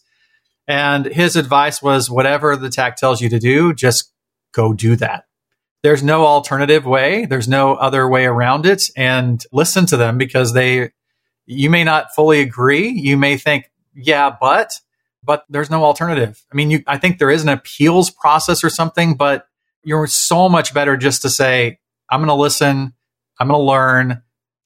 And 0.68 1.06
his 1.06 1.36
advice 1.36 1.82
was 1.82 2.10
whatever 2.10 2.56
the 2.56 2.70
TAC 2.70 2.98
tells 2.98 3.22
you 3.22 3.30
to 3.30 3.40
do, 3.40 3.74
just 3.74 4.12
go 4.54 4.74
do 4.74 4.96
that 4.98 5.26
there's 5.84 6.02
no 6.02 6.26
alternative 6.26 6.86
way. 6.86 7.26
There's 7.26 7.48
no 7.48 7.76
other 7.76 8.08
way 8.08 8.26
around 8.26 8.66
it. 8.66 8.84
And 8.96 9.44
listen 9.52 9.86
to 9.88 9.98
them 9.98 10.18
because 10.18 10.54
they 10.54 10.92
you 11.46 11.70
may 11.70 11.84
not 11.84 12.14
fully 12.16 12.42
agree. 12.42 12.90
You 12.90 13.18
may 13.18 13.38
think, 13.38 13.72
yeah, 13.96 14.36
but, 14.40 14.80
but 15.24 15.46
there's 15.50 15.70
no 15.70 15.84
alternative. 15.84 16.44
I 16.52 16.56
mean, 16.56 16.72
you, 16.72 16.84
I 16.88 16.98
think 16.98 17.20
there 17.20 17.30
is 17.30 17.44
an 17.44 17.50
appeals 17.50 18.10
process 18.10 18.64
or 18.64 18.70
something, 18.70 19.16
but 19.16 19.48
you're 19.84 20.08
so 20.08 20.50
much 20.50 20.74
better 20.74 20.98
just 20.98 21.22
to 21.24 21.30
say, 21.30 21.80
I'm 22.10 22.20
going 22.20 22.28
to 22.28 22.34
listen. 22.36 22.94
I'm 23.40 23.48
going 23.48 23.60
to 23.60 23.64
learn. 23.64 24.22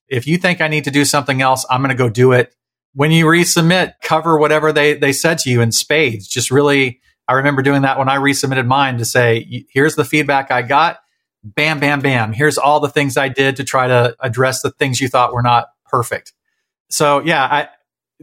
If 0.09 0.27
you 0.27 0.37
think 0.37 0.61
I 0.61 0.67
need 0.67 0.85
to 0.85 0.91
do 0.91 1.05
something 1.05 1.41
else, 1.41 1.65
I'm 1.69 1.81
going 1.81 1.89
to 1.89 1.95
go 1.95 2.09
do 2.09 2.31
it. 2.31 2.53
When 2.93 3.11
you 3.11 3.25
resubmit, 3.25 3.93
cover 4.01 4.37
whatever 4.37 4.71
they, 4.71 4.93
they 4.95 5.13
said 5.13 5.37
to 5.39 5.49
you 5.49 5.61
in 5.61 5.71
spades. 5.71 6.27
Just 6.27 6.49
really, 6.49 6.99
I 7.27 7.33
remember 7.33 7.61
doing 7.61 7.83
that 7.83 7.99
when 7.99 8.09
I 8.09 8.17
resubmitted 8.17 8.65
mine 8.65 8.97
to 8.97 9.05
say, 9.05 9.65
here's 9.69 9.95
the 9.95 10.05
feedback 10.05 10.51
I 10.51 10.61
got. 10.61 10.99
Bam, 11.43 11.79
bam, 11.79 12.01
bam. 12.01 12.33
Here's 12.33 12.57
all 12.57 12.79
the 12.79 12.89
things 12.89 13.17
I 13.17 13.29
did 13.29 13.55
to 13.57 13.63
try 13.63 13.87
to 13.87 14.15
address 14.19 14.61
the 14.61 14.71
things 14.71 14.99
you 14.99 15.07
thought 15.07 15.33
were 15.33 15.43
not 15.43 15.67
perfect. 15.85 16.33
So 16.89 17.19
yeah, 17.19 17.43
I 17.43 17.69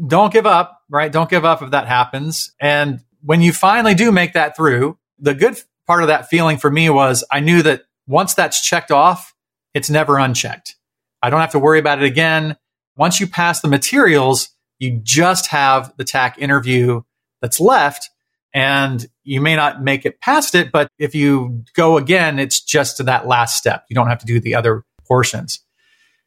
don't 0.06 0.32
give 0.32 0.46
up, 0.46 0.82
right? 0.88 1.10
Don't 1.10 1.30
give 1.30 1.44
up 1.44 1.62
if 1.62 1.70
that 1.70 1.86
happens. 1.86 2.52
And 2.60 3.00
when 3.22 3.40
you 3.40 3.52
finally 3.52 3.94
do 3.94 4.12
make 4.12 4.32
that 4.34 4.56
through, 4.56 4.98
the 5.18 5.34
good 5.34 5.56
part 5.86 6.02
of 6.02 6.08
that 6.08 6.28
feeling 6.28 6.56
for 6.56 6.70
me 6.70 6.90
was 6.90 7.24
I 7.30 7.40
knew 7.40 7.62
that 7.62 7.82
once 8.06 8.34
that's 8.34 8.64
checked 8.66 8.90
off, 8.90 9.34
it's 9.72 9.90
never 9.90 10.18
unchecked. 10.18 10.76
I 11.22 11.30
don't 11.30 11.40
have 11.40 11.52
to 11.52 11.58
worry 11.58 11.78
about 11.78 12.02
it 12.02 12.04
again. 12.04 12.56
Once 12.96 13.20
you 13.20 13.26
pass 13.26 13.60
the 13.60 13.68
materials, 13.68 14.50
you 14.78 15.00
just 15.02 15.48
have 15.48 15.92
the 15.96 16.04
TAC 16.04 16.38
interview 16.38 17.02
that's 17.40 17.60
left 17.60 18.10
and 18.52 19.06
you 19.24 19.40
may 19.40 19.56
not 19.56 19.82
make 19.82 20.06
it 20.06 20.20
past 20.20 20.54
it, 20.54 20.70
but 20.70 20.88
if 20.98 21.14
you 21.14 21.64
go 21.74 21.96
again, 21.96 22.38
it's 22.38 22.60
just 22.60 22.98
to 22.98 23.02
that 23.04 23.26
last 23.26 23.56
step. 23.56 23.84
You 23.88 23.94
don't 23.94 24.08
have 24.08 24.20
to 24.20 24.26
do 24.26 24.38
the 24.38 24.54
other 24.54 24.84
portions. 25.06 25.60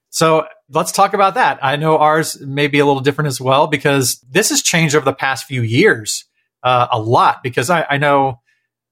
So 0.10 0.46
let's 0.70 0.92
talk 0.92 1.14
about 1.14 1.36
that. 1.36 1.60
I 1.62 1.76
know 1.76 1.98
ours 1.98 2.40
may 2.42 2.68
be 2.68 2.80
a 2.80 2.86
little 2.86 3.02
different 3.02 3.28
as 3.28 3.40
well 3.40 3.68
because 3.68 4.20
this 4.30 4.50
has 4.50 4.62
changed 4.62 4.96
over 4.96 5.06
the 5.06 5.14
past 5.14 5.46
few 5.46 5.62
years 5.62 6.26
uh, 6.64 6.88
a 6.92 7.00
lot. 7.00 7.44
Because 7.44 7.70
I, 7.70 7.86
I, 7.90 7.98
know 7.98 8.42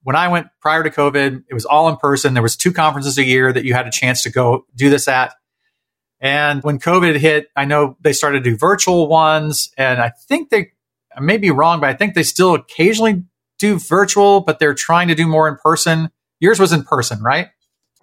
when 0.02 0.16
I 0.16 0.28
went 0.28 0.48
prior 0.60 0.82
to 0.82 0.90
COVID, 0.90 1.44
it 1.48 1.54
was 1.54 1.64
all 1.64 1.88
in 1.88 1.96
person. 1.96 2.34
There 2.34 2.42
was 2.42 2.56
two 2.56 2.72
conferences 2.72 3.18
a 3.18 3.24
year 3.24 3.52
that 3.52 3.64
you 3.64 3.74
had 3.74 3.86
a 3.86 3.90
chance 3.90 4.22
to 4.22 4.30
go 4.30 4.66
do 4.74 4.88
this 4.88 5.08
at. 5.08 5.34
And 6.20 6.62
when 6.62 6.78
COVID 6.78 7.16
hit, 7.16 7.48
I 7.54 7.66
know 7.66 7.96
they 8.00 8.14
started 8.14 8.42
to 8.44 8.50
do 8.50 8.56
virtual 8.56 9.06
ones, 9.06 9.70
and 9.76 10.00
I 10.00 10.08
think 10.08 10.48
they 10.48 10.72
I 11.14 11.20
may 11.20 11.36
be 11.36 11.50
wrong, 11.50 11.80
but 11.80 11.90
I 11.90 11.94
think 11.94 12.14
they 12.14 12.22
still 12.22 12.54
occasionally 12.54 13.24
do 13.58 13.78
virtual, 13.78 14.40
but 14.40 14.58
they're 14.58 14.74
trying 14.74 15.08
to 15.08 15.14
do 15.14 15.26
more 15.26 15.48
in 15.48 15.56
person. 15.56 16.10
Yours 16.40 16.60
was 16.60 16.72
in 16.72 16.84
person, 16.84 17.22
right? 17.22 17.48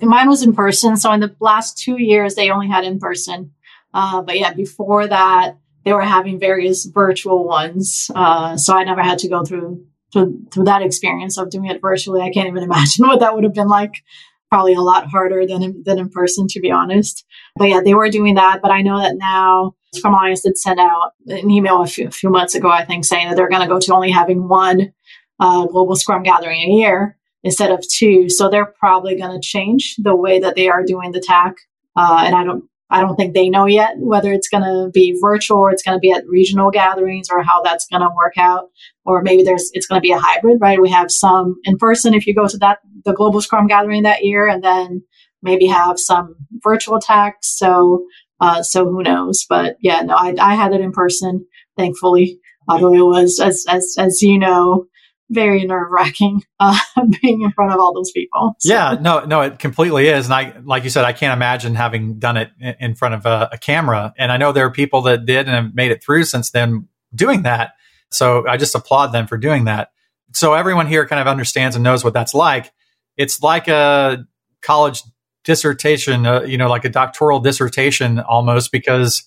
Mine 0.02 0.28
was 0.28 0.44
in 0.44 0.54
person. 0.54 0.98
So 0.98 1.12
in 1.12 1.20
the 1.20 1.36
last 1.40 1.78
two 1.78 1.98
years, 2.02 2.36
they 2.36 2.50
only 2.50 2.68
had 2.68 2.84
in 2.84 3.00
person. 3.00 3.52
Uh, 3.94 4.22
but 4.22 4.40
yeah, 4.40 4.54
before 4.54 5.08
that, 5.08 5.58
they 5.86 5.94
were 5.94 6.02
having 6.02 6.40
various 6.40 6.86
virtual 6.86 7.46
ones. 7.46 8.10
Uh, 8.16 8.58
so 8.58 8.76
I 8.76 8.84
never 8.84 9.04
had 9.04 9.20
to 9.20 9.30
go 9.30 9.44
through, 9.44 9.86
through 10.12 10.46
through 10.52 10.66
that 10.66 10.82
experience 10.82 11.38
of 11.38 11.50
doing 11.50 11.70
it 11.70 11.82
virtually. 11.82 12.22
I 12.22 12.32
can't 12.32 12.48
even 12.48 12.64
imagine 12.70 13.08
what 13.08 13.20
that 13.20 13.36
would 13.36 13.44
have 13.44 13.54
been 13.54 13.68
like. 13.68 14.04
Probably 14.50 14.74
a 14.74 14.82
lot 14.82 15.08
harder 15.08 15.48
than 15.48 15.64
in, 15.64 15.84
than 15.84 15.98
in 15.98 16.10
person, 16.10 16.48
to 16.50 16.60
be 16.60 16.72
honest. 16.72 17.26
But 17.56 17.70
yeah, 17.70 17.82
they 17.84 17.96
were 17.96 18.10
doing 18.10 18.36
that. 18.36 18.62
But 18.62 18.72
I 18.72 18.82
know 18.82 19.00
that 19.00 19.18
now 19.18 19.76
Scrum 19.96 20.14
Alliance 20.14 20.42
did 20.42 20.58
send 20.58 20.80
out 20.80 21.14
an 21.28 21.50
email 21.50 21.82
a 21.82 21.88
few, 21.88 22.08
a 22.08 22.12
few 22.12 22.30
months 22.30 22.54
ago, 22.54 22.70
I 22.70 22.86
think, 22.86 23.04
saying 23.04 23.30
that 23.30 23.36
they're 23.36 23.50
going 23.50 23.64
to 23.64 23.68
go 23.68 23.80
to 23.80 23.94
only 23.94 24.12
having 24.12 24.48
one 24.48 24.94
uh, 25.40 25.66
global 25.66 25.96
Scrum 25.96 26.22
gathering 26.22 26.62
a 26.62 26.76
year 26.76 27.18
instead 27.44 27.72
of 27.72 27.84
two. 27.88 28.30
So 28.30 28.48
they're 28.48 28.74
probably 28.80 29.18
going 29.18 29.40
to 29.40 29.46
change 29.46 29.96
the 29.98 30.16
way 30.16 30.40
that 30.40 30.56
they 30.56 30.70
are 30.70 30.84
doing 30.84 31.12
the 31.12 31.20
TAC. 31.20 31.56
Uh, 31.96 32.24
and 32.26 32.36
I 32.36 32.44
don't 32.44 32.64
I 32.90 33.02
don't 33.02 33.16
think 33.16 33.34
they 33.34 33.50
know 33.50 33.66
yet 33.66 33.96
whether 33.98 34.32
it's 34.32 34.50
going 34.50 34.64
to 34.64 34.90
be 34.94 35.18
virtual 35.20 35.58
or 35.58 35.72
it's 35.72 35.84
going 35.84 35.96
to 35.96 36.00
be 36.00 36.12
at 36.12 36.28
regional 36.28 36.70
gatherings 36.70 37.28
or 37.32 37.42
how 37.42 37.62
that's 37.64 37.88
going 37.88 38.02
to 38.02 38.10
work 38.16 38.34
out. 38.38 38.70
Or 39.06 39.22
maybe 39.22 39.44
there's 39.44 39.70
it's 39.74 39.88
going 39.88 40.00
to 40.00 40.04
be 40.04 40.12
a 40.12 40.20
hybrid, 40.20 40.60
right? 40.62 40.82
We 40.82 40.92
have 40.92 41.10
some 41.10 41.56
in 41.64 41.78
person 41.78 42.14
if 42.14 42.28
you 42.28 42.36
go 42.36 42.48
to 42.48 42.58
that 42.58 42.80
the 43.06 43.14
global 43.14 43.42
Scrum 43.42 43.68
gathering 43.68 44.04
that 44.04 44.24
year, 44.24 44.48
and 44.48 44.64
then 44.64 45.04
maybe 45.42 45.68
have 45.68 46.00
some 46.00 46.36
virtual 46.64 47.00
TACs. 47.00 47.44
So 47.44 48.06
uh, 48.40 48.62
so 48.62 48.86
who 48.86 49.04
knows? 49.04 49.46
But 49.48 49.78
yeah, 49.82 50.02
no, 50.02 50.16
I, 50.16 50.36
I 50.40 50.56
had 50.56 50.74
it 50.74 50.82
in 50.82 50.92
person, 50.92 51.46
thankfully. 51.78 52.40
Although 52.70 52.94
it 52.94 53.06
was, 53.06 53.40
as 53.40 53.66
as 53.68 53.96
as 53.98 54.22
you 54.22 54.40
know, 54.40 54.86
very 55.30 55.66
nerve 55.66 55.88
wracking 55.92 56.42
uh, 56.60 56.78
being 57.22 57.42
in 57.42 57.52
front 57.52 57.74
of 57.74 57.80
all 57.80 57.94
those 57.94 58.12
people. 58.12 58.56
So. 58.60 58.74
Yeah, 58.74 58.98
no, 59.00 59.26
no, 59.26 59.42
it 59.42 59.60
completely 59.60 60.08
is. 60.08 60.26
And 60.26 60.34
I, 60.34 60.56
like 60.64 60.84
you 60.84 60.90
said, 60.90 61.06
I 61.06 61.14
can't 61.14 61.36
imagine 61.36 61.76
having 61.76 62.20
done 62.20 62.38
it 62.38 62.52
in 62.80 62.96
front 62.96 63.16
of 63.16 63.26
a, 63.26 63.50
a, 63.54 63.58
camera. 63.58 64.14
And 64.18 64.32
I 64.32 64.38
know 64.38 64.52
there 64.52 64.66
are 64.66 64.72
people 64.72 65.02
that 65.04 65.26
did 65.26 65.48
and 65.48 65.50
have 65.50 65.76
made 65.76 65.92
it 65.92 66.04
through 66.04 66.26
since 66.26 66.52
then 66.52 66.88
doing 67.14 67.44
that. 67.44 67.74
So 68.12 68.48
I 68.48 68.58
just 68.58 68.76
applaud 68.76 69.08
them 69.08 69.28
for 69.28 69.38
doing 69.38 69.66
that. 69.66 69.90
So 70.34 70.54
everyone 70.54 70.88
here 70.88 71.08
kind 71.08 71.20
of 71.22 71.28
understands 71.28 71.76
and 71.76 71.84
knows 71.84 72.04
what 72.04 72.14
that's 72.14 72.34
like. 72.34 72.72
It's 73.18 73.42
like 73.42 73.68
a 73.68 74.26
college 74.62 75.04
dissertation, 75.44 76.26
uh, 76.26 76.42
you 76.42 76.58
know, 76.58 76.70
like 76.70 76.86
a 76.86 76.90
doctoral 76.90 77.40
dissertation 77.40 78.20
almost 78.20 78.72
because 78.72 79.24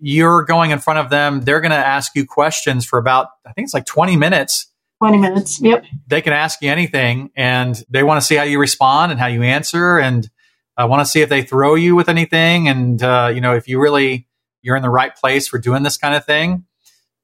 you're 0.00 0.44
going 0.44 0.70
in 0.70 0.78
front 0.78 0.98
of 0.98 1.10
them. 1.10 1.42
They're 1.42 1.60
going 1.60 1.72
to 1.72 1.76
ask 1.76 2.14
you 2.14 2.24
questions 2.24 2.86
for 2.86 2.98
about, 2.98 3.28
I 3.46 3.52
think 3.52 3.66
it's 3.66 3.74
like 3.74 3.84
20 3.84 4.16
minutes 4.16 4.69
20 5.00 5.18
minutes. 5.18 5.60
Yep. 5.60 5.84
They 6.06 6.20
can 6.20 6.32
ask 6.32 6.60
you 6.60 6.70
anything 6.70 7.30
and 7.34 7.82
they 7.88 8.02
want 8.02 8.20
to 8.20 8.26
see 8.26 8.34
how 8.34 8.42
you 8.42 8.60
respond 8.60 9.10
and 9.10 9.20
how 9.20 9.28
you 9.28 9.42
answer. 9.42 9.98
And 9.98 10.28
I 10.76 10.84
want 10.84 11.04
to 11.04 11.10
see 11.10 11.22
if 11.22 11.28
they 11.28 11.42
throw 11.42 11.74
you 11.74 11.96
with 11.96 12.08
anything. 12.08 12.68
And, 12.68 13.02
uh, 13.02 13.30
you 13.34 13.40
know, 13.40 13.54
if 13.54 13.66
you 13.66 13.80
really, 13.80 14.28
you're 14.62 14.76
in 14.76 14.82
the 14.82 14.90
right 14.90 15.14
place 15.14 15.48
for 15.48 15.58
doing 15.58 15.82
this 15.82 15.96
kind 15.96 16.14
of 16.14 16.24
thing. 16.26 16.64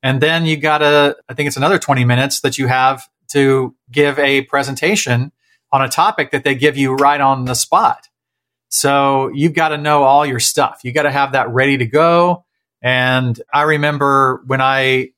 And 0.03 0.21
then 0.21 0.47
you 0.47 0.57
got 0.57 0.79
to, 0.79 1.17
I 1.29 1.35
think 1.35 1.49
it's 1.49 1.57
another 1.57 1.79
20 1.79 2.05
minutes 2.05 2.41
that 2.41 2.59
you 2.59 2.67
have 2.67 3.07
to 3.29 3.75
give 3.91 4.19
a 4.19 4.43
presentation 4.43 5.33
on 5.71 5.83
a 5.83 5.89
topic 5.89 6.31
that 6.31 6.45
they 6.45 6.55
give 6.55 6.77
you 6.79 6.95
right 6.95 7.21
on 7.21 7.45
the 7.45 7.55
spot. 7.55 8.09
So 8.69 9.31
you've 9.35 9.55
got 9.55 9.71
to 9.71 9.79
know 9.79 10.03
all 10.03 10.25
your 10.25 10.41
stuff. 10.41 10.81
You 10.83 10.93
got 10.93 11.03
to 11.03 11.11
have 11.11 11.33
that 11.33 11.51
ready 11.51 11.77
to 11.79 11.87
go. 11.87 12.45
And 12.83 13.41
I 13.53 13.63
remember 13.63 14.43
when 14.47 14.61
I 14.61 15.11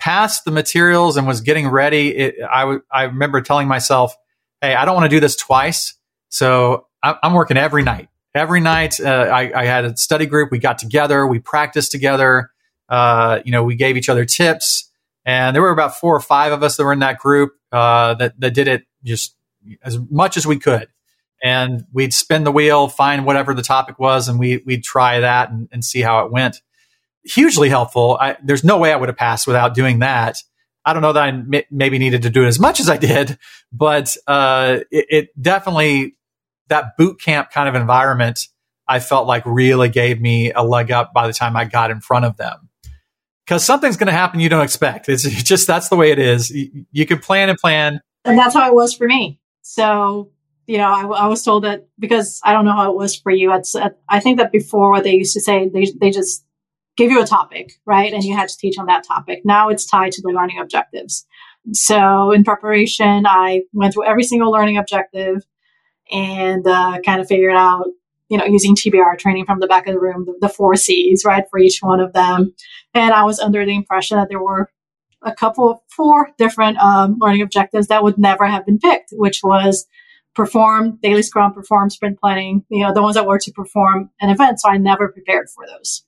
passed 0.00 0.44
the 0.44 0.50
materials 0.50 1.16
and 1.16 1.26
was 1.26 1.42
getting 1.42 1.68
ready, 1.68 2.16
it, 2.16 2.36
I, 2.50 2.60
w- 2.62 2.82
I 2.90 3.04
remember 3.04 3.40
telling 3.40 3.68
myself, 3.68 4.16
Hey, 4.60 4.74
I 4.74 4.84
don't 4.84 4.94
want 4.94 5.04
to 5.10 5.14
do 5.14 5.20
this 5.20 5.36
twice. 5.36 5.94
So 6.28 6.86
I- 7.02 7.16
I'm 7.22 7.34
working 7.34 7.56
every 7.56 7.82
night. 7.82 8.08
Every 8.34 8.60
night, 8.60 9.00
uh, 9.00 9.28
I, 9.32 9.52
I, 9.60 9.64
had 9.64 9.84
a 9.84 9.96
study 9.96 10.26
group. 10.26 10.52
We 10.52 10.58
got 10.58 10.78
together. 10.78 11.26
We 11.26 11.40
practiced 11.40 11.90
together. 11.90 12.50
Uh, 12.88 13.40
you 13.44 13.50
know, 13.50 13.64
we 13.64 13.74
gave 13.74 13.96
each 13.96 14.08
other 14.08 14.24
tips. 14.24 14.90
And 15.24 15.54
there 15.54 15.62
were 15.62 15.70
about 15.70 15.96
four 15.96 16.14
or 16.14 16.20
five 16.20 16.52
of 16.52 16.62
us 16.62 16.76
that 16.76 16.84
were 16.84 16.92
in 16.92 17.00
that 17.00 17.18
group 17.18 17.52
uh, 17.72 18.14
that, 18.14 18.38
that 18.38 18.54
did 18.54 18.68
it 18.68 18.84
just 19.02 19.36
as 19.82 19.98
much 20.10 20.36
as 20.36 20.46
we 20.46 20.58
could. 20.58 20.88
And 21.42 21.84
we'd 21.92 22.14
spin 22.14 22.44
the 22.44 22.52
wheel, 22.52 22.88
find 22.88 23.26
whatever 23.26 23.52
the 23.52 23.62
topic 23.62 23.98
was, 23.98 24.28
and 24.28 24.38
we, 24.38 24.62
we'd 24.64 24.84
try 24.84 25.20
that 25.20 25.50
and, 25.50 25.68
and 25.72 25.84
see 25.84 26.00
how 26.00 26.24
it 26.24 26.30
went 26.30 26.60
hugely 27.24 27.68
helpful. 27.68 28.16
I, 28.20 28.36
there's 28.42 28.64
no 28.64 28.78
way 28.78 28.92
I 28.92 28.96
would 28.96 29.08
have 29.08 29.16
passed 29.16 29.46
without 29.46 29.74
doing 29.74 30.00
that. 30.00 30.42
I 30.84 30.92
don't 30.92 31.02
know 31.02 31.12
that 31.12 31.22
I 31.22 31.28
m- 31.28 31.52
maybe 31.70 31.98
needed 31.98 32.22
to 32.22 32.30
do 32.30 32.44
it 32.44 32.46
as 32.46 32.58
much 32.58 32.80
as 32.80 32.88
I 32.88 32.96
did, 32.96 33.38
but 33.72 34.16
uh, 34.26 34.78
it, 34.90 35.06
it, 35.08 35.42
definitely 35.42 36.16
that 36.68 36.96
boot 36.96 37.20
camp 37.20 37.50
kind 37.50 37.68
of 37.68 37.74
environment. 37.74 38.48
I 38.88 38.98
felt 38.98 39.26
like 39.26 39.44
really 39.46 39.88
gave 39.88 40.20
me 40.20 40.52
a 40.52 40.62
leg 40.62 40.90
up 40.90 41.12
by 41.12 41.26
the 41.26 41.32
time 41.32 41.56
I 41.56 41.64
got 41.64 41.90
in 41.90 42.00
front 42.00 42.24
of 42.24 42.36
them. 42.36 42.68
Because 43.44 43.64
something's 43.64 43.96
going 43.96 44.08
to 44.08 44.12
happen 44.12 44.40
you 44.40 44.48
don't 44.48 44.64
expect. 44.64 45.08
It's 45.08 45.22
just 45.22 45.66
that's 45.66 45.88
the 45.88 45.96
way 45.96 46.10
it 46.10 46.18
is. 46.18 46.50
You, 46.50 46.86
you 46.90 47.06
can 47.06 47.18
plan 47.18 47.48
and 47.48 47.58
plan, 47.58 48.00
and 48.24 48.38
that's 48.38 48.54
how 48.54 48.68
it 48.68 48.74
was 48.74 48.94
for 48.94 49.06
me. 49.06 49.40
So 49.62 50.30
you 50.70 50.78
know, 50.78 50.84
I, 50.84 51.24
I, 51.24 51.26
was 51.26 51.42
told 51.42 51.64
that 51.64 51.88
because 51.98 52.40
I 52.44 52.52
don't 52.52 52.64
know 52.64 52.72
how 52.72 52.92
it 52.92 52.96
was 52.96 53.16
for 53.16 53.32
you. 53.32 53.52
It's, 53.54 53.74
I 54.08 54.20
think 54.20 54.38
that 54.38 54.52
before 54.52 54.92
what 54.92 55.02
they 55.02 55.14
used 55.14 55.34
to 55.34 55.40
say, 55.40 55.68
they, 55.68 55.86
they 56.00 56.12
just 56.12 56.44
give 57.00 57.10
you 57.10 57.22
a 57.22 57.26
topic, 57.26 57.72
right? 57.86 58.12
And 58.12 58.22
you 58.22 58.36
had 58.36 58.50
to 58.50 58.56
teach 58.58 58.78
on 58.78 58.86
that 58.86 59.04
topic. 59.04 59.40
Now 59.42 59.70
it's 59.70 59.86
tied 59.86 60.12
to 60.12 60.22
the 60.22 60.32
learning 60.32 60.60
objectives. 60.60 61.26
So 61.72 62.30
in 62.30 62.44
preparation, 62.44 63.24
I 63.26 63.62
went 63.72 63.94
through 63.94 64.04
every 64.04 64.22
single 64.22 64.52
learning 64.52 64.76
objective 64.76 65.46
and 66.10 66.66
uh, 66.66 66.98
kind 67.04 67.20
of 67.20 67.26
figured 67.26 67.56
out, 67.56 67.86
you 68.28 68.36
know, 68.36 68.44
using 68.44 68.76
TBR 68.76 69.18
training 69.18 69.46
from 69.46 69.60
the 69.60 69.66
back 69.66 69.86
of 69.86 69.94
the 69.94 70.00
room, 70.00 70.26
the, 70.26 70.34
the 70.42 70.48
four 70.48 70.76
C's, 70.76 71.24
right, 71.24 71.44
for 71.50 71.58
each 71.58 71.78
one 71.80 72.00
of 72.00 72.12
them. 72.12 72.54
And 72.92 73.14
I 73.14 73.24
was 73.24 73.40
under 73.40 73.64
the 73.64 73.74
impression 73.74 74.18
that 74.18 74.28
there 74.28 74.42
were 74.42 74.70
a 75.22 75.34
couple, 75.34 75.84
four 75.88 76.30
different 76.36 76.76
um, 76.78 77.16
learning 77.18 77.40
objectives 77.40 77.86
that 77.86 78.02
would 78.02 78.18
never 78.18 78.46
have 78.46 78.66
been 78.66 78.78
picked, 78.78 79.10
which 79.12 79.40
was 79.42 79.86
perform 80.34 80.98
daily 81.02 81.22
scrum, 81.22 81.54
perform 81.54 81.88
sprint 81.88 82.20
planning, 82.20 82.64
you 82.68 82.82
know, 82.82 82.92
the 82.92 83.02
ones 83.02 83.14
that 83.14 83.26
were 83.26 83.38
to 83.38 83.52
perform 83.52 84.10
an 84.20 84.28
event. 84.28 84.60
So 84.60 84.68
I 84.68 84.76
never 84.76 85.08
prepared 85.08 85.48
for 85.48 85.66
those. 85.66 86.04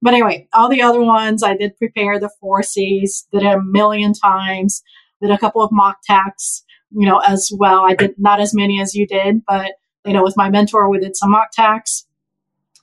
But 0.00 0.14
anyway, 0.14 0.48
all 0.52 0.68
the 0.68 0.82
other 0.82 1.02
ones, 1.02 1.42
I 1.42 1.56
did 1.56 1.76
prepare 1.76 2.20
the 2.20 2.30
four 2.40 2.62
C's, 2.62 3.26
did 3.32 3.42
it 3.42 3.54
a 3.54 3.60
million 3.60 4.12
times, 4.12 4.82
did 5.20 5.30
a 5.30 5.38
couple 5.38 5.62
of 5.62 5.72
mock 5.72 5.98
TACs, 6.08 6.62
you 6.90 7.06
know, 7.06 7.18
as 7.18 7.50
well. 7.56 7.84
I 7.84 7.94
did 7.94 8.14
not 8.16 8.40
as 8.40 8.54
many 8.54 8.80
as 8.80 8.94
you 8.94 9.06
did, 9.06 9.42
but, 9.46 9.72
you 10.04 10.12
know, 10.12 10.22
with 10.22 10.36
my 10.36 10.50
mentor, 10.50 10.88
we 10.88 11.00
did 11.00 11.16
some 11.16 11.32
mock 11.32 11.48
TACs 11.58 12.04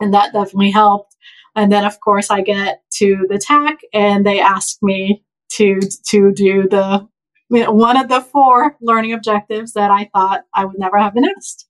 and 0.01 0.13
that 0.13 0.33
definitely 0.33 0.71
helped. 0.71 1.15
And 1.55 1.71
then, 1.71 1.85
of 1.85 1.99
course, 2.01 2.29
I 2.29 2.41
get 2.41 2.81
to 2.95 3.25
the 3.29 3.37
TAC 3.37 3.79
and 3.93 4.25
they 4.25 4.41
ask 4.41 4.77
me 4.81 5.23
to, 5.53 5.79
to 6.09 6.33
do 6.33 6.67
the, 6.67 7.07
you 7.49 7.63
know, 7.63 7.71
one 7.71 7.95
of 7.95 8.09
the 8.09 8.19
four 8.19 8.75
learning 8.81 9.13
objectives 9.13 9.71
that 9.73 9.89
I 9.89 10.09
thought 10.13 10.41
I 10.53 10.65
would 10.65 10.77
never 10.77 10.97
have 10.97 11.13
been 11.13 11.29
asked 11.37 11.69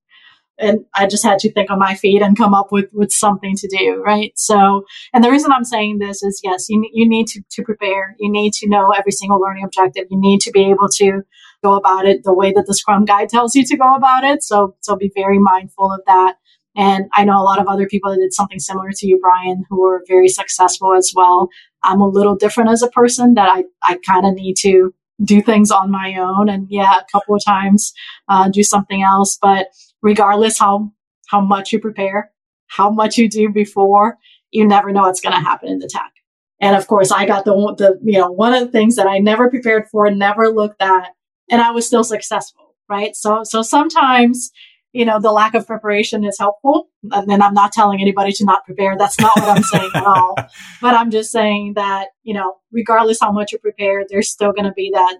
and 0.57 0.85
I 0.95 1.07
just 1.07 1.23
had 1.23 1.39
to 1.39 1.51
think 1.51 1.69
on 1.69 1.79
my 1.79 1.95
feet 1.95 2.21
and 2.21 2.37
come 2.37 2.53
up 2.53 2.71
with, 2.71 2.85
with 2.93 3.11
something 3.11 3.55
to 3.57 3.67
do, 3.67 4.01
right? 4.05 4.31
So, 4.35 4.85
and 5.13 5.23
the 5.23 5.31
reason 5.31 5.51
I'm 5.51 5.65
saying 5.65 5.99
this 5.99 6.23
is 6.23 6.39
yes, 6.43 6.67
you, 6.69 6.87
you 6.93 7.07
need 7.07 7.27
to, 7.27 7.41
to 7.51 7.63
prepare. 7.63 8.15
You 8.19 8.31
need 8.31 8.53
to 8.53 8.69
know 8.69 8.91
every 8.91 9.11
single 9.11 9.39
learning 9.39 9.65
objective. 9.65 10.05
You 10.09 10.19
need 10.19 10.39
to 10.41 10.51
be 10.51 10.69
able 10.69 10.87
to 10.95 11.21
go 11.63 11.75
about 11.75 12.05
it 12.05 12.23
the 12.23 12.33
way 12.33 12.53
that 12.53 12.65
the 12.67 12.75
Scrum 12.75 13.05
Guide 13.05 13.29
tells 13.29 13.55
you 13.55 13.65
to 13.65 13.77
go 13.77 13.95
about 13.95 14.23
it. 14.23 14.43
So, 14.43 14.75
so 14.81 14.95
be 14.95 15.11
very 15.15 15.39
mindful 15.39 15.91
of 15.91 16.01
that. 16.07 16.35
And 16.77 17.05
I 17.13 17.23
know 17.23 17.39
a 17.39 17.43
lot 17.43 17.59
of 17.59 17.67
other 17.67 17.87
people 17.87 18.11
that 18.11 18.19
did 18.19 18.33
something 18.33 18.59
similar 18.59 18.91
to 18.91 19.07
you, 19.07 19.17
Brian, 19.19 19.63
who 19.69 19.81
were 19.81 20.03
very 20.07 20.27
successful 20.27 20.93
as 20.93 21.13
well. 21.15 21.49
I'm 21.83 22.01
a 22.01 22.07
little 22.07 22.35
different 22.35 22.69
as 22.69 22.81
a 22.81 22.89
person 22.89 23.35
that 23.35 23.49
I, 23.49 23.63
I 23.83 23.97
kind 24.05 24.25
of 24.25 24.33
need 24.33 24.55
to 24.57 24.93
do 25.23 25.41
things 25.41 25.71
on 25.71 25.89
my 25.89 26.15
own 26.15 26.49
and 26.49 26.67
yeah, 26.69 26.93
a 26.99 27.05
couple 27.11 27.35
of 27.35 27.43
times 27.43 27.93
uh, 28.27 28.49
do 28.49 28.63
something 28.63 29.01
else. 29.01 29.37
But 29.41 29.67
regardless 30.05 30.59
how 30.59 30.91
how 31.27 31.41
much 31.41 31.73
you 31.73 31.79
prepare, 31.79 32.31
how 32.67 32.91
much 32.91 33.17
you 33.17 33.27
do 33.27 33.49
before, 33.49 34.17
you 34.51 34.65
never 34.65 34.91
know 34.91 35.01
what's 35.01 35.19
going 35.19 35.33
to 35.33 35.41
happen 35.41 35.67
in 35.67 35.79
the 35.79 35.89
TAC. 35.91 36.11
And 36.61 36.75
of 36.75 36.85
course, 36.87 37.11
I 37.11 37.25
got 37.25 37.43
the 37.43 37.53
the 37.77 37.99
you 38.03 38.19
know 38.19 38.31
one 38.31 38.53
of 38.53 38.61
the 38.61 38.71
things 38.71 38.95
that 38.95 39.07
I 39.07 39.17
never 39.17 39.49
prepared 39.49 39.87
for, 39.91 40.09
never 40.09 40.49
looked 40.49 40.81
at, 40.81 41.09
and 41.49 41.61
I 41.61 41.71
was 41.71 41.85
still 41.85 42.03
successful, 42.03 42.75
right? 42.87 43.15
So 43.15 43.41
so 43.43 43.61
sometimes 43.61 44.51
you 44.93 45.05
know 45.05 45.19
the 45.19 45.33
lack 45.33 45.55
of 45.55 45.67
preparation 45.67 46.23
is 46.23 46.37
helpful, 46.39 46.87
and 47.11 47.27
then 47.27 47.41
I'm 47.41 47.55
not 47.55 47.73
telling 47.73 47.99
anybody 47.99 48.31
to 48.33 48.45
not 48.45 48.63
prepare. 48.63 48.95
That's 48.97 49.19
not 49.19 49.35
what 49.35 49.57
I'm 49.57 49.63
saying 49.63 49.91
at 49.95 50.05
all. 50.05 50.35
But 50.81 50.93
I'm 50.93 51.09
just 51.09 51.31
saying 51.31 51.73
that 51.75 52.09
you 52.23 52.35
know 52.35 52.57
regardless 52.71 53.19
how 53.19 53.31
much 53.31 53.51
you 53.51 53.57
prepare, 53.57 54.05
there's 54.07 54.29
still 54.29 54.53
going 54.53 54.65
to 54.65 54.71
be 54.71 54.91
that 54.93 55.17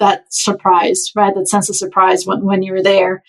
that 0.00 0.24
surprise, 0.30 1.12
right? 1.14 1.34
That 1.34 1.48
sense 1.48 1.68
of 1.68 1.76
surprise 1.76 2.26
when 2.26 2.44
when 2.44 2.62
you're 2.62 2.82
there 2.82 3.22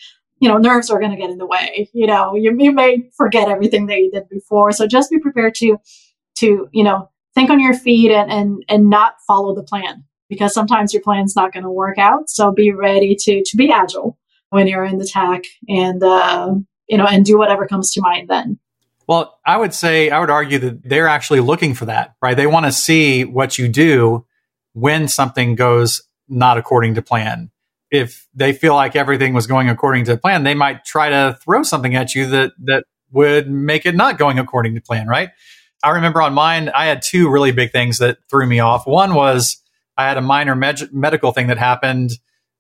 you 0.44 0.50
know, 0.50 0.58
nerves 0.58 0.90
are 0.90 1.00
going 1.00 1.12
to 1.12 1.18
get 1.18 1.30
in 1.30 1.38
the 1.38 1.46
way. 1.46 1.90
You 1.94 2.06
know, 2.06 2.36
you, 2.36 2.54
you 2.60 2.74
may 2.74 3.10
forget 3.16 3.48
everything 3.48 3.86
that 3.86 4.00
you 4.00 4.12
did 4.12 4.28
before. 4.28 4.74
So 4.74 4.86
just 4.86 5.10
be 5.10 5.18
prepared 5.18 5.56
to, 5.56 5.78
to, 6.40 6.68
you 6.74 6.84
know, 6.84 7.10
think 7.34 7.50
on 7.50 7.62
your 7.62 7.74
feet 7.74 8.12
and, 8.12 8.30
and, 8.30 8.62
and 8.68 8.90
not 8.90 9.14
follow 9.26 9.56
the 9.56 9.64
plan 9.64 10.04
because 10.28 10.54
sometimes 10.54 10.94
your 10.94 11.02
plan's 11.02 11.34
not 11.34 11.54
going 11.54 11.64
to 11.64 11.72
work 11.72 11.98
out. 11.98 12.30
So 12.30 12.52
be 12.52 12.74
ready 12.74 13.16
to, 13.22 13.42
to 13.42 13.56
be 13.56 13.72
agile 13.72 14.20
when 14.50 14.68
you're 14.68 14.84
in 14.84 14.98
the 14.98 15.08
TAC 15.08 15.46
and, 15.70 16.04
uh, 16.04 16.56
you 16.90 16.98
know, 16.98 17.06
and 17.06 17.24
do 17.24 17.38
whatever 17.38 17.66
comes 17.66 17.94
to 17.94 18.02
mind 18.02 18.28
then. 18.28 18.60
Well, 19.08 19.40
I 19.46 19.56
would 19.56 19.74
say, 19.74 20.10
I 20.10 20.20
would 20.20 20.30
argue 20.30 20.60
that 20.60 20.84
they're 20.84 21.08
actually 21.08 21.40
looking 21.40 21.74
for 21.74 21.86
that, 21.86 22.16
right? 22.22 22.36
They 22.36 22.48
want 22.48 22.66
to 22.66 22.74
see 22.74 23.24
what 23.24 23.58
you 23.58 23.70
do 23.70 24.26
when 24.74 25.08
something 25.08 25.56
goes 25.56 26.02
not 26.28 26.58
according 26.58 26.96
to 26.96 27.02
plan. 27.02 27.50
If 27.94 28.28
they 28.34 28.54
feel 28.54 28.74
like 28.74 28.96
everything 28.96 29.34
was 29.34 29.48
going 29.48 29.70
according 29.70 30.06
to 30.06 30.18
plan, 30.18 30.44
they 30.44 30.56
might 30.56 30.84
try 30.84 31.10
to 31.10 31.38
throw 31.44 31.62
something 31.62 31.96
at 31.96 32.16
you 32.16 32.26
that, 32.26 32.54
that 32.64 32.86
would 33.12 33.50
make 33.50 33.86
it 33.86 33.96
not 33.96 34.18
going 34.18 34.40
according 34.40 34.74
to 34.74 34.82
plan, 34.82 35.08
right? 35.08 35.30
I 35.84 35.92
remember 35.92 36.22
on 36.22 36.34
mine, 36.34 36.70
I 36.70 36.88
had 36.88 37.04
two 37.04 37.30
really 37.30 37.52
big 37.52 37.72
things 37.72 38.00
that 38.00 38.18
threw 38.30 38.48
me 38.48 38.60
off. 38.60 38.88
One 38.88 39.14
was 39.14 39.62
I 39.96 40.08
had 40.08 40.18
a 40.18 40.22
minor 40.22 40.56
med- 40.56 40.92
medical 40.92 41.32
thing 41.32 41.48
that 41.48 41.60
happened 41.60 42.12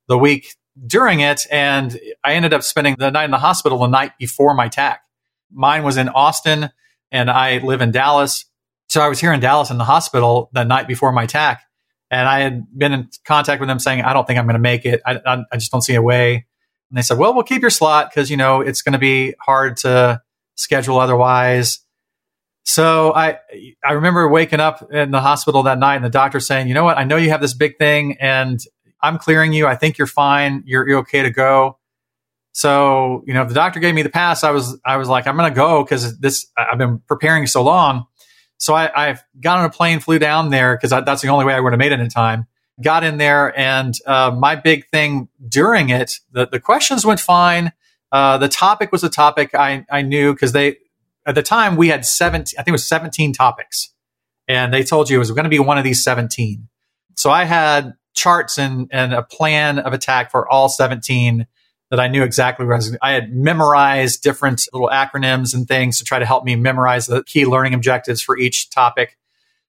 the 0.07 0.17
week 0.17 0.55
during 0.85 1.21
it, 1.21 1.47
and 1.51 1.99
I 2.23 2.33
ended 2.33 2.53
up 2.53 2.61
spending 2.63 2.95
the 2.99 3.09
night 3.09 3.25
in 3.25 3.31
the 3.31 3.37
hospital 3.37 3.79
the 3.79 3.87
night 3.87 4.11
before 4.19 4.53
my 4.53 4.67
TAC. 4.67 5.01
Mine 5.51 5.83
was 5.83 5.97
in 5.97 6.09
Austin, 6.09 6.69
and 7.11 7.31
I 7.31 7.57
live 7.59 7.81
in 7.81 7.91
Dallas. 7.91 8.45
So 8.89 9.01
I 9.01 9.07
was 9.07 9.19
here 9.19 9.33
in 9.33 9.39
Dallas 9.39 9.71
in 9.71 9.77
the 9.77 9.83
hospital 9.85 10.49
the 10.53 10.63
night 10.63 10.87
before 10.87 11.11
my 11.11 11.25
TAC, 11.25 11.63
and 12.13 12.29
I 12.29 12.41
had 12.41 12.67
been 12.77 12.93
in 12.93 13.09
contact 13.25 13.59
with 13.59 13.67
them 13.67 13.79
saying, 13.79 14.01
I 14.01 14.13
don't 14.13 14.27
think 14.27 14.37
I'm 14.37 14.45
going 14.45 14.53
to 14.53 14.59
make 14.59 14.85
it. 14.85 15.01
I, 15.05 15.19
I, 15.25 15.43
I 15.51 15.57
just 15.57 15.71
don't 15.71 15.81
see 15.81 15.95
a 15.95 16.01
way. 16.01 16.45
And 16.89 16.97
they 16.97 17.01
said, 17.01 17.17
well, 17.17 17.33
we'll 17.33 17.43
keep 17.43 17.61
your 17.61 17.71
slot 17.71 18.11
because, 18.11 18.29
you 18.29 18.37
know, 18.37 18.61
it's 18.61 18.83
going 18.83 18.93
to 18.93 18.99
be 18.99 19.33
hard 19.39 19.77
to 19.77 20.21
schedule 20.55 20.99
otherwise. 20.99 21.79
So 22.65 23.13
I 23.13 23.39
I 23.83 23.93
remember 23.93 24.29
waking 24.29 24.59
up 24.59 24.91
in 24.91 25.11
the 25.11 25.19
hospital 25.19 25.63
that 25.63 25.79
night 25.79 25.95
and 25.95 26.05
the 26.05 26.09
doctor 26.09 26.39
saying, 26.39 26.69
"You 26.69 26.73
know 26.73 26.85
what? 26.85 26.97
I 26.97 27.03
know 27.03 27.17
you 27.17 27.29
have 27.29 27.41
this 27.41 27.53
big 27.53 27.77
thing 27.77 28.15
and 28.21 28.57
I'm 29.01 29.17
clearing 29.17 29.51
you. 29.51 29.67
I 29.67 29.75
think 29.75 29.97
you're 29.97 30.07
fine. 30.07 30.63
You're, 30.65 30.87
you're 30.87 30.99
okay 30.99 31.23
to 31.23 31.29
go." 31.29 31.77
So, 32.53 33.23
you 33.25 33.33
know, 33.33 33.41
if 33.41 33.49
the 33.49 33.53
doctor 33.53 33.81
gave 33.81 33.95
me 33.95 34.01
the 34.01 34.09
pass, 34.09 34.45
I 34.45 34.51
was 34.51 34.79
I 34.85 34.95
was 34.95 35.09
like, 35.09 35.27
"I'm 35.27 35.35
going 35.35 35.51
to 35.51 35.55
go 35.55 35.83
cuz 35.83 36.17
this 36.19 36.47
I've 36.55 36.77
been 36.77 36.99
preparing 36.99 37.47
so 37.47 37.63
long." 37.63 38.05
So 38.63 38.73
I, 38.73 39.09
I 39.09 39.19
got 39.41 39.57
on 39.57 39.65
a 39.65 39.69
plane, 39.69 39.99
flew 39.99 40.19
down 40.19 40.49
there 40.49 40.77
because 40.77 40.91
that's 40.91 41.21
the 41.21 41.27
only 41.27 41.43
way 41.43 41.53
I 41.53 41.59
would 41.59 41.73
have 41.73 41.79
made 41.79 41.91
it 41.91 41.99
in 41.99 42.07
time. 42.07 42.47
Got 42.81 43.03
in 43.03 43.17
there, 43.17 43.57
and 43.59 43.93
uh, 44.07 44.31
my 44.31 44.55
big 44.55 44.87
thing 44.87 45.27
during 45.45 45.89
it, 45.89 46.21
the, 46.31 46.47
the 46.47 46.61
questions 46.61 47.05
went 47.05 47.19
fine. 47.19 47.73
Uh, 48.09 48.37
the 48.37 48.47
topic 48.47 48.93
was 48.93 49.03
a 49.03 49.09
topic 49.09 49.53
I, 49.53 49.85
I 49.91 50.01
knew 50.01 50.31
because 50.31 50.53
they 50.53 50.77
at 51.25 51.35
the 51.35 51.43
time 51.43 51.75
we 51.75 51.87
had 51.87 52.05
17 52.05 52.57
i 52.59 52.61
think 52.61 52.67
it 52.67 52.73
was 52.73 52.85
17 52.85 53.33
topics 53.33 53.93
and 54.47 54.71
they 54.73 54.83
told 54.83 55.09
you 55.09 55.15
it 55.15 55.19
was 55.19 55.31
going 55.31 55.45
to 55.45 55.49
be 55.49 55.57
one 55.57 55.77
of 55.77 55.83
these 55.83 56.03
17 56.03 56.67
so 57.15 57.31
i 57.31 57.45
had 57.45 57.93
charts 58.13 58.59
and, 58.59 58.87
and 58.91 59.13
a 59.13 59.23
plan 59.23 59.79
of 59.79 59.93
attack 59.93 60.29
for 60.29 60.47
all 60.47 60.69
17 60.69 61.47
that 61.93 61.99
i 61.99 62.07
knew 62.07 62.23
exactly 62.23 62.65
where 62.65 62.75
i 62.75 62.77
was 62.77 62.97
i 63.01 63.11
had 63.11 63.33
memorized 63.33 64.23
different 64.23 64.67
little 64.73 64.89
acronyms 64.89 65.53
and 65.53 65.67
things 65.67 65.99
to 65.99 66.03
try 66.03 66.19
to 66.19 66.25
help 66.25 66.43
me 66.43 66.55
memorize 66.55 67.05
the 67.05 67.23
key 67.23 67.45
learning 67.45 67.73
objectives 67.73 68.21
for 68.21 68.37
each 68.37 68.69
topic 68.69 69.17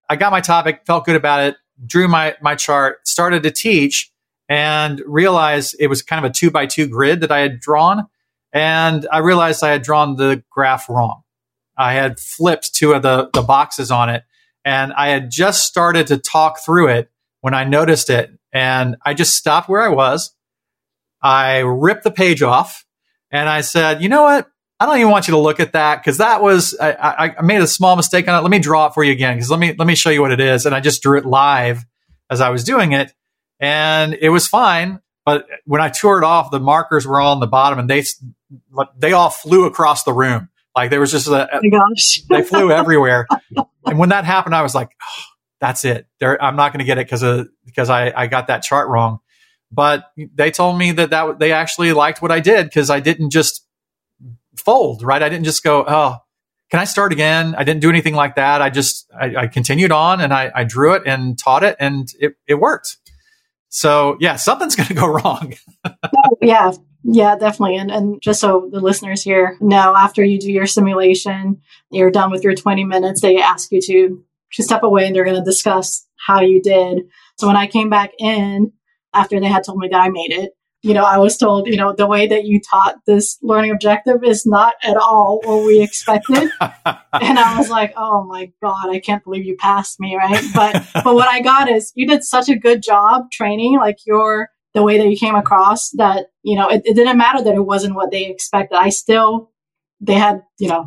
i 0.09 0.17
got 0.17 0.33
my 0.33 0.41
topic 0.41 0.83
felt 0.87 1.05
good 1.05 1.17
about 1.17 1.41
it 1.41 1.57
drew 1.87 2.09
my, 2.09 2.35
my 2.41 2.55
chart 2.55 3.07
started 3.07 3.43
to 3.43 3.51
teach 3.51 4.13
and 4.49 5.03
realized 5.07 5.75
it 5.81 5.89
was 5.89 6.03
kind 6.03 6.25
of 6.25 6.31
a 6.31 6.33
two 6.33 6.51
by 6.51 6.67
two 6.67 6.89
grid 6.89 7.21
that 7.21 7.31
i 7.31 7.41
had 7.41 7.61
drawn 7.61 8.07
and 8.53 9.07
i 9.13 9.19
realized 9.19 9.63
i 9.63 9.71
had 9.71 9.83
drawn 9.83 10.17
the 10.17 10.43
graph 10.51 10.89
wrong 10.89 11.21
I 11.77 11.95
had 11.95 12.21
flipped 12.21 12.75
two 12.75 12.93
of 12.93 13.03
the, 13.03 13.31
the 13.35 13.43
boxes 13.43 13.91
on 13.91 14.09
it 14.09 14.23
and 14.65 14.93
I 14.93 15.09
had 15.09 15.31
just 15.31 15.67
started 15.67 16.07
to 16.09 16.19
talk 16.19 16.59
through 16.59 16.89
it 16.89 17.11
when 17.41 17.55
I 17.55 17.65
noticed 17.65 18.11
it. 18.11 18.31
And 18.53 18.97
I 19.05 19.15
just 19.15 19.35
stopped 19.35 19.69
where 19.69 19.83
I 19.83 19.89
was. 19.89 20.35
I 21.25 21.61
ripped 21.61 22.05
the 22.05 22.11
page 22.11 22.43
off 22.43 22.85
and 23.31 23.49
I 23.49 23.63
said, 23.63 24.03
you 24.03 24.11
know 24.11 24.23
what? 24.23 24.47
I 24.79 24.87
don't 24.87 24.99
even 24.99 25.11
want 25.11 25.27
you 25.27 25.33
to 25.33 25.39
look 25.39 25.59
at 25.59 25.73
that 25.73 25.97
because 25.97 26.19
that 26.19 26.43
was 26.43 26.77
I, 26.79 26.93
I, 26.93 27.37
I, 27.39 27.43
made 27.43 27.63
a 27.63 27.67
small 27.67 27.97
mistake 27.97 28.29
on 28.29 28.39
it. 28.39 28.43
Let 28.43 28.51
me 28.51 28.59
draw 28.59 28.87
it 28.87 28.95
for 28.95 29.03
you 29.03 29.13
again 29.13 29.37
because 29.37 29.51
let 29.51 29.59
me 29.59 29.75
let 29.79 29.87
me 29.87 29.95
show 29.95 30.11
you 30.11 30.21
what 30.21 30.33
it 30.33 30.41
is. 30.41 30.67
And 30.67 30.75
I 30.75 30.81
just 30.81 31.03
drew 31.03 31.17
it 31.17 31.25
live 31.25 31.85
as 32.29 32.41
I 32.41 32.51
was 32.51 32.65
doing 32.65 32.93
it, 32.93 33.13
and 33.61 34.15
it 34.15 34.29
was 34.29 34.47
fine. 34.47 35.01
But 35.25 35.47
when 35.65 35.81
I 35.81 35.89
tore 35.89 36.19
it 36.19 36.25
off, 36.25 36.51
the 36.51 36.61
markers 36.61 37.07
were 37.07 37.21
all 37.21 37.33
on 37.33 37.41
the 37.41 37.47
bottom, 37.47 37.79
and 37.79 37.89
they 37.89 38.05
they 38.99 39.13
all 39.13 39.31
flew 39.31 39.65
across 39.65 40.03
the 40.03 40.13
room. 40.13 40.51
Like 40.75 40.91
there 40.91 41.01
was 41.01 41.13
just 41.13 41.29
a, 41.29 41.49
oh 41.57 41.61
gosh. 41.71 42.21
they 42.29 42.43
flew 42.43 42.71
everywhere. 42.71 43.27
and 43.87 43.99
when 43.99 44.09
that 44.09 44.25
happened, 44.25 44.57
I 44.57 44.63
was 44.63 44.75
like, 44.75 44.91
oh, 45.01 45.25
that's 45.61 45.85
it. 45.85 46.07
There, 46.19 46.43
I'm 46.43 46.57
not 46.57 46.73
going 46.73 46.81
to 46.81 46.85
get 46.85 46.99
it 46.99 47.09
because 47.09 47.47
because 47.65 47.89
I, 47.89 48.13
I 48.15 48.27
got 48.27 48.49
that 48.49 48.65
chart 48.65 48.89
wrong. 48.89 49.21
But 49.75 50.11
they 50.17 50.51
told 50.51 50.79
me 50.79 50.93
that 50.93 51.11
that 51.11 51.39
they 51.39 51.53
actually 51.53 51.93
liked 51.93 52.23
what 52.23 52.31
I 52.31 52.41
did 52.41 52.67
because 52.67 52.91
I 52.91 53.01
didn't 53.01 53.31
just 53.31 53.67
fold, 54.57 55.03
right? 55.03 55.23
I 55.23 55.29
didn't 55.29 55.45
just 55.45 55.63
go, 55.63 55.85
oh, 55.87 56.17
can 56.71 56.81
I 56.81 56.85
start 56.85 57.13
again? 57.13 57.55
I 57.57 57.65
didn't 57.65 57.81
do 57.81 57.91
anything 57.91 58.15
like 58.15 58.37
that. 58.37 58.63
I 58.63 58.71
just, 58.71 59.11
I, 59.19 59.37
I 59.37 59.47
continued 59.47 59.93
on 59.93 60.21
and 60.21 60.33
I, 60.33 60.51
I 60.55 60.65
drew 60.65 60.95
it 60.95 61.03
and 61.07 61.39
taught 61.39 61.63
it 61.63 61.77
and 61.79 62.09
it, 62.19 62.35
it 62.47 62.55
worked. 62.55 62.97
So 63.69 64.17
yeah, 64.21 64.37
something's 64.37 64.77
going 64.77 64.89
to 64.89 64.95
go 64.95 65.07
wrong. 65.07 65.55
oh, 65.85 66.37
yeah, 66.43 66.73
yeah, 67.03 67.37
definitely. 67.37 67.77
And, 67.77 67.91
and 67.91 68.23
just 68.23 68.41
so 68.41 68.69
the 68.73 68.81
listeners 68.81 69.23
here 69.23 69.57
know, 69.61 69.95
after 69.97 70.25
you 70.25 70.39
do 70.39 70.51
your 70.51 70.67
simulation, 70.67 71.61
you're 71.91 72.11
done 72.11 72.31
with 72.31 72.43
your 72.43 72.55
20 72.55 72.85
minutes, 72.85 73.21
they 73.21 73.41
ask 73.41 73.71
you 73.71 73.81
to, 73.83 74.25
to 74.53 74.63
step 74.63 74.83
away 74.83 75.07
and 75.07 75.15
they're 75.15 75.25
going 75.25 75.37
to 75.37 75.45
discuss 75.45 76.07
how 76.27 76.41
you 76.41 76.63
did. 76.63 77.03
So 77.39 77.47
when 77.47 77.57
I 77.57 77.67
came 77.67 77.91
back 77.91 78.13
in 78.19 78.73
after 79.15 79.41
they 79.41 79.47
had 79.47 79.65
told 79.65 79.79
me 79.79 79.89
that 79.89 80.01
I 80.01 80.09
made 80.09 80.33
it, 80.33 80.53
you 80.85 80.93
know, 80.93 81.05
I 81.05 81.17
was 81.17 81.39
told, 81.39 81.67
you 81.67 81.79
know, 81.79 81.95
the 81.95 82.07
way 82.07 82.27
that 82.27 82.45
you 82.45 82.61
taught 82.61 82.97
this 83.07 83.39
learning 83.43 83.71
objective 83.71 84.23
is 84.23 84.45
not 84.45 84.75
at 84.83 84.99
all 84.99 85.41
what 85.43 85.65
we 85.65 85.83
expected. 85.83 86.37
and 86.61 87.39
I 87.39 87.55
was 87.57 87.71
like, 87.71 87.95
oh 87.97 88.25
my 88.25 88.53
God, 88.63 88.91
I 88.91 89.01
can't 89.01 89.25
believe 89.25 89.47
you 89.47 89.57
passed 89.57 89.99
me, 89.99 90.15
right? 90.15 90.45
But, 90.55 90.85
but 90.93 91.15
what 91.15 91.27
I 91.27 91.41
got 91.41 91.71
is 91.71 91.91
you 91.95 92.07
did 92.07 92.23
such 92.23 92.51
a 92.51 92.55
good 92.55 92.83
job 92.83 93.31
training, 93.31 93.79
like 93.79 93.97
your, 94.05 94.51
the 94.75 94.83
way 94.83 94.99
that 94.99 95.09
you 95.09 95.17
came 95.17 95.35
across 95.35 95.89
that, 95.93 96.27
you 96.43 96.55
know, 96.55 96.69
it, 96.69 96.83
it 96.85 96.95
didn't 96.95 97.17
matter 97.17 97.43
that 97.43 97.55
it 97.55 97.65
wasn't 97.65 97.95
what 97.95 98.11
they 98.11 98.27
expected. 98.27 98.77
I 98.77 98.91
still, 98.91 99.53
they 100.03 100.15
had, 100.15 100.43
you 100.59 100.69
know, 100.69 100.87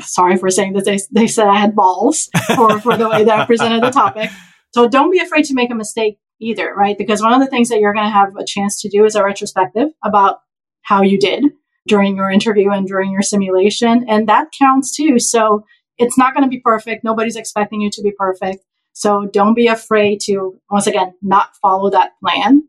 sorry 0.00 0.38
for 0.38 0.48
saying 0.48 0.72
that 0.72 0.86
they, 0.86 1.00
they 1.12 1.26
said 1.26 1.48
I 1.48 1.58
had 1.58 1.76
balls 1.76 2.30
for, 2.54 2.80
for 2.80 2.96
the 2.96 3.10
way 3.10 3.24
that 3.24 3.40
I 3.40 3.44
presented 3.44 3.82
the 3.82 3.90
topic. 3.90 4.30
So 4.72 4.88
don't 4.88 5.12
be 5.12 5.18
afraid 5.18 5.44
to 5.44 5.54
make 5.54 5.70
a 5.70 5.74
mistake 5.74 6.18
either, 6.40 6.74
right? 6.74 6.96
Because 6.98 7.22
one 7.22 7.32
of 7.32 7.40
the 7.40 7.46
things 7.46 7.68
that 7.68 7.80
you're 7.80 7.94
going 7.94 8.06
to 8.06 8.10
have 8.10 8.36
a 8.36 8.44
chance 8.44 8.80
to 8.82 8.88
do 8.88 9.04
is 9.04 9.14
a 9.14 9.24
retrospective 9.24 9.88
about 10.04 10.40
how 10.82 11.02
you 11.02 11.18
did 11.18 11.44
during 11.86 12.16
your 12.16 12.30
interview 12.30 12.70
and 12.70 12.86
during 12.86 13.10
your 13.12 13.22
simulation. 13.22 14.04
And 14.08 14.28
that 14.28 14.48
counts 14.58 14.94
too. 14.94 15.18
So 15.18 15.64
it's 15.98 16.18
not 16.18 16.34
going 16.34 16.44
to 16.44 16.50
be 16.50 16.60
perfect. 16.60 17.04
Nobody's 17.04 17.36
expecting 17.36 17.80
you 17.80 17.90
to 17.90 18.02
be 18.02 18.12
perfect. 18.12 18.64
So 18.92 19.26
don't 19.26 19.54
be 19.54 19.66
afraid 19.66 20.20
to, 20.22 20.60
once 20.70 20.86
again, 20.86 21.14
not 21.22 21.56
follow 21.62 21.90
that 21.90 22.12
plan 22.20 22.62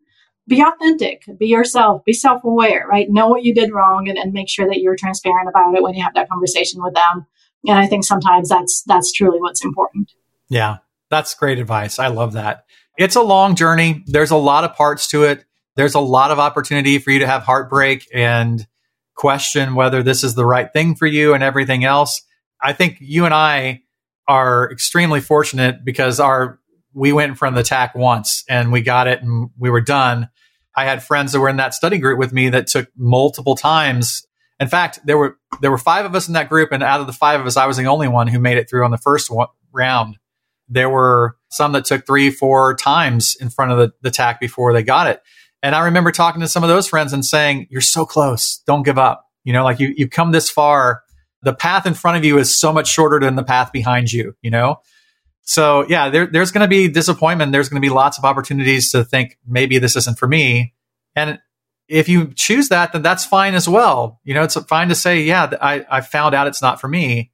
be 0.48 0.62
authentic, 0.62 1.24
be 1.40 1.48
yourself, 1.48 2.04
be 2.06 2.14
self 2.14 2.44
aware, 2.44 2.88
right? 2.88 3.08
Know 3.10 3.28
what 3.28 3.44
you 3.44 3.54
did 3.54 3.74
wrong 3.74 4.08
and, 4.08 4.18
and 4.18 4.34
make 4.34 4.50
sure 4.50 4.68
that 4.68 4.80
you're 4.80 4.96
transparent 4.96 5.50
about 5.50 5.76
it 5.76 5.82
when 5.82 5.96
you 5.96 6.04
have 6.04 6.14
that 6.14 6.30
conversation 6.30 6.84
with 6.84 6.94
them. 6.94 7.26
And 7.68 7.78
I 7.78 7.88
think 7.88 8.04
sometimes 8.04 8.50
that's 8.50 8.84
that's 8.86 9.12
truly 9.12 9.40
what's 9.40 9.64
important. 9.64 10.12
Yeah, 10.50 10.78
that's 11.10 11.34
great 11.34 11.58
advice. 11.58 11.98
I 11.98 12.08
love 12.08 12.34
that. 12.34 12.66
It's 12.98 13.16
a 13.16 13.22
long 13.22 13.56
journey. 13.56 14.04
There's 14.08 14.32
a 14.32 14.38
lot 14.38 14.64
of 14.64 14.76
parts 14.76 15.08
to 15.10 15.24
it. 15.24 15.44
There's 15.76 15.96
a 15.96 16.00
lot 16.00 16.32
of 16.32 16.40
opportunity 16.40 17.00
for 17.00 17.12
you 17.12 17.20
to 17.20 17.28
have 17.28 17.44
heartbreak 17.44 18.08
and 18.14 18.66
question 19.16 19.76
whether 19.76 20.04
this 20.04 20.24
is 20.24 20.36
the 20.36 20.46
right 20.46 20.72
thing 20.72 20.96
for 20.96 21.06
you 21.06 21.34
and 21.34 21.44
everything 21.44 21.84
else. 21.84 22.22
I 22.62 22.74
think 22.74 22.98
you 23.00 23.26
and 23.26 23.34
I 23.34 23.82
are 24.28 24.72
extremely 24.72 25.22
fortunate 25.22 25.84
because 25.84 26.20
our 26.20 26.60
we 26.94 27.12
went 27.12 27.42
of 27.42 27.56
the 27.56 27.64
TAC 27.64 27.94
once 27.94 28.46
and 28.48 28.72
we 28.72 28.82
got 28.82 29.08
it 29.08 29.22
and 29.22 29.50
we 29.58 29.70
were 29.70 29.82
done. 29.82 30.30
I 30.76 30.86
had 30.86 31.04
friends 31.04 31.34
that 31.34 31.42
were 31.42 31.50
in 31.50 31.58
that 31.58 31.74
study 31.74 31.98
group 31.98 32.18
with 32.18 32.32
me 32.32 32.50
that 32.50 32.68
took 32.68 32.90
multiple 32.96 33.56
times. 33.56 34.26
In 34.60 34.70
fact, 34.70 35.00
there 35.06 35.18
were 35.18 35.38
there 35.62 35.72
were 35.72 35.78
five 35.78 36.06
of 36.06 36.16
us 36.16 36.28
in 36.28 36.34
that 36.34 36.50
group, 36.50 36.72
and 36.72 36.82
out 36.82 37.02
of 37.02 37.08
the 37.08 37.14
five 37.14 37.42
of 37.42 37.46
us, 37.46 37.58
I 37.58 37.66
was 37.66 37.76
the 37.78 37.86
only 37.86 38.08
one 38.08 38.28
who 38.28 38.40
made 38.40 38.58
it 38.58 38.70
through 38.70 38.86
on 38.86 38.92
the 38.92 38.98
first 38.98 39.30
one, 39.30 39.48
round. 39.74 40.18
There 40.68 40.90
were 40.90 41.38
some 41.50 41.74
that 41.74 41.86
took 41.86 42.06
three, 42.06 42.32
four 42.32 42.76
times 42.76 43.36
in 43.40 43.50
front 43.50 43.72
of 43.72 43.78
the, 43.78 43.94
the 44.02 44.12
TAC 44.12 44.40
before 44.40 44.74
they 44.74 44.84
got 44.84 45.08
it. 45.08 45.22
And 45.62 45.74
I 45.74 45.86
remember 45.86 46.12
talking 46.12 46.42
to 46.42 46.48
some 46.48 46.64
of 46.64 46.70
those 46.70 46.88
friends 46.88 47.14
and 47.14 47.26
saying, 47.26 47.68
"You're 47.70 47.82
so 47.82 48.06
close. 48.06 48.62
Don't 48.68 48.84
give 48.84 48.98
up. 48.98 49.26
You 49.44 49.54
know, 49.54 49.64
like 49.64 49.80
you 49.80 49.94
you've 49.96 50.12
come 50.12 50.32
this 50.32 50.50
far. 50.50 51.04
The 51.42 51.54
path 51.54 51.86
in 51.86 51.94
front 51.94 52.18
of 52.18 52.26
you 52.26 52.38
is 52.38 52.56
so 52.56 52.74
much 52.74 52.88
shorter 52.88 53.20
than 53.20 53.36
the 53.36 53.44
path 53.44 53.72
behind 53.72 54.12
you. 54.12 54.36
You 54.42 54.52
know." 54.52 54.82
So 55.46 55.86
yeah, 55.88 56.10
there, 56.10 56.26
there's 56.26 56.52
going 56.52 56.64
to 56.64 56.68
be 56.68 56.88
disappointment. 56.88 57.52
There's 57.52 57.70
going 57.70 57.82
to 57.82 57.88
be 57.88 57.94
lots 57.94 58.18
of 58.18 58.26
opportunities 58.26 58.92
to 58.92 59.04
think 59.04 59.38
maybe 59.46 59.78
this 59.78 59.96
isn't 59.96 60.18
for 60.18 60.28
me. 60.28 60.74
And 61.16 61.40
if 61.88 62.10
you 62.10 62.34
choose 62.34 62.70
that, 62.70 62.94
then 62.94 63.04
that's 63.04 63.26
fine 63.26 63.54
as 63.54 63.70
well. 63.70 64.20
You 64.24 64.34
know, 64.34 64.44
it's 64.44 64.60
fine 64.62 64.90
to 64.90 64.96
say, 64.96 65.22
yeah, 65.22 65.52
I, 65.62 65.86
I 65.90 66.02
found 66.02 66.34
out 66.34 66.48
it's 66.48 66.62
not 66.62 66.82
for 66.82 66.88
me. 66.88 67.32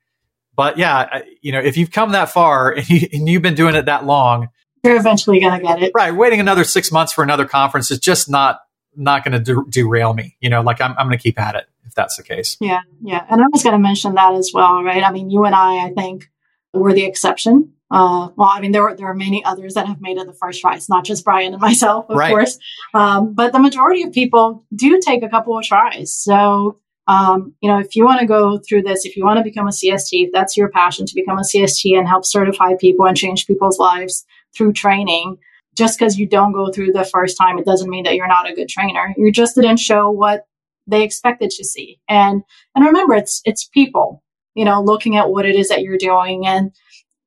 But 0.56 0.78
yeah, 0.78 0.96
I, 0.96 1.24
you 1.42 1.52
know, 1.52 1.60
if 1.60 1.78
you've 1.78 1.92
come 1.92 2.12
that 2.12 2.30
far 2.30 2.72
and, 2.72 2.90
you, 2.90 3.34
have 3.34 3.42
been 3.42 3.56
doing 3.56 3.76
it 3.76 3.86
that 3.86 4.06
long, 4.06 4.50
you're 4.84 4.98
eventually 4.98 5.40
going 5.40 5.60
to 5.60 5.66
get 5.66 5.82
it. 5.82 5.92
Right. 5.94 6.14
Waiting 6.14 6.40
another 6.40 6.64
six 6.64 6.92
months 6.92 7.14
for 7.14 7.24
another 7.24 7.46
conference 7.46 7.92
is 7.92 8.00
just 8.00 8.30
not, 8.30 8.62
not 8.96 9.24
going 9.24 9.32
to 9.32 9.40
de- 9.40 9.70
derail 9.70 10.14
me. 10.14 10.36
You 10.42 10.50
know, 10.50 10.62
like 10.62 10.82
I'm, 10.82 10.92
I'm 10.98 11.08
going 11.08 11.18
to 11.18 11.22
keep 11.22 11.40
at 11.40 11.56
it 11.56 11.66
if 11.86 11.96
that's 11.96 12.18
the 12.18 12.24
case. 12.24 12.58
Yeah, 12.60 12.82
yeah. 13.02 13.26
And 13.30 13.42
I 13.42 13.46
was 13.52 13.64
going 13.64 13.74
to 13.74 13.80
mention 13.80 14.16
that 14.16 14.34
as 14.34 14.52
well, 14.54 14.84
right? 14.84 15.04
I 15.04 15.12
mean, 15.12 15.30
you 15.30 15.46
and 15.46 15.56
I, 15.56 15.86
I 15.86 15.94
think, 15.94 16.30
were 16.74 16.94
the 16.94 17.06
exception. 17.06 17.74
Uh, 17.90 18.30
well, 18.38 18.48
I 18.50 18.62
mean, 18.62 18.72
there 18.72 18.84
were, 18.84 18.96
there 18.96 19.08
are 19.08 19.14
many 19.14 19.44
others 19.44 19.74
that 19.74 19.86
have 19.86 20.00
made 20.00 20.18
it 20.18 20.26
the 20.26 20.34
first 20.34 20.62
try. 20.62 20.76
It's 20.76 20.88
not 20.88 21.04
just 21.04 21.26
Brian 21.26 21.54
and 21.54 21.62
myself, 21.62 22.10
of 22.10 22.16
right. 22.16 22.30
course. 22.30 22.58
Um, 22.94 23.34
but 23.34 23.52
the 23.52 23.60
majority 23.60 24.04
of 24.04 24.14
people 24.14 24.66
do 24.74 25.02
take 25.02 25.24
a 25.24 25.30
couple 25.30 25.58
of 25.58 25.66
tries. 25.66 26.14
So, 26.14 26.80
um, 27.08 27.54
you 27.62 27.70
know, 27.70 27.80
if 27.80 27.96
you 27.96 28.06
want 28.06 28.20
to 28.22 28.28
go 28.28 28.60
through 28.60 28.84
this, 28.84 29.06
if 29.06 29.18
you 29.18 29.26
want 29.26 29.38
to 29.38 29.44
become 29.44 29.68
a 29.68 29.72
CST, 29.72 30.28
if 30.28 30.30
that's 30.32 30.56
your 30.56 30.70
passion 30.70 31.06
to 31.06 31.16
become 31.16 31.38
a 31.38 31.42
CST 31.42 31.98
and 31.98 32.08
help 32.08 32.26
certify 32.26 32.74
people 32.80 33.06
and 33.06 33.18
change 33.18 33.48
people's 33.48 33.80
lives 33.80 34.26
through 34.56 34.74
training, 34.74 35.38
just 35.76 35.98
because 35.98 36.18
you 36.18 36.28
don't 36.28 36.52
go 36.52 36.72
through 36.72 36.92
the 36.92 37.04
first 37.04 37.38
time, 37.38 37.58
it 37.58 37.66
doesn't 37.66 37.90
mean 37.90 38.04
that 38.04 38.16
you're 38.16 38.28
not 38.28 38.50
a 38.50 38.54
good 38.54 38.70
trainer. 38.70 39.14
You 39.18 39.32
just 39.32 39.56
didn't 39.56 39.78
show 39.78 40.10
what 40.10 40.46
they 40.88 41.04
expected 41.04 41.50
to 41.52 41.64
see. 41.64 42.00
And 42.08 42.44
and 42.76 42.86
remember, 42.86 43.16
it's 43.16 43.42
it's 43.46 43.68
people, 43.68 44.24
you 44.56 44.66
know, 44.66 44.82
looking 44.82 45.16
at 45.16 45.30
what 45.30 45.46
it 45.46 45.56
is 45.56 45.70
that 45.70 45.82
you're 45.82 45.98
doing 45.98 46.46
and 46.46 46.72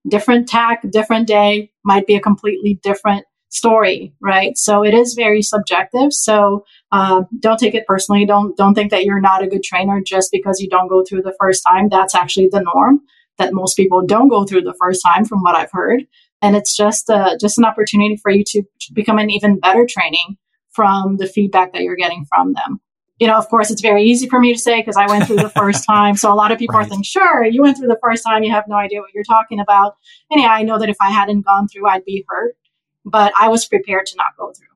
different 0.09 0.49
TAC, 0.49 0.83
different 0.91 1.27
day 1.27 1.70
might 1.85 2.07
be 2.07 2.14
a 2.14 2.20
completely 2.20 2.79
different 2.83 3.25
story, 3.49 4.12
right? 4.20 4.57
So 4.59 4.85
it 4.85 4.95
is 4.95 5.14
very 5.14 5.41
subjective. 5.41 6.12
So 6.12 6.64
um, 6.95 7.27
don't 7.41 7.59
take 7.59 7.75
it 7.75 7.87
personally. 7.87 8.25
Don't 8.25 8.57
don't 8.57 8.75
think 8.75 8.91
that 8.91 9.05
you're 9.05 9.21
not 9.21 9.43
a 9.43 9.47
good 9.47 9.63
trainer 9.63 10.01
just 10.01 10.31
because 10.33 10.61
you 10.61 10.69
don't 10.69 10.89
go 10.89 11.05
through 11.05 11.23
the 11.23 11.37
first 11.41 11.63
time. 11.67 11.89
That's 11.89 12.15
actually 12.15 12.49
the 12.51 12.63
norm. 12.63 13.01
That 13.39 13.53
most 13.53 13.77
people 13.77 14.07
don't 14.07 14.29
go 14.29 14.45
through 14.45 14.63
the 14.63 14.77
first 14.81 15.03
time, 15.05 15.25
from 15.25 15.43
what 15.43 15.57
I've 15.57 15.73
heard, 15.73 16.05
and 16.41 16.55
it's 16.55 16.77
just 16.77 17.11
uh, 17.11 17.37
just 17.41 17.59
an 17.59 17.65
opportunity 17.65 18.17
for 18.17 18.31
you 18.31 18.45
to 18.49 18.63
become 18.93 19.19
an 19.19 19.31
even 19.31 19.59
better 19.59 19.87
training 19.89 20.37
from 20.71 21.17
the 21.17 21.27
feedback 21.27 21.73
that 21.73 21.83
you're 21.83 21.97
getting 21.97 22.25
from 22.27 22.53
them 22.53 22.81
you 23.21 23.29
know, 23.29 23.37
of 23.37 23.49
course, 23.49 23.71
it's 23.71 23.81
very 23.81 24.03
easy 24.05 24.29
for 24.29 24.41
me 24.41 24.53
to 24.53 24.59
say 24.59 24.81
because 24.81 24.97
I 24.97 25.07
went 25.07 25.27
through 25.27 25.37
the 25.37 25.49
first 25.57 25.87
time. 25.87 26.17
So 26.17 26.33
a 26.33 26.35
lot 26.35 26.51
of 26.51 26.59
people 26.59 26.75
right. 26.75 26.87
are 26.87 26.89
thinking, 26.89 27.05
sure, 27.05 27.45
you 27.45 27.63
went 27.63 27.77
through 27.77 27.89
the 27.89 27.99
first 28.03 28.25
time. 28.25 28.43
You 28.43 28.51
have 28.53 28.65
no 28.67 28.77
idea 28.77 29.01
what 29.01 29.15
you're 29.15 29.25
talking 29.25 29.61
about. 29.61 29.97
And 30.31 30.41
yeah, 30.41 30.49
I 30.49 30.63
know 30.63 30.79
that 30.79 30.89
if 30.89 30.97
I 31.01 31.11
hadn't 31.11 31.43
gone 31.43 31.69
through, 31.69 31.89
I'd 31.89 32.05
be 32.05 32.25
hurt, 32.29 32.57
but 33.05 33.33
I 33.39 33.49
was 33.49 33.67
prepared 33.67 34.07
to 34.07 34.17
not 34.17 34.37
go 34.37 34.53
through. 34.53 34.74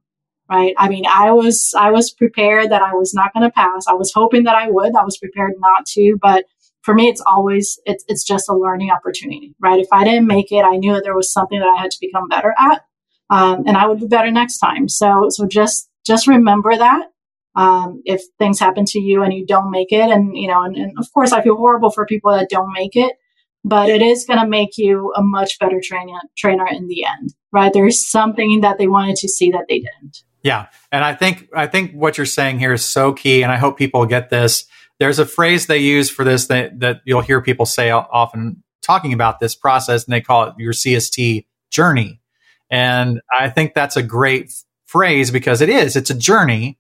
Right. 0.51 0.72
I 0.78 0.88
mean, 0.88 1.05
I 1.07 1.30
was, 1.32 1.74
I 1.78 1.90
was 1.90 2.11
prepared 2.11 2.70
that 2.70 2.80
I 2.80 2.94
was 2.94 3.12
not 3.12 3.34
going 3.34 3.44
to 3.44 3.53
pass. 3.53 3.86
I 3.86 3.92
was 3.92 4.12
hoping 4.14 4.44
that 4.44 4.57
I 4.57 4.70
would. 4.70 4.96
I 4.96 5.05
was 5.05 5.18
prepared 5.18 5.53
not 5.59 5.84
to, 5.88 6.16
but 6.22 6.46
for 6.80 6.94
me, 6.94 7.09
it's 7.09 7.20
always, 7.20 7.78
it's, 7.84 8.03
it's 8.09 8.24
just 8.24 8.49
a 8.49 8.57
learning 8.57 8.90
opportunity, 8.90 9.55
right? 9.61 9.78
If 9.78 9.88
I 9.92 10.05
didn't 10.05 10.26
make 10.26 10.51
it, 10.51 10.64
I 10.64 10.78
knew 10.78 10.94
that 10.94 11.05
there 11.05 11.14
was 11.14 11.30
something 11.30 11.59
that 11.59 11.68
I 11.68 11.78
had 11.78 11.90
to 11.90 11.99
become 12.01 12.28
better 12.28 12.55
at. 12.59 12.82
Um, 13.28 13.64
and 13.66 13.76
I 13.76 13.86
would 13.86 14.01
be 14.01 14.07
better 14.07 14.30
next 14.30 14.57
time. 14.57 14.88
So, 14.88 15.26
so 15.28 15.46
just, 15.46 15.90
just 16.07 16.26
remember 16.26 16.74
that 16.74 17.09
um, 17.55 18.01
if 18.07 18.22
things 18.38 18.59
happen 18.59 18.86
to 18.86 19.01
you 19.01 19.22
and 19.22 19.34
you 19.34 19.44
don't 19.44 19.70
make 19.70 19.92
it. 19.92 20.09
And, 20.11 20.34
you 20.34 20.49
know, 20.49 20.62
and, 20.62 20.76
and 20.76 20.92
of 20.99 21.12
course, 21.12 21.32
I 21.32 21.42
feel 21.42 21.57
horrible 21.57 21.90
for 21.90 22.07
people 22.07 22.32
that 22.32 22.49
don't 22.49 22.72
make 22.72 22.96
it, 22.96 23.12
but 23.64 23.90
it 23.90 24.01
is 24.01 24.24
going 24.24 24.40
to 24.40 24.49
make 24.49 24.78
you 24.78 25.12
a 25.14 25.22
much 25.22 25.59
better 25.59 25.78
trainer, 25.84 26.20
trainer 26.38 26.66
in 26.66 26.88
the 26.88 27.05
end, 27.05 27.34
right? 27.53 27.70
There's 27.70 28.03
something 28.09 28.62
that 28.62 28.78
they 28.78 28.88
wanted 28.88 29.16
to 29.16 29.28
see 29.28 29.51
that 29.51 29.66
they 29.68 29.80
didn't. 29.80 30.22
Yeah. 30.43 30.66
And 30.93 31.05
I 31.05 31.14
think, 31.14 31.49
I 31.55 31.66
think 31.66 31.93
what 31.93 32.16
you're 32.16 32.26
saying 32.26 32.59
here 32.59 32.72
is 32.72 32.84
so 32.84 33.12
key. 33.12 33.43
And 33.43 33.51
I 33.51 33.57
hope 33.57 33.76
people 33.76 34.07
get 34.07 34.30
this. 34.30 34.66
There's 34.99 35.18
a 35.18 35.26
phrase 35.26 35.66
they 35.66 35.78
use 35.78 36.11
for 36.11 36.24
this 36.24 36.47
that, 36.47 36.80
that 36.80 37.01
you'll 37.05 37.20
hear 37.20 37.41
people 37.41 37.66
say 37.66 37.91
often 37.91 38.62
talking 38.82 39.12
about 39.12 39.41
this 39.41 39.55
process 39.55 40.05
and 40.05 40.12
they 40.12 40.20
call 40.20 40.45
it 40.45 40.55
your 40.59 40.72
CST 40.72 41.47
journey. 41.70 42.20
And 42.70 43.20
I 43.36 43.51
think 43.51 43.74
that's 43.74 43.97
a 43.97 44.03
great 44.03 44.53
phrase 44.86 45.30
because 45.30 45.61
it 45.61 45.68
is, 45.68 45.97
it's 45.97 46.11
a 46.11 46.14
journey 46.14 46.78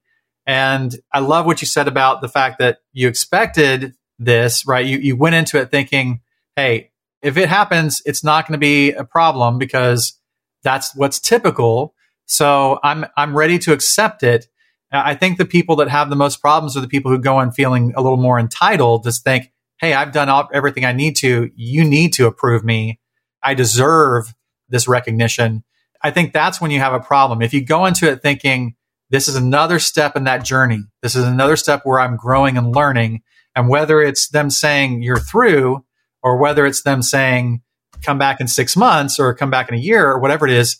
and 0.48 0.96
I 1.12 1.18
love 1.18 1.44
what 1.44 1.60
you 1.60 1.66
said 1.66 1.88
about 1.88 2.22
the 2.22 2.28
fact 2.28 2.58
that 2.58 2.78
you 2.94 3.06
expected 3.06 3.94
this, 4.18 4.66
right? 4.66 4.84
You, 4.84 4.96
you 4.96 5.14
went 5.14 5.34
into 5.34 5.60
it 5.60 5.70
thinking, 5.70 6.22
hey, 6.56 6.90
if 7.20 7.36
it 7.36 7.50
happens, 7.50 8.00
it's 8.06 8.24
not 8.24 8.46
going 8.46 8.54
to 8.54 8.58
be 8.58 8.92
a 8.92 9.04
problem 9.04 9.58
because 9.58 10.14
that's 10.62 10.96
what's 10.96 11.20
typical. 11.20 11.94
So 12.28 12.78
I'm, 12.84 13.06
I'm 13.16 13.36
ready 13.36 13.58
to 13.60 13.72
accept 13.72 14.22
it. 14.22 14.46
Uh, 14.92 15.02
I 15.04 15.14
think 15.14 15.38
the 15.38 15.46
people 15.46 15.76
that 15.76 15.88
have 15.88 16.10
the 16.10 16.16
most 16.16 16.40
problems 16.40 16.76
are 16.76 16.80
the 16.80 16.88
people 16.88 17.10
who 17.10 17.18
go 17.18 17.40
in 17.40 17.50
feeling 17.50 17.92
a 17.96 18.02
little 18.02 18.18
more 18.18 18.38
entitled, 18.38 19.04
just 19.04 19.24
think, 19.24 19.50
hey, 19.80 19.94
I've 19.94 20.12
done 20.12 20.28
all, 20.28 20.48
everything 20.52 20.84
I 20.84 20.92
need 20.92 21.16
to. 21.16 21.50
You 21.56 21.84
need 21.84 22.12
to 22.14 22.26
approve 22.26 22.64
me. 22.64 23.00
I 23.42 23.54
deserve 23.54 24.34
this 24.68 24.86
recognition. 24.86 25.64
I 26.02 26.10
think 26.10 26.32
that's 26.32 26.60
when 26.60 26.70
you 26.70 26.80
have 26.80 26.92
a 26.92 27.00
problem. 27.00 27.42
If 27.42 27.54
you 27.54 27.64
go 27.64 27.86
into 27.86 28.10
it 28.10 28.22
thinking, 28.22 28.76
this 29.10 29.26
is 29.26 29.36
another 29.36 29.78
step 29.78 30.16
in 30.16 30.24
that 30.24 30.44
journey. 30.44 30.80
This 31.02 31.16
is 31.16 31.24
another 31.24 31.56
step 31.56 31.80
where 31.84 31.98
I'm 31.98 32.16
growing 32.16 32.58
and 32.58 32.74
learning. 32.74 33.22
And 33.56 33.68
whether 33.68 34.00
it's 34.00 34.28
them 34.28 34.50
saying 34.50 35.02
you're 35.02 35.18
through 35.18 35.84
or 36.22 36.36
whether 36.36 36.66
it's 36.66 36.82
them 36.82 37.02
saying 37.02 37.62
come 38.02 38.18
back 38.18 38.40
in 38.40 38.48
six 38.48 38.76
months 38.76 39.18
or 39.18 39.34
come 39.34 39.50
back 39.50 39.68
in 39.68 39.74
a 39.74 39.80
year 39.80 40.08
or 40.10 40.18
whatever 40.18 40.46
it 40.46 40.52
is, 40.52 40.78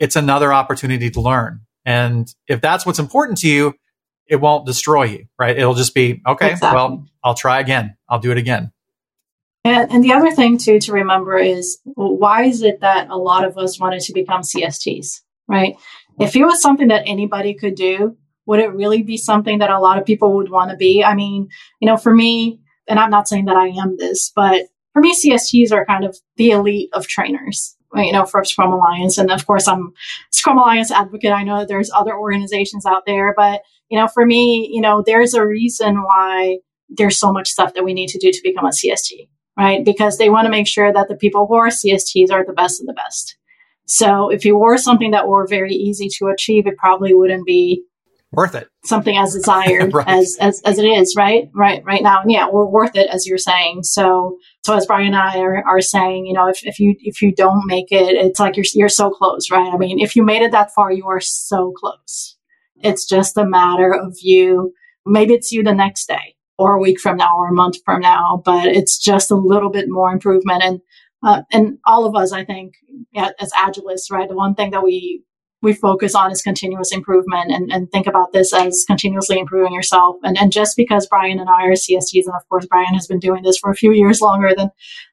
it's 0.00 0.16
another 0.16 0.52
opportunity 0.52 1.10
to 1.10 1.20
learn. 1.20 1.60
And 1.84 2.32
if 2.48 2.60
that's 2.60 2.84
what's 2.84 2.98
important 2.98 3.38
to 3.38 3.48
you, 3.48 3.74
it 4.26 4.40
won't 4.40 4.66
destroy 4.66 5.04
you, 5.04 5.26
right? 5.38 5.56
It'll 5.56 5.74
just 5.74 5.94
be, 5.94 6.22
okay, 6.26 6.52
exactly. 6.52 6.74
well, 6.74 7.06
I'll 7.22 7.34
try 7.34 7.60
again. 7.60 7.96
I'll 8.08 8.18
do 8.18 8.30
it 8.32 8.38
again. 8.38 8.72
And, 9.64 9.90
and 9.92 10.02
the 10.02 10.12
other 10.12 10.30
thing 10.30 10.56
too 10.56 10.78
to 10.80 10.92
remember 10.92 11.36
is 11.36 11.78
why 11.84 12.44
is 12.44 12.62
it 12.62 12.80
that 12.80 13.10
a 13.10 13.16
lot 13.16 13.44
of 13.44 13.58
us 13.58 13.78
wanted 13.78 14.00
to 14.02 14.14
become 14.14 14.40
CSTs, 14.40 15.20
right? 15.46 15.74
If 16.18 16.34
it 16.34 16.44
was 16.44 16.62
something 16.62 16.88
that 16.88 17.04
anybody 17.06 17.54
could 17.54 17.74
do, 17.74 18.16
would 18.46 18.60
it 18.60 18.72
really 18.72 19.02
be 19.02 19.16
something 19.16 19.58
that 19.58 19.70
a 19.70 19.78
lot 19.78 19.98
of 19.98 20.06
people 20.06 20.34
would 20.36 20.50
want 20.50 20.70
to 20.70 20.76
be? 20.76 21.04
I 21.04 21.14
mean, 21.14 21.48
you 21.80 21.86
know, 21.86 21.96
for 21.96 22.14
me, 22.14 22.60
and 22.88 22.98
I'm 22.98 23.10
not 23.10 23.28
saying 23.28 23.44
that 23.46 23.56
I 23.56 23.68
am 23.68 23.96
this, 23.96 24.32
but 24.34 24.66
for 24.92 25.00
me, 25.00 25.14
CSTs 25.14 25.72
are 25.72 25.84
kind 25.84 26.04
of 26.04 26.18
the 26.36 26.50
elite 26.50 26.90
of 26.92 27.06
trainers, 27.06 27.76
you 27.94 28.12
know, 28.12 28.24
for 28.24 28.44
Scrum 28.44 28.72
Alliance. 28.72 29.18
And 29.18 29.30
of 29.30 29.46
course, 29.46 29.66
I'm 29.66 29.92
Scrum 30.30 30.58
Alliance 30.58 30.90
advocate. 30.90 31.32
I 31.32 31.42
know 31.42 31.64
there's 31.64 31.90
other 31.90 32.16
organizations 32.16 32.86
out 32.86 33.04
there, 33.06 33.34
but, 33.36 33.62
you 33.88 33.98
know, 33.98 34.08
for 34.08 34.24
me, 34.24 34.68
you 34.72 34.80
know, 34.80 35.02
there's 35.04 35.34
a 35.34 35.44
reason 35.44 36.02
why 36.02 36.58
there's 36.88 37.18
so 37.18 37.32
much 37.32 37.48
stuff 37.48 37.74
that 37.74 37.84
we 37.84 37.94
need 37.94 38.08
to 38.08 38.18
do 38.18 38.30
to 38.32 38.40
become 38.42 38.66
a 38.66 38.70
CST, 38.70 39.28
right? 39.58 39.84
Because 39.84 40.18
they 40.18 40.30
want 40.30 40.46
to 40.46 40.50
make 40.50 40.66
sure 40.66 40.92
that 40.92 41.08
the 41.08 41.16
people 41.16 41.46
who 41.46 41.54
are 41.54 41.68
CSTs 41.68 42.30
are 42.30 42.44
the 42.44 42.52
best 42.52 42.80
of 42.80 42.86
the 42.86 42.92
best. 42.92 43.36
So 43.86 44.30
if 44.30 44.46
it 44.46 44.52
were 44.52 44.76
something 44.76 45.10
that 45.10 45.26
were 45.26 45.46
very 45.48 45.74
easy 45.74 46.08
to 46.18 46.28
achieve, 46.28 46.66
it 46.66 46.76
probably 46.76 47.12
wouldn't 47.12 47.44
be 47.44 47.82
worth 48.32 48.54
it. 48.54 48.68
Something 48.84 49.16
as 49.16 49.34
desired 49.34 49.92
right. 49.92 50.08
as, 50.08 50.36
as 50.40 50.60
as 50.62 50.78
it 50.78 50.84
is, 50.84 51.14
right? 51.16 51.48
Right 51.54 51.82
right 51.84 52.02
now. 52.02 52.22
And 52.22 52.30
yeah, 52.30 52.48
we're 52.50 52.66
worth 52.66 52.96
it 52.96 53.08
as 53.08 53.26
you're 53.26 53.38
saying. 53.38 53.82
So 53.84 54.38
so 54.64 54.76
as 54.76 54.86
Brian 54.86 55.08
and 55.08 55.16
I 55.16 55.38
are, 55.38 55.64
are 55.66 55.80
saying, 55.80 56.26
you 56.26 56.32
know, 56.32 56.48
if, 56.48 56.64
if 56.64 56.78
you 56.78 56.94
if 57.00 57.22
you 57.22 57.34
don't 57.34 57.66
make 57.66 57.90
it, 57.90 58.14
it's 58.16 58.40
like 58.40 58.56
you're 58.56 58.66
you're 58.74 58.88
so 58.88 59.10
close, 59.10 59.50
right? 59.50 59.72
I 59.72 59.76
mean, 59.76 59.98
if 60.00 60.16
you 60.16 60.24
made 60.24 60.42
it 60.42 60.52
that 60.52 60.72
far, 60.74 60.92
you 60.92 61.06
are 61.06 61.20
so 61.20 61.72
close. 61.76 62.36
It's 62.82 63.06
just 63.06 63.36
a 63.36 63.44
matter 63.44 63.92
of 63.92 64.16
you 64.22 64.72
maybe 65.06 65.34
it's 65.34 65.52
you 65.52 65.62
the 65.62 65.74
next 65.74 66.06
day 66.06 66.36
or 66.58 66.74
a 66.74 66.80
week 66.80 67.00
from 67.00 67.16
now 67.16 67.36
or 67.36 67.48
a 67.48 67.54
month 67.54 67.76
from 67.84 68.00
now, 68.00 68.42
but 68.44 68.66
it's 68.66 68.98
just 68.98 69.30
a 69.30 69.36
little 69.36 69.70
bit 69.70 69.86
more 69.88 70.12
improvement. 70.12 70.62
And 70.62 70.80
uh, 71.22 71.42
and 71.52 71.76
all 71.86 72.06
of 72.06 72.16
us, 72.16 72.32
I 72.32 72.46
think, 72.46 72.74
yeah, 73.12 73.30
as 73.38 73.52
agilists, 73.52 74.10
right, 74.10 74.26
the 74.28 74.34
one 74.34 74.54
thing 74.54 74.70
that 74.70 74.82
we 74.82 75.22
we 75.62 75.72
focus 75.72 76.14
on 76.14 76.32
is 76.32 76.42
continuous 76.42 76.92
improvement 76.92 77.50
and, 77.50 77.70
and 77.70 77.90
think 77.90 78.06
about 78.06 78.32
this 78.32 78.52
as 78.52 78.84
continuously 78.86 79.38
improving 79.38 79.72
yourself. 79.72 80.16
And, 80.22 80.38
and 80.38 80.52
just 80.52 80.76
because 80.76 81.06
Brian 81.06 81.38
and 81.38 81.48
I 81.48 81.64
are 81.64 81.72
CSTs, 81.72 82.26
and 82.26 82.34
of 82.34 82.48
course 82.48 82.66
Brian 82.66 82.94
has 82.94 83.06
been 83.06 83.18
doing 83.18 83.42
this 83.42 83.58
for 83.58 83.70
a 83.70 83.76
few 83.76 83.92
years 83.92 84.20
longer 84.20 84.54
than 84.56 84.70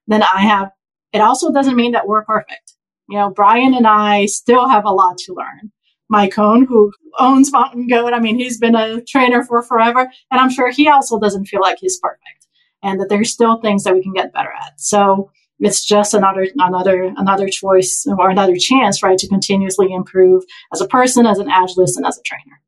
than 0.08 0.24
I 0.24 0.42
have, 0.42 0.72
it 1.12 1.20
also 1.20 1.52
doesn't 1.52 1.76
mean 1.76 1.92
that 1.92 2.08
we're 2.08 2.24
perfect. 2.26 2.74
You 3.10 3.18
know, 3.18 3.30
Brian 3.30 3.74
and 3.74 3.88
I 3.88 4.26
still 4.26 4.68
have 4.68 4.86
a 4.86 4.92
lot 4.92 5.18
to 5.20 5.34
learn. 5.34 5.72
Mike 6.10 6.34
Cohn, 6.34 6.66
who 6.66 6.94
owns 7.20 7.52
Mountain 7.52 7.88
Goat, 7.88 8.14
I 8.14 8.20
mean, 8.20 8.40
he's 8.40 8.58
been 8.58 8.76
a 8.76 9.02
trainer 9.02 9.44
for 9.44 9.62
forever, 9.62 10.10
and 10.32 10.40
I'm 10.40 10.50
sure 10.50 10.72
he 10.72 10.88
also 10.88 11.20
doesn't 11.20 11.46
feel 11.46 11.62
like 11.62 11.80
he's 11.82 12.00
perfect 12.00 12.48
and 12.84 13.00
that 13.00 13.10
there's 13.10 13.32
still 13.32 13.60
things 13.60 13.84
that 13.84 13.94
we 13.94 14.04
can 14.04 14.14
get 14.14 14.34
better 14.34 14.52
at. 14.52 14.80
So 14.80 15.32
it's 15.60 15.84
just 15.84 16.14
another 16.14 16.48
another 16.58 17.14
another 17.18 17.48
choice 17.48 18.06
or 18.18 18.30
another 18.30 18.56
chance 18.58 19.02
right 19.02 19.18
to 19.18 19.28
continuously 19.28 19.92
improve 19.92 20.44
as 20.74 20.82
a 20.82 20.88
person 20.88 21.26
as 21.26 21.40
an 21.40 21.48
agilist 21.48 21.98
and 21.98 22.06
as 22.06 22.18
a 22.18 22.22
trainer. 22.24 22.62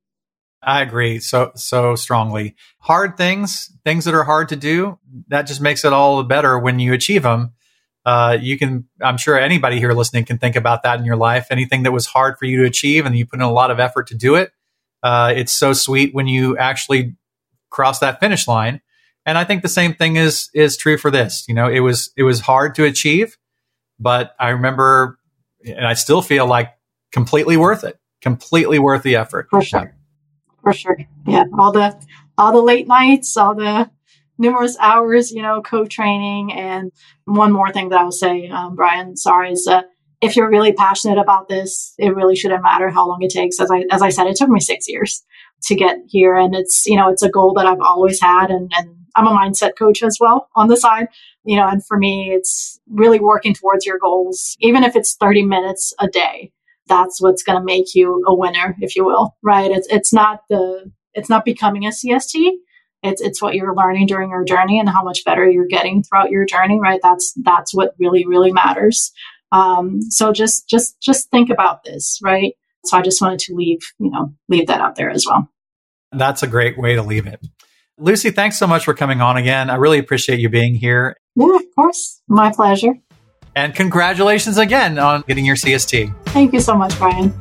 I 0.62 0.82
agree 0.82 1.20
so 1.20 1.52
so 1.56 1.96
strongly. 1.96 2.56
Hard 2.80 3.18
things 3.18 3.72
things 3.84 4.06
that 4.06 4.14
are 4.14 4.24
hard 4.24 4.50
to 4.50 4.56
do 4.56 5.00
that 5.28 5.44
just 5.44 5.62
makes 5.62 5.86
it 5.86 5.94
all 5.94 6.18
the 6.18 6.24
better 6.24 6.58
when 6.58 6.80
you 6.80 6.94
achieve 6.94 7.24
them 7.24 7.54
uh, 8.06 8.38
you 8.40 8.58
can 8.58 8.86
i'm 9.02 9.18
sure 9.18 9.38
anybody 9.38 9.78
here 9.78 9.94
listening 9.94 10.26
can 10.26 10.38
think 10.38 10.56
about 10.56 10.84
that 10.84 11.00
in 11.00 11.06
your 11.06 11.16
life. 11.16 11.48
Anything 11.52 11.84
that 11.84 11.92
was 11.92 12.08
hard 12.08 12.38
for 12.38 12.46
you 12.46 12.58
to 12.62 12.66
achieve 12.66 13.06
and 13.06 13.16
you 13.16 13.26
put 13.26 13.38
in 13.38 13.44
a 13.44 13.52
lot 13.52 13.72
of 13.72 13.80
effort 13.80 14.08
to 14.08 14.16
do 14.16 14.36
it 14.36 14.52
uh, 15.04 15.34
it's 15.36 15.54
so 15.54 15.74
sweet 15.74 16.14
when 16.14 16.28
you 16.28 16.58
actually 16.58 17.16
cross 17.70 18.00
that 18.00 18.20
finish 18.20 18.48
line 18.48 18.82
and 19.30 19.38
I 19.38 19.44
think 19.44 19.62
the 19.62 19.70
same 19.70 19.94
thing 19.94 20.16
is 20.16 20.50
is 20.54 20.76
true 20.76 20.98
for 20.98 21.12
this. 21.12 21.46
You 21.48 21.54
know, 21.54 21.70
it 21.70 21.82
was 21.82 22.12
it 22.18 22.24
was 22.24 22.40
hard 22.40 22.74
to 22.76 22.84
achieve, 22.84 23.38
but 24.00 24.36
I 24.40 24.50
remember 24.50 25.20
and 25.66 25.86
I 25.86 25.94
still 25.94 26.22
feel 26.22 26.48
like 26.48 26.74
completely 27.12 27.56
worth 27.56 27.84
it. 27.84 28.00
Completely 28.22 28.80
worth 28.80 29.04
the 29.04 29.16
effort. 29.16 29.48
For 29.50 29.62
sure. 29.62 29.96
For 30.64 30.74
sure. 30.74 30.98
Yeah. 31.28 31.46
All 31.58 31.72
the 31.72 31.96
all 32.38 32.52
the 32.52 32.62
late 32.62 32.88
nights, 32.88 33.38
all 33.38 33.54
the 33.54 33.92
numerous 34.40 34.78
hours, 34.80 35.32
you 35.32 35.42
know, 35.42 35.62
co-training. 35.62 36.52
And 36.52 36.92
one 37.26 37.52
more 37.52 37.72
thing 37.72 37.90
that 37.90 38.00
I 38.00 38.04
will 38.04 38.12
say, 38.12 38.48
um, 38.48 38.76
Brian, 38.76 39.16
sorry, 39.16 39.52
is 39.52 39.66
that 39.66 39.86
if 40.22 40.36
you're 40.36 40.50
really 40.50 40.74
passionate 40.74 41.20
about 41.20 41.50
this, 41.50 41.94
it 42.00 42.16
really 42.16 42.36
shouldn't 42.36 42.64
matter 42.64 42.90
how 42.90 43.08
long 43.08 43.22
it 43.22 43.32
takes. 43.32 43.60
As 43.60 43.70
I, 43.70 43.84
as 43.92 44.02
I 44.02 44.10
said, 44.10 44.28
it 44.28 44.38
took 44.38 44.50
me 44.50 44.60
six 44.60 44.88
years 44.88 45.24
to 45.64 45.76
get 45.76 45.98
here. 46.08 46.36
And 46.36 46.56
it's, 46.56 46.86
you 46.88 46.96
know, 46.96 47.10
it's 47.10 47.24
a 47.24 47.30
goal 47.30 47.54
that 47.56 47.66
I've 47.66 47.82
always 47.82 48.20
had. 48.22 48.50
And, 48.50 48.72
and 48.76 48.96
I'm 49.20 49.28
a 49.28 49.38
mindset 49.38 49.78
coach 49.78 50.02
as 50.02 50.18
well 50.20 50.50
on 50.56 50.68
the 50.68 50.78
side, 50.78 51.08
you 51.44 51.58
know, 51.58 51.68
and 51.68 51.86
for 51.86 51.98
me, 51.98 52.32
it's 52.32 52.80
really 52.88 53.20
working 53.20 53.54
towards 53.54 53.86
your 53.86 54.00
goals, 54.00 54.56
even 54.60 54.84
if 54.84 54.96
it's 54.96 55.16
30 55.16 55.44
minutes 55.44 55.94
a 56.00 56.08
day. 56.08 56.52
That's 56.88 57.22
what's 57.22 57.44
going 57.44 57.60
to 57.60 57.64
make 57.64 57.94
you 57.94 58.24
a 58.26 58.34
winner, 58.34 58.76
if 58.80 58.96
you 58.96 59.06
will, 59.06 59.36
right? 59.44 59.70
It's, 59.70 59.88
it's 59.90 60.14
not 60.14 60.42
the, 60.50 60.92
it's 61.14 61.30
not 61.30 61.46
becoming 61.46 61.86
a 61.86 61.90
CST. 61.90 62.52
It's, 63.04 63.22
it's 63.22 63.42
what 63.42 63.56
you're 63.56 63.76
learning 63.76 64.08
during 64.08 64.30
your 64.30 64.44
journey 64.44 64.80
and 64.80 64.90
how 64.90 65.04
much 65.04 65.24
better 65.24 65.48
you're 65.50 65.68
getting 65.68 66.02
throughout 66.02 66.32
your 66.32 66.46
journey, 66.46 66.80
right? 66.80 67.00
That's, 67.04 67.34
that's 67.44 67.74
what 67.74 67.94
really, 68.00 68.26
really 68.26 68.52
matters. 68.52 69.12
Um, 69.52 70.02
so 70.02 70.32
just, 70.32 70.68
just, 70.70 71.00
just 71.02 71.30
think 71.30 71.50
about 71.50 71.84
this, 71.84 72.20
right? 72.24 72.54
So 72.86 72.98
I 72.98 73.02
just 73.02 73.22
wanted 73.22 73.40
to 73.42 73.56
leave, 73.56 73.80
you 74.00 74.10
know, 74.10 74.34
leave 74.48 74.68
that 74.68 74.82
out 74.82 74.96
there 74.96 75.10
as 75.10 75.26
well. 75.28 75.50
That's 76.12 76.42
a 76.42 76.48
great 76.48 76.78
way 76.78 76.96
to 76.96 77.04
leave 77.04 77.28
it. 77.28 77.40
Lucy, 78.02 78.32
thanks 78.32 78.58
so 78.58 78.66
much 78.66 78.86
for 78.86 78.94
coming 78.94 79.20
on 79.20 79.36
again. 79.36 79.70
I 79.70 79.76
really 79.76 80.00
appreciate 80.00 80.40
you 80.40 80.48
being 80.48 80.74
here. 80.74 81.18
Yeah, 81.36 81.54
of 81.54 81.64
course. 81.76 82.22
My 82.30 82.50
pleasure. 82.50 82.94
And 83.58 83.76
congratulations 83.76 84.58
again 84.58 84.98
on 84.98 85.26
getting 85.28 85.44
your 85.44 85.58
CST. 85.58 86.16
Thank 86.28 86.54
you 86.54 86.62
so 86.62 86.76
much, 86.76 86.98
Brian. 86.98 87.38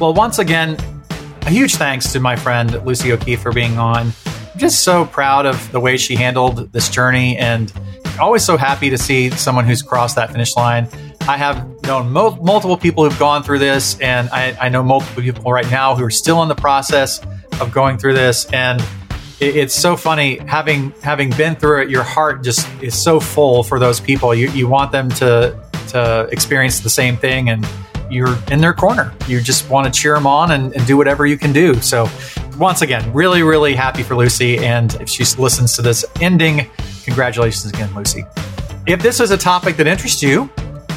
Well, 0.00 0.14
once 0.14 0.38
again, 0.38 0.78
a 1.42 1.50
huge 1.50 1.74
thanks 1.74 2.12
to 2.14 2.20
my 2.20 2.34
friend 2.34 2.82
Lucy 2.86 3.12
O'Keefe 3.12 3.42
for 3.42 3.52
being 3.52 3.78
on. 3.78 4.10
I'm 4.26 4.58
just 4.58 4.82
so 4.84 5.04
proud 5.04 5.44
of 5.44 5.70
the 5.70 5.80
way 5.80 5.98
she 5.98 6.16
handled 6.16 6.72
this 6.72 6.88
journey 6.88 7.36
and 7.36 7.70
always 8.18 8.42
so 8.42 8.56
happy 8.56 8.88
to 8.88 8.96
see 8.96 9.28
someone 9.30 9.66
who's 9.66 9.82
crossed 9.82 10.16
that 10.16 10.32
finish 10.32 10.56
line. 10.56 10.88
I 11.22 11.36
have 11.36 11.82
known 11.82 12.10
mo- 12.10 12.38
multiple 12.42 12.78
people 12.78 13.04
who've 13.04 13.18
gone 13.18 13.42
through 13.42 13.58
this, 13.58 13.98
and 14.00 14.30
I, 14.30 14.56
I, 14.60 14.68
know 14.68 14.82
multiple 14.82 15.22
people 15.22 15.52
right 15.52 15.68
now 15.70 15.94
who 15.94 16.04
are 16.04 16.10
still 16.10 16.42
in 16.42 16.48
the 16.48 16.54
process 16.54 17.20
of 17.60 17.72
going 17.72 17.98
through 17.98 18.14
this. 18.14 18.46
And 18.52 18.80
it, 19.40 19.56
it's 19.56 19.74
so 19.74 19.96
funny 19.96 20.36
having 20.38 20.90
having 21.02 21.30
been 21.30 21.56
through 21.56 21.82
it. 21.82 21.90
Your 21.90 22.02
heart 22.02 22.42
just 22.42 22.68
is 22.82 23.00
so 23.00 23.20
full 23.20 23.62
for 23.62 23.78
those 23.78 24.00
people. 24.00 24.34
You 24.34 24.50
you 24.50 24.68
want 24.68 24.92
them 24.92 25.08
to 25.10 25.60
to 25.88 26.28
experience 26.32 26.80
the 26.80 26.90
same 26.90 27.16
thing, 27.16 27.50
and 27.50 27.66
you're 28.10 28.36
in 28.50 28.60
their 28.60 28.72
corner. 28.72 29.12
You 29.26 29.40
just 29.40 29.68
want 29.70 29.92
to 29.92 30.00
cheer 30.00 30.14
them 30.14 30.26
on 30.26 30.52
and, 30.52 30.74
and 30.74 30.86
do 30.86 30.96
whatever 30.96 31.26
you 31.26 31.38
can 31.38 31.52
do. 31.52 31.74
So, 31.80 32.08
once 32.58 32.82
again, 32.82 33.12
really, 33.12 33.42
really 33.42 33.74
happy 33.74 34.02
for 34.02 34.16
Lucy. 34.16 34.58
And 34.58 34.94
if 35.00 35.08
she 35.08 35.24
listens 35.40 35.74
to 35.76 35.82
this 35.82 36.04
ending, 36.20 36.70
congratulations 37.04 37.72
again, 37.72 37.92
Lucy. 37.94 38.24
If 38.86 39.02
this 39.02 39.20
is 39.20 39.30
a 39.30 39.38
topic 39.38 39.76
that 39.76 39.86
interests 39.86 40.22
you, 40.22 40.50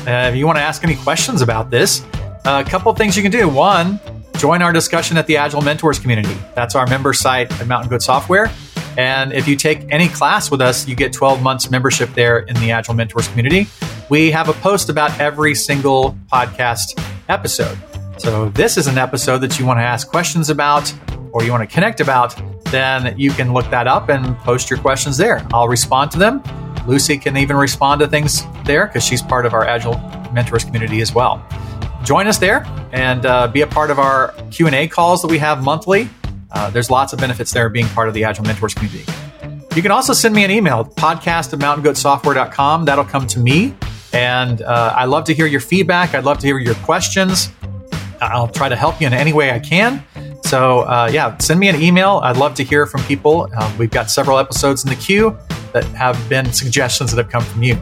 uh, 0.07 0.29
if 0.29 0.35
you 0.35 0.45
want 0.45 0.57
to 0.57 0.63
ask 0.63 0.83
any 0.83 0.95
questions 0.95 1.41
about 1.41 1.69
this, 1.69 2.05
a 2.45 2.63
couple 2.63 2.93
things 2.93 3.15
you 3.17 3.23
can 3.23 3.31
do. 3.31 3.49
One, 3.49 3.99
join 4.37 4.61
our 4.61 4.71
discussion 4.71 5.17
at 5.17 5.27
the 5.27 5.37
Agile 5.37 5.61
Mentors 5.61 5.99
community. 5.99 6.35
That's 6.55 6.75
our 6.75 6.87
member 6.87 7.13
site 7.13 7.51
at 7.59 7.67
Mountain 7.67 7.89
Goat 7.89 8.01
Software. 8.01 8.51
And 8.97 9.33
if 9.33 9.47
you 9.47 9.55
take 9.55 9.85
any 9.91 10.07
class 10.07 10.49
with 10.49 10.61
us, 10.61 10.87
you 10.87 10.95
get 10.95 11.13
12 11.13 11.41
months 11.41 11.69
membership 11.69 12.13
there 12.13 12.39
in 12.39 12.55
the 12.55 12.71
Agile 12.71 12.93
Mentors 12.93 13.27
community. 13.27 13.67
We 14.09 14.31
have 14.31 14.49
a 14.49 14.53
post 14.53 14.89
about 14.89 15.19
every 15.19 15.53
single 15.53 16.17
podcast 16.31 17.03
episode. 17.29 17.77
So 18.17 18.49
this 18.49 18.77
is 18.77 18.87
an 18.87 18.97
episode 18.97 19.39
that 19.39 19.59
you 19.59 19.65
want 19.65 19.79
to 19.79 19.83
ask 19.83 20.07
questions 20.07 20.49
about 20.49 20.91
or 21.31 21.43
you 21.43 21.51
want 21.51 21.67
to 21.67 21.73
connect 21.73 21.99
about, 21.99 22.35
then 22.71 23.17
you 23.19 23.31
can 23.31 23.53
look 23.53 23.69
that 23.69 23.87
up 23.87 24.09
and 24.09 24.35
post 24.39 24.69
your 24.69 24.79
questions 24.79 25.17
there. 25.17 25.45
I'll 25.53 25.67
respond 25.67 26.11
to 26.11 26.17
them. 26.17 26.41
Lucy 26.87 27.17
can 27.17 27.37
even 27.37 27.57
respond 27.57 27.99
to 28.01 28.07
things 28.07 28.43
there 28.65 28.87
because 28.87 29.03
she's 29.03 29.21
part 29.21 29.45
of 29.45 29.53
our 29.53 29.65
Agile 29.65 29.99
Mentors 30.33 30.63
community 30.63 31.01
as 31.01 31.13
well. 31.13 31.45
Join 32.07 32.25
us 32.27 32.37
there 32.37 32.63
and 32.93 33.25
uh, 33.25 33.49
be 33.49 33.63
a 33.63 33.67
part 33.67 33.91
of 33.91 33.99
our 33.99 34.33
Q&A 34.49 34.87
calls 34.87 35.21
that 35.21 35.27
we 35.27 35.39
have 35.39 35.61
monthly. 35.61 36.07
Uh, 36.53 36.69
there's 36.69 36.89
lots 36.89 37.11
of 37.11 37.19
benefits 37.19 37.51
there 37.51 37.67
being 37.67 37.85
part 37.87 38.07
of 38.07 38.13
the 38.13 38.23
Agile 38.23 38.45
Mentors 38.45 38.73
community. 38.73 39.03
You 39.75 39.81
can 39.81 39.91
also 39.91 40.13
send 40.13 40.33
me 40.33 40.45
an 40.45 40.49
email, 40.49 40.85
podcast 40.85 41.51
at 41.51 41.59
mountaingoatsoftware.com. 41.59 42.85
That'll 42.85 43.03
come 43.03 43.27
to 43.27 43.41
me. 43.41 43.75
And 44.13 44.61
uh, 44.61 44.93
I 44.95 45.03
love 45.03 45.25
to 45.25 45.33
hear 45.33 45.47
your 45.47 45.59
feedback. 45.59 46.15
I'd 46.15 46.23
love 46.23 46.37
to 46.37 46.47
hear 46.47 46.57
your 46.59 46.75
questions. 46.75 47.51
I'll 48.21 48.47
try 48.47 48.69
to 48.69 48.77
help 48.77 49.01
you 49.01 49.07
in 49.07 49.13
any 49.13 49.33
way 49.33 49.51
I 49.51 49.59
can. 49.59 50.01
So, 50.45 50.83
uh, 50.83 51.09
yeah, 51.11 51.37
send 51.39 51.59
me 51.59 51.67
an 51.67 51.81
email. 51.81 52.21
I'd 52.23 52.37
love 52.37 52.55
to 52.55 52.63
hear 52.63 52.85
from 52.85 53.03
people. 53.03 53.49
Uh, 53.53 53.75
we've 53.77 53.91
got 53.91 54.09
several 54.09 54.37
episodes 54.37 54.85
in 54.85 54.89
the 54.89 54.95
queue 54.95 55.37
that 55.73 55.83
have 55.87 56.29
been 56.29 56.53
suggestions 56.53 57.11
that 57.11 57.21
have 57.21 57.29
come 57.29 57.43
from 57.43 57.63
you. 57.63 57.75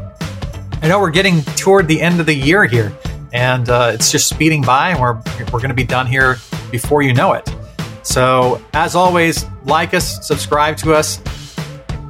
I 0.81 0.87
know 0.87 0.99
we're 0.99 1.11
getting 1.11 1.43
toward 1.57 1.87
the 1.87 2.01
end 2.01 2.19
of 2.19 2.25
the 2.25 2.33
year 2.33 2.65
here, 2.65 2.91
and 3.35 3.69
uh, 3.69 3.91
it's 3.93 4.13
just 4.13 4.29
speeding 4.29 4.61
by, 4.61 4.91
and 4.91 4.99
we're, 5.01 5.15
we're 5.51 5.59
going 5.59 5.67
to 5.67 5.75
be 5.75 5.83
done 5.83 6.07
here 6.07 6.37
before 6.71 7.01
you 7.01 7.13
know 7.13 7.33
it. 7.33 7.53
So, 8.01 8.63
as 8.73 8.95
always, 8.95 9.45
like 9.65 9.93
us, 9.93 10.25
subscribe 10.25 10.77
to 10.77 10.93
us. 10.93 11.21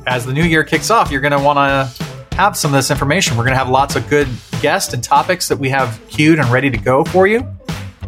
As 0.06 0.24
the 0.24 0.34
new 0.34 0.44
year 0.44 0.64
kicks 0.64 0.92
off, 0.92 1.10
you're 1.10 1.22
going 1.22 1.32
to 1.32 1.40
want 1.40 1.58
to 1.58 2.36
have 2.36 2.56
some 2.56 2.72
of 2.72 2.78
this 2.78 2.92
information. 2.92 3.36
We're 3.38 3.44
going 3.44 3.54
to 3.54 3.58
have 3.58 3.70
lots 3.70 3.96
of 3.96 4.08
good 4.08 4.28
guests 4.62 4.94
and 4.94 5.04
topics 5.04 5.48
that 5.48 5.58
we 5.58 5.70
have 5.70 6.00
queued 6.10 6.38
and 6.38 6.48
ready 6.50 6.70
to 6.70 6.78
go 6.78 7.04
for 7.04 7.26
you. 7.26 7.44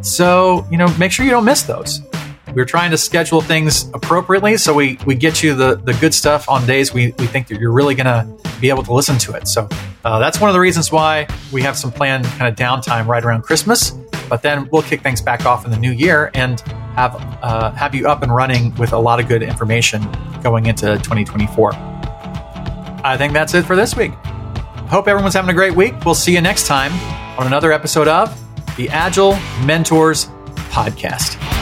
So, 0.02 0.68
you 0.70 0.78
know, 0.78 0.96
make 1.00 1.12
sure 1.12 1.26
you 1.26 1.32
don't 1.32 1.46
miss 1.46 1.64
those. 1.64 2.02
We're 2.58 2.66
trying 2.66 2.90
to 2.90 2.98
schedule 2.98 3.40
things 3.40 3.88
appropriately 3.94 4.58
so 4.58 4.74
we, 4.74 4.98
we 5.06 5.14
get 5.14 5.44
you 5.44 5.54
the, 5.54 5.76
the 5.76 5.94
good 5.94 6.12
stuff 6.12 6.50
on 6.50 6.66
days 6.66 6.92
we, 6.92 7.14
we 7.20 7.28
think 7.28 7.50
that 7.50 7.60
you're 7.60 7.72
really 7.72 7.94
going 7.94 8.08
to 8.08 8.28
be 8.60 8.70
able 8.70 8.82
to 8.86 8.94
listen 8.94 9.20
to 9.20 9.34
it. 9.34 9.48
So 9.48 9.70
uh, 10.04 10.18
that's 10.18 10.42
one 10.42 10.50
of 10.50 10.56
the 10.56 10.60
reasons 10.60 10.92
why 10.92 11.28
we 11.52 11.62
have 11.62 11.78
some 11.78 11.92
planned 11.92 12.26
kind 12.26 12.48
of 12.48 12.56
downtime 12.56 13.06
right 13.06 13.24
around 13.24 13.44
Christmas. 13.44 13.92
But 14.28 14.42
then 14.42 14.68
we'll 14.72 14.82
kick 14.82 15.02
things 15.02 15.22
back 15.22 15.46
off 15.46 15.66
in 15.66 15.72
the 15.72 15.78
new 15.78 15.92
year 15.92 16.32
and 16.34 16.60
have 16.96 17.14
uh, 17.44 17.70
have 17.74 17.94
you 17.94 18.08
up 18.08 18.24
and 18.24 18.34
running 18.34 18.74
with 18.78 18.92
a 18.92 18.98
lot 18.98 19.20
of 19.20 19.28
good 19.28 19.44
information 19.44 20.02
going 20.42 20.66
into 20.66 20.96
2024. 20.98 21.74
I 21.76 23.18
think 23.20 23.34
that's 23.34 23.54
it 23.54 23.66
for 23.66 23.76
this 23.76 23.96
week. 23.96 24.14
Hope 24.90 25.08
everyone's 25.08 25.36
having 25.36 25.52
a 25.52 25.54
great 25.54 25.76
week. 25.76 25.94
We'll 26.04 26.16
see 26.16 26.34
you 26.34 26.42
next 26.42 26.66
time 26.66 26.92
on 27.40 27.46
another 27.46 27.72
episode 27.72 28.08
of 28.08 28.36
the 28.78 28.90
Agile 28.90 29.36
Mentors 29.64 30.26
Podcast. 30.72 31.57